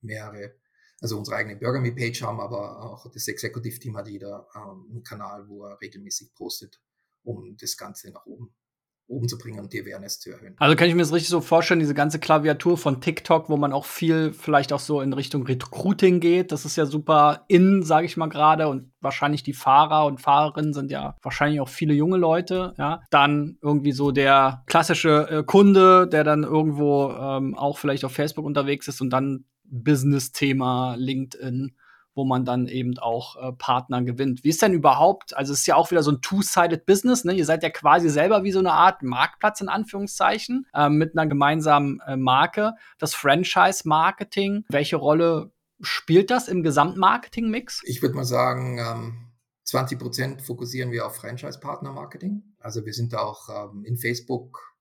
mehrere 0.00 0.54
also 1.04 1.18
unsere 1.18 1.36
eigene 1.36 1.56
Burger 1.56 1.80
Me 1.80 1.92
Page 1.92 2.22
haben, 2.22 2.40
aber 2.40 2.82
auch 2.82 3.06
das 3.12 3.28
Executive 3.28 3.78
Team 3.78 3.94
hat 3.94 4.08
jeder 4.08 4.48
ähm, 4.56 4.86
einen 4.90 5.02
Kanal, 5.02 5.46
wo 5.48 5.66
er 5.66 5.78
regelmäßig 5.78 6.32
postet, 6.34 6.80
um 7.22 7.58
das 7.60 7.76
Ganze 7.76 8.10
nach 8.10 8.24
oben 8.24 8.54
oben 9.06 9.28
zu 9.28 9.36
bringen 9.36 9.60
und 9.60 9.70
die 9.70 9.82
Awareness 9.82 10.18
zu 10.18 10.30
erhöhen. 10.30 10.54
Also 10.58 10.76
kann 10.76 10.88
ich 10.88 10.94
mir 10.94 11.02
das 11.02 11.12
richtig 11.12 11.28
so 11.28 11.42
vorstellen, 11.42 11.78
diese 11.78 11.92
ganze 11.92 12.18
Klaviatur 12.18 12.78
von 12.78 13.02
TikTok, 13.02 13.50
wo 13.50 13.58
man 13.58 13.74
auch 13.74 13.84
viel 13.84 14.32
vielleicht 14.32 14.72
auch 14.72 14.80
so 14.80 15.02
in 15.02 15.12
Richtung 15.12 15.42
Recruiting 15.42 16.20
geht. 16.20 16.52
Das 16.52 16.64
ist 16.64 16.76
ja 16.76 16.86
super 16.86 17.44
in, 17.48 17.82
sage 17.82 18.06
ich 18.06 18.16
mal 18.16 18.30
gerade, 18.30 18.66
und 18.66 18.90
wahrscheinlich 19.02 19.42
die 19.42 19.52
Fahrer 19.52 20.06
und 20.06 20.22
Fahrerinnen 20.22 20.72
sind 20.72 20.90
ja 20.90 21.18
wahrscheinlich 21.20 21.60
auch 21.60 21.68
viele 21.68 21.92
junge 21.92 22.16
Leute. 22.16 22.72
Ja, 22.78 23.02
dann 23.10 23.58
irgendwie 23.60 23.92
so 23.92 24.10
der 24.10 24.62
klassische 24.64 25.28
äh, 25.28 25.42
Kunde, 25.44 26.08
der 26.08 26.24
dann 26.24 26.42
irgendwo 26.42 27.10
ähm, 27.10 27.54
auch 27.58 27.76
vielleicht 27.76 28.06
auf 28.06 28.12
Facebook 28.12 28.46
unterwegs 28.46 28.88
ist 28.88 29.02
und 29.02 29.10
dann 29.10 29.44
Business-Thema, 29.64 30.96
LinkedIn, 30.96 31.76
wo 32.14 32.24
man 32.24 32.44
dann 32.44 32.68
eben 32.68 32.98
auch 32.98 33.36
äh, 33.36 33.52
Partner 33.52 34.02
gewinnt. 34.02 34.44
Wie 34.44 34.50
ist 34.50 34.62
denn 34.62 34.72
überhaupt, 34.72 35.36
also 35.36 35.52
es 35.52 35.60
ist 35.60 35.66
ja 35.66 35.74
auch 35.74 35.90
wieder 35.90 36.02
so 36.02 36.12
ein 36.12 36.20
two-sided 36.20 36.86
Business, 36.86 37.24
ne? 37.24 37.32
Ihr 37.34 37.44
seid 37.44 37.62
ja 37.62 37.70
quasi 37.70 38.08
selber 38.08 38.44
wie 38.44 38.52
so 38.52 38.60
eine 38.60 38.72
Art 38.72 39.02
Marktplatz 39.02 39.60
in 39.60 39.68
Anführungszeichen 39.68 40.66
äh, 40.74 40.88
mit 40.88 41.16
einer 41.16 41.28
gemeinsamen 41.28 42.00
äh, 42.06 42.16
Marke. 42.16 42.74
Das 42.98 43.14
Franchise-Marketing, 43.14 44.64
welche 44.68 44.96
Rolle 44.96 45.52
spielt 45.80 46.30
das 46.30 46.48
im 46.48 46.62
Gesamtmarketing-Mix? 46.62 47.82
Ich 47.84 48.00
würde 48.00 48.14
mal 48.14 48.24
sagen, 48.24 48.78
ähm 48.78 49.30
20 49.64 49.98
Prozent 49.98 50.42
fokussieren 50.42 50.92
wir 50.92 51.06
auf 51.06 51.16
Franchise-Partner-Marketing. 51.16 52.42
Also 52.58 52.84
wir 52.84 52.92
sind 52.92 53.12
da 53.12 53.20
auch 53.20 53.48
ähm, 53.48 53.84
in 53.84 53.96
Facebook 53.96 54.73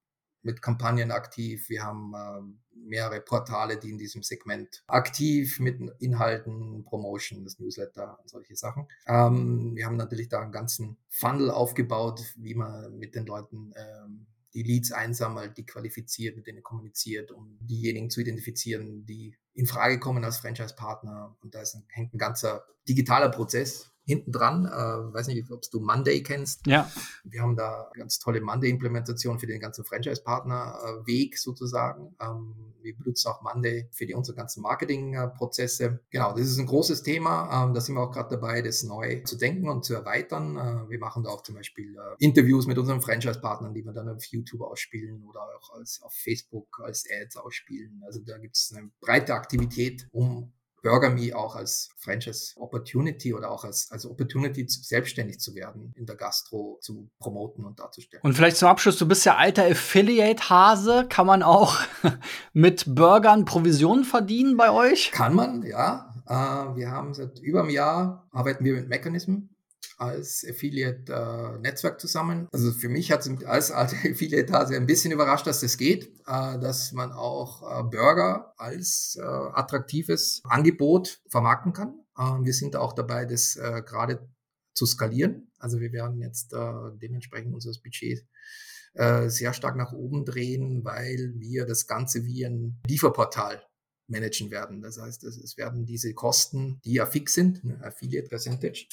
mit 0.44 0.62
Kampagnen 0.62 1.12
aktiv. 1.12 1.70
Wir 1.70 1.84
haben 1.84 2.14
ähm, 2.16 2.60
mehrere 2.76 3.22
Portale, 3.22 3.78
die 3.78 3.90
in 3.90 3.98
diesem 3.98 4.24
Segment 4.24 4.84
aktiv 4.88 5.60
mit 5.60 5.80
Inhalten, 6.00 6.84
Promotion, 6.84 7.44
das 7.44 7.60
Newsletter 7.60 8.20
und 8.22 8.30
solche 8.30 8.56
Sachen. 8.56 8.88
Ähm, 9.08 9.76
wir 9.76 9.86
haben 9.86 9.98
natürlich 9.98 10.30
da 10.30 10.42
einen 10.42 10.52
ganzen 10.52 10.98
Funnel 11.10 11.50
aufgebaut, 11.50 12.22
wie 12.38 12.56
man 12.56 12.98
mit 12.98 13.16
den 13.16 13.26
Leuten 13.26 13.74
ähm, 13.76 14.28
die 14.54 14.64
Leads 14.64 14.92
einsammelt, 14.92 15.58
die 15.58 15.66
qualifiziert, 15.66 16.36
mit 16.36 16.46
denen 16.46 16.62
kommuniziert, 16.62 17.32
um 17.32 17.58
diejenigen 17.62 18.10
zu 18.10 18.22
identifizieren, 18.22 19.06
die 19.06 19.36
in 19.54 19.66
Frage 19.66 20.00
kommen 20.00 20.24
als 20.24 20.38
Franchise-Partner. 20.38 21.36
Und 21.42 21.56
da 21.56 21.62
ist 21.62 21.76
ein, 21.76 21.86
hängt 21.90 22.14
ein 22.14 22.20
ganzer 22.20 22.66
digitaler 22.88 23.30
Prozess 23.30 23.93
hinten 24.06 24.32
dran. 24.32 24.66
Äh, 24.66 25.14
weiß 25.14 25.28
nicht, 25.28 25.50
ob 25.52 25.62
du 25.70 25.80
Monday 25.80 26.22
kennst. 26.24 26.66
Ja. 26.68 26.90
Wir 27.24 27.42
haben 27.42 27.56
da 27.56 27.90
ganz 27.94 28.20
tolle 28.20 28.42
Monday-Implementation 28.42 29.40
für 29.40 29.48
den 29.48 29.60
ganzen 29.60 29.86
Franchise-Partner-Weg 29.86 31.38
sozusagen. 31.38 32.16
Ähm, 32.20 32.74
wir 32.82 32.96
benutzen 32.98 33.30
auch 33.30 33.42
Monday 33.42 33.88
für 33.92 34.06
die 34.06 34.14
unsere 34.14 34.36
ganzen 34.36 34.62
Marketing-Prozesse. 34.62 36.00
Genau, 36.10 36.34
das 36.34 36.48
ist 36.48 36.60
ein 36.60 36.66
großes 36.66 37.04
Thema. 37.04 37.66
Ähm, 37.66 37.74
da 37.74 37.82
sind 37.82 37.96
wir 37.96 38.02
auch 38.02 38.12
gerade 38.12 38.36
dabei, 38.36 38.62
das 38.62 38.84
neu 38.84 39.22
zu 39.24 39.38
denken 39.38 39.70
und 39.70 39.86
zu 39.86 39.94
erweitern. 39.94 40.58
Äh, 40.58 40.90
wir 40.90 41.00
machen 41.00 41.24
da 41.24 41.30
auch 41.30 41.44
zum 41.44 41.56
Beispiel 41.56 41.96
äh, 41.96 42.16
Interviews 42.20 42.68
mit 42.68 42.78
unseren 42.78 43.02
Franchise-Partnern, 43.02 43.74
die 43.74 43.86
wir 43.86 43.94
dann 43.94 44.10
auf 44.10 44.26
YouTube 44.26 44.62
ausspielen 44.62 45.24
oder 45.24 45.42
auch 45.58 45.74
als, 45.76 46.02
auf 46.04 46.14
Facebook 46.14 46.82
als 46.84 47.06
Ads 47.10 47.38
ausspielen. 47.38 48.04
Also 48.06 48.20
da 48.20 48.38
gibt 48.38 48.58
es 48.58 48.74
eine 48.76 48.92
breite 49.00 49.34
Aktivität, 49.34 50.08
um 50.12 50.52
BurgerMe 50.84 51.34
auch 51.36 51.56
als 51.56 51.90
Franchise 51.98 52.54
Opportunity 52.58 53.34
oder 53.34 53.50
auch 53.50 53.64
als, 53.64 53.90
als 53.92 54.06
Opportunity, 54.06 54.66
selbstständig 54.68 55.40
zu 55.40 55.56
werden, 55.56 55.94
in 55.96 56.06
der 56.06 56.16
Gastro 56.16 56.78
zu 56.82 57.10
promoten 57.20 57.66
und 57.66 57.80
darzustellen. 57.80 58.22
Und 58.24 58.36
vielleicht 58.36 58.58
zum 58.58 58.68
Abschluss, 58.68 58.98
du 58.98 59.08
bist 59.08 59.26
ja 59.26 59.38
alter 59.38 59.64
Affiliate-Hase. 59.64 61.08
Kann 61.10 61.26
man 61.26 61.42
auch 61.42 61.78
mit 62.54 62.84
Burgern 62.94 63.46
Provisionen 63.46 64.04
verdienen 64.04 64.58
bei 64.58 64.72
euch? 64.72 65.12
Kann 65.12 65.34
man, 65.34 65.64
ja. 65.64 66.10
Uh, 66.26 66.76
wir 66.78 66.90
haben 66.90 67.14
seit 67.14 67.40
über 67.40 67.62
einem 67.62 67.70
Jahr, 67.70 68.28
arbeiten 68.32 68.64
wir 68.64 68.76
mit 68.76 68.88
Mechanism 68.88 69.50
als 70.04 70.46
Affiliate-Netzwerk 70.48 71.96
äh, 71.96 71.98
zusammen. 71.98 72.48
Also 72.52 72.72
für 72.72 72.90
mich 72.90 73.12
hat 73.12 73.26
es 73.26 73.46
als 73.46 73.72
Affiliate 73.72 74.54
also 74.54 74.74
ein 74.74 74.86
bisschen 74.86 75.12
überrascht, 75.12 75.48
dass 75.48 75.62
das 75.62 75.78
geht, 75.78 76.08
äh, 76.28 76.60
dass 76.60 76.92
man 76.92 77.12
auch 77.12 77.62
äh, 77.62 77.84
Burger 77.84 78.54
als 78.58 79.18
attraktives 79.22 80.42
Angebot 80.46 81.22
vermarkten 81.30 81.74
kann. 81.74 82.00
Ähm, 82.18 82.46
wir 82.46 82.54
sind 82.54 82.76
auch 82.76 82.94
dabei, 82.94 83.26
das 83.26 83.56
gerade 83.86 84.28
zu 84.74 84.86
skalieren. 84.86 85.52
Also 85.60 85.80
wir 85.80 85.92
werden 85.92 86.18
jetzt 86.18 86.54
dementsprechend 87.02 87.54
unser 87.54 87.72
Budget 87.84 88.26
sehr 88.96 89.54
stark 89.54 89.76
nach 89.76 89.92
oben 89.92 90.26
drehen, 90.26 90.84
weil 90.84 91.34
wir 91.38 91.66
das 91.66 91.88
Ganze 91.88 92.26
wie 92.26 92.46
ein 92.46 92.80
Lieferportal 92.88 93.62
managen 94.08 94.52
werden. 94.52 94.82
Das 94.82 95.00
heißt, 95.00 95.24
es 95.24 95.58
werden 95.58 95.86
diese 95.86 96.14
Kosten, 96.14 96.80
die 96.86 96.94
ja 96.94 97.06
fix 97.06 97.34
sind, 97.34 97.64
ne, 97.64 97.80
Affiliate 97.84 98.28
Percentage, 98.28 98.88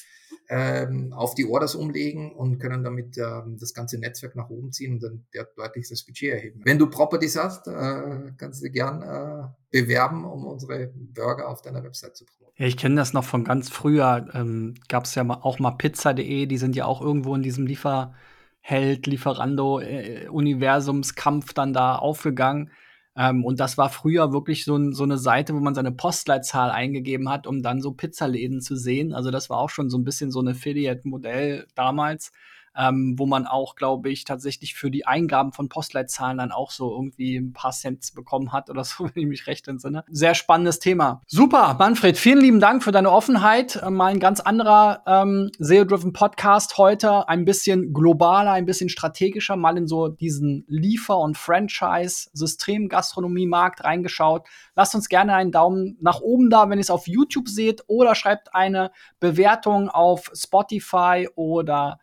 ähm, 0.52 1.12
auf 1.12 1.36
die 1.36 1.46
Orders 1.46 1.76
umlegen 1.76 2.32
und 2.32 2.58
können 2.58 2.82
damit 2.82 3.16
ähm, 3.16 3.56
das 3.58 3.72
ganze 3.72 3.98
Netzwerk 3.98 4.34
nach 4.34 4.50
oben 4.50 4.72
ziehen 4.72 4.94
und 4.94 5.02
dann 5.02 5.24
deutlich 5.56 5.88
das 5.88 6.02
Budget 6.02 6.32
erheben. 6.32 6.60
Wenn 6.64 6.76
du 6.76 6.88
Properties 6.88 7.38
hast, 7.38 7.68
äh, 7.68 8.32
kannst 8.36 8.64
du 8.64 8.68
gern 8.68 9.00
äh, 9.02 9.44
bewerben, 9.70 10.24
um 10.24 10.46
unsere 10.46 10.90
Burger 10.92 11.46
auf 11.48 11.62
deiner 11.62 11.84
Website 11.84 12.16
zu 12.16 12.24
promoten. 12.24 12.60
Ja, 12.60 12.66
ich 12.66 12.76
kenne 12.76 12.96
das 12.96 13.12
noch 13.12 13.22
von 13.22 13.44
ganz 13.44 13.68
früher. 13.68 14.28
Ähm, 14.34 14.74
Gab 14.88 15.04
es 15.04 15.14
ja 15.14 15.22
auch 15.22 15.60
mal 15.60 15.70
pizza.de, 15.70 16.46
die 16.46 16.58
sind 16.58 16.74
ja 16.74 16.84
auch 16.84 17.00
irgendwo 17.00 17.36
in 17.36 17.42
diesem 17.42 17.66
Lieferheld, 17.66 19.06
Lieferando-Universumskampf 19.06 21.50
äh, 21.50 21.54
dann 21.54 21.72
da 21.72 21.94
aufgegangen 21.94 22.72
ähm, 23.20 23.44
und 23.44 23.60
das 23.60 23.76
war 23.76 23.90
früher 23.90 24.32
wirklich 24.32 24.64
so, 24.64 24.92
so, 24.92 25.04
eine 25.04 25.18
Seite, 25.18 25.54
wo 25.54 25.60
man 25.60 25.74
seine 25.74 25.92
Postleitzahl 25.92 26.70
eingegeben 26.70 27.28
hat, 27.28 27.46
um 27.46 27.62
dann 27.62 27.82
so 27.82 27.92
Pizzaläden 27.92 28.62
zu 28.62 28.76
sehen. 28.76 29.12
Also 29.12 29.30
das 29.30 29.50
war 29.50 29.58
auch 29.58 29.68
schon 29.68 29.90
so 29.90 29.98
ein 29.98 30.04
bisschen 30.04 30.30
so 30.30 30.40
ein 30.40 30.48
Affiliate-Modell 30.48 31.66
damals 31.74 32.32
ähm, 32.76 33.14
wo 33.18 33.26
man 33.26 33.46
auch, 33.46 33.74
glaube 33.74 34.10
ich, 34.10 34.24
tatsächlich 34.24 34.74
für 34.74 34.90
die 34.90 35.06
Eingaben 35.06 35.52
von 35.52 35.68
Postleitzahlen 35.68 36.38
dann 36.38 36.52
auch 36.52 36.70
so 36.70 36.92
irgendwie 36.92 37.36
ein 37.36 37.52
paar 37.52 37.72
Cents 37.72 38.12
bekommen 38.12 38.52
hat 38.52 38.70
oder 38.70 38.84
so, 38.84 39.04
wenn 39.04 39.22
ich 39.22 39.26
mich 39.26 39.46
recht 39.46 39.68
entsinne. 39.68 40.04
Sehr 40.08 40.34
spannendes 40.34 40.78
Thema. 40.78 41.20
Super, 41.26 41.76
Manfred, 41.78 42.16
vielen 42.16 42.40
lieben 42.40 42.60
Dank 42.60 42.82
für 42.82 42.92
deine 42.92 43.10
Offenheit. 43.10 43.76
Äh, 43.76 43.90
mal 43.90 44.12
ein 44.12 44.20
ganz 44.20 44.40
anderer 44.40 45.02
ähm, 45.06 45.50
SEO-driven 45.58 46.12
Podcast 46.12 46.76
heute, 46.78 47.28
ein 47.28 47.44
bisschen 47.44 47.92
globaler, 47.92 48.52
ein 48.52 48.66
bisschen 48.66 48.88
strategischer, 48.88 49.56
mal 49.56 49.76
in 49.76 49.86
so 49.86 50.08
diesen 50.08 50.64
Liefer- 50.68 51.18
und 51.18 51.36
Franchise-System-Gastronomie-Markt 51.36 53.84
reingeschaut. 53.84 54.46
Lasst 54.76 54.94
uns 54.94 55.08
gerne 55.08 55.34
einen 55.34 55.52
Daumen 55.52 55.98
nach 56.00 56.20
oben 56.20 56.50
da, 56.50 56.70
wenn 56.70 56.78
ihr 56.78 56.82
es 56.82 56.90
auf 56.90 57.08
YouTube 57.08 57.48
seht, 57.48 57.82
oder 57.86 58.14
schreibt 58.14 58.54
eine 58.54 58.92
Bewertung 59.18 59.88
auf 59.88 60.30
Spotify 60.34 61.26
oder 61.34 61.98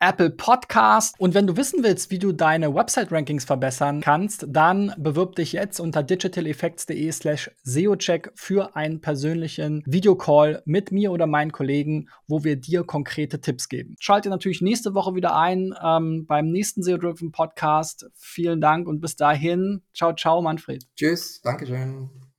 Apple 0.00 0.30
Podcast. 0.30 1.14
Und 1.18 1.34
wenn 1.34 1.46
du 1.46 1.56
wissen 1.56 1.82
willst, 1.82 2.10
wie 2.10 2.18
du 2.18 2.32
deine 2.32 2.74
Website-Rankings 2.74 3.44
verbessern 3.44 4.00
kannst, 4.00 4.46
dann 4.48 4.94
bewirb 4.96 5.36
dich 5.36 5.52
jetzt 5.52 5.78
unter 5.78 6.02
digitaleffects.de 6.02 7.12
slash 7.12 7.50
SEOcheck 7.62 8.32
für 8.34 8.74
einen 8.76 9.00
persönlichen 9.00 9.82
Videocall 9.86 10.62
mit 10.64 10.90
mir 10.90 11.12
oder 11.12 11.26
meinen 11.26 11.52
Kollegen, 11.52 12.08
wo 12.26 12.44
wir 12.44 12.56
dir 12.56 12.84
konkrete 12.84 13.40
Tipps 13.40 13.68
geben. 13.68 13.96
Schalte 14.00 14.30
natürlich 14.30 14.62
nächste 14.62 14.94
Woche 14.94 15.14
wieder 15.14 15.36
ein 15.36 15.74
ähm, 15.84 16.26
beim 16.26 16.50
nächsten 16.50 16.82
SEO-Driven 16.82 17.30
Podcast. 17.30 18.08
Vielen 18.14 18.60
Dank 18.60 18.88
und 18.88 19.00
bis 19.00 19.16
dahin. 19.16 19.82
Ciao, 19.94 20.14
ciao, 20.14 20.40
Manfred. 20.40 20.84
Tschüss, 20.96 21.42
Dankeschön. 21.42 22.29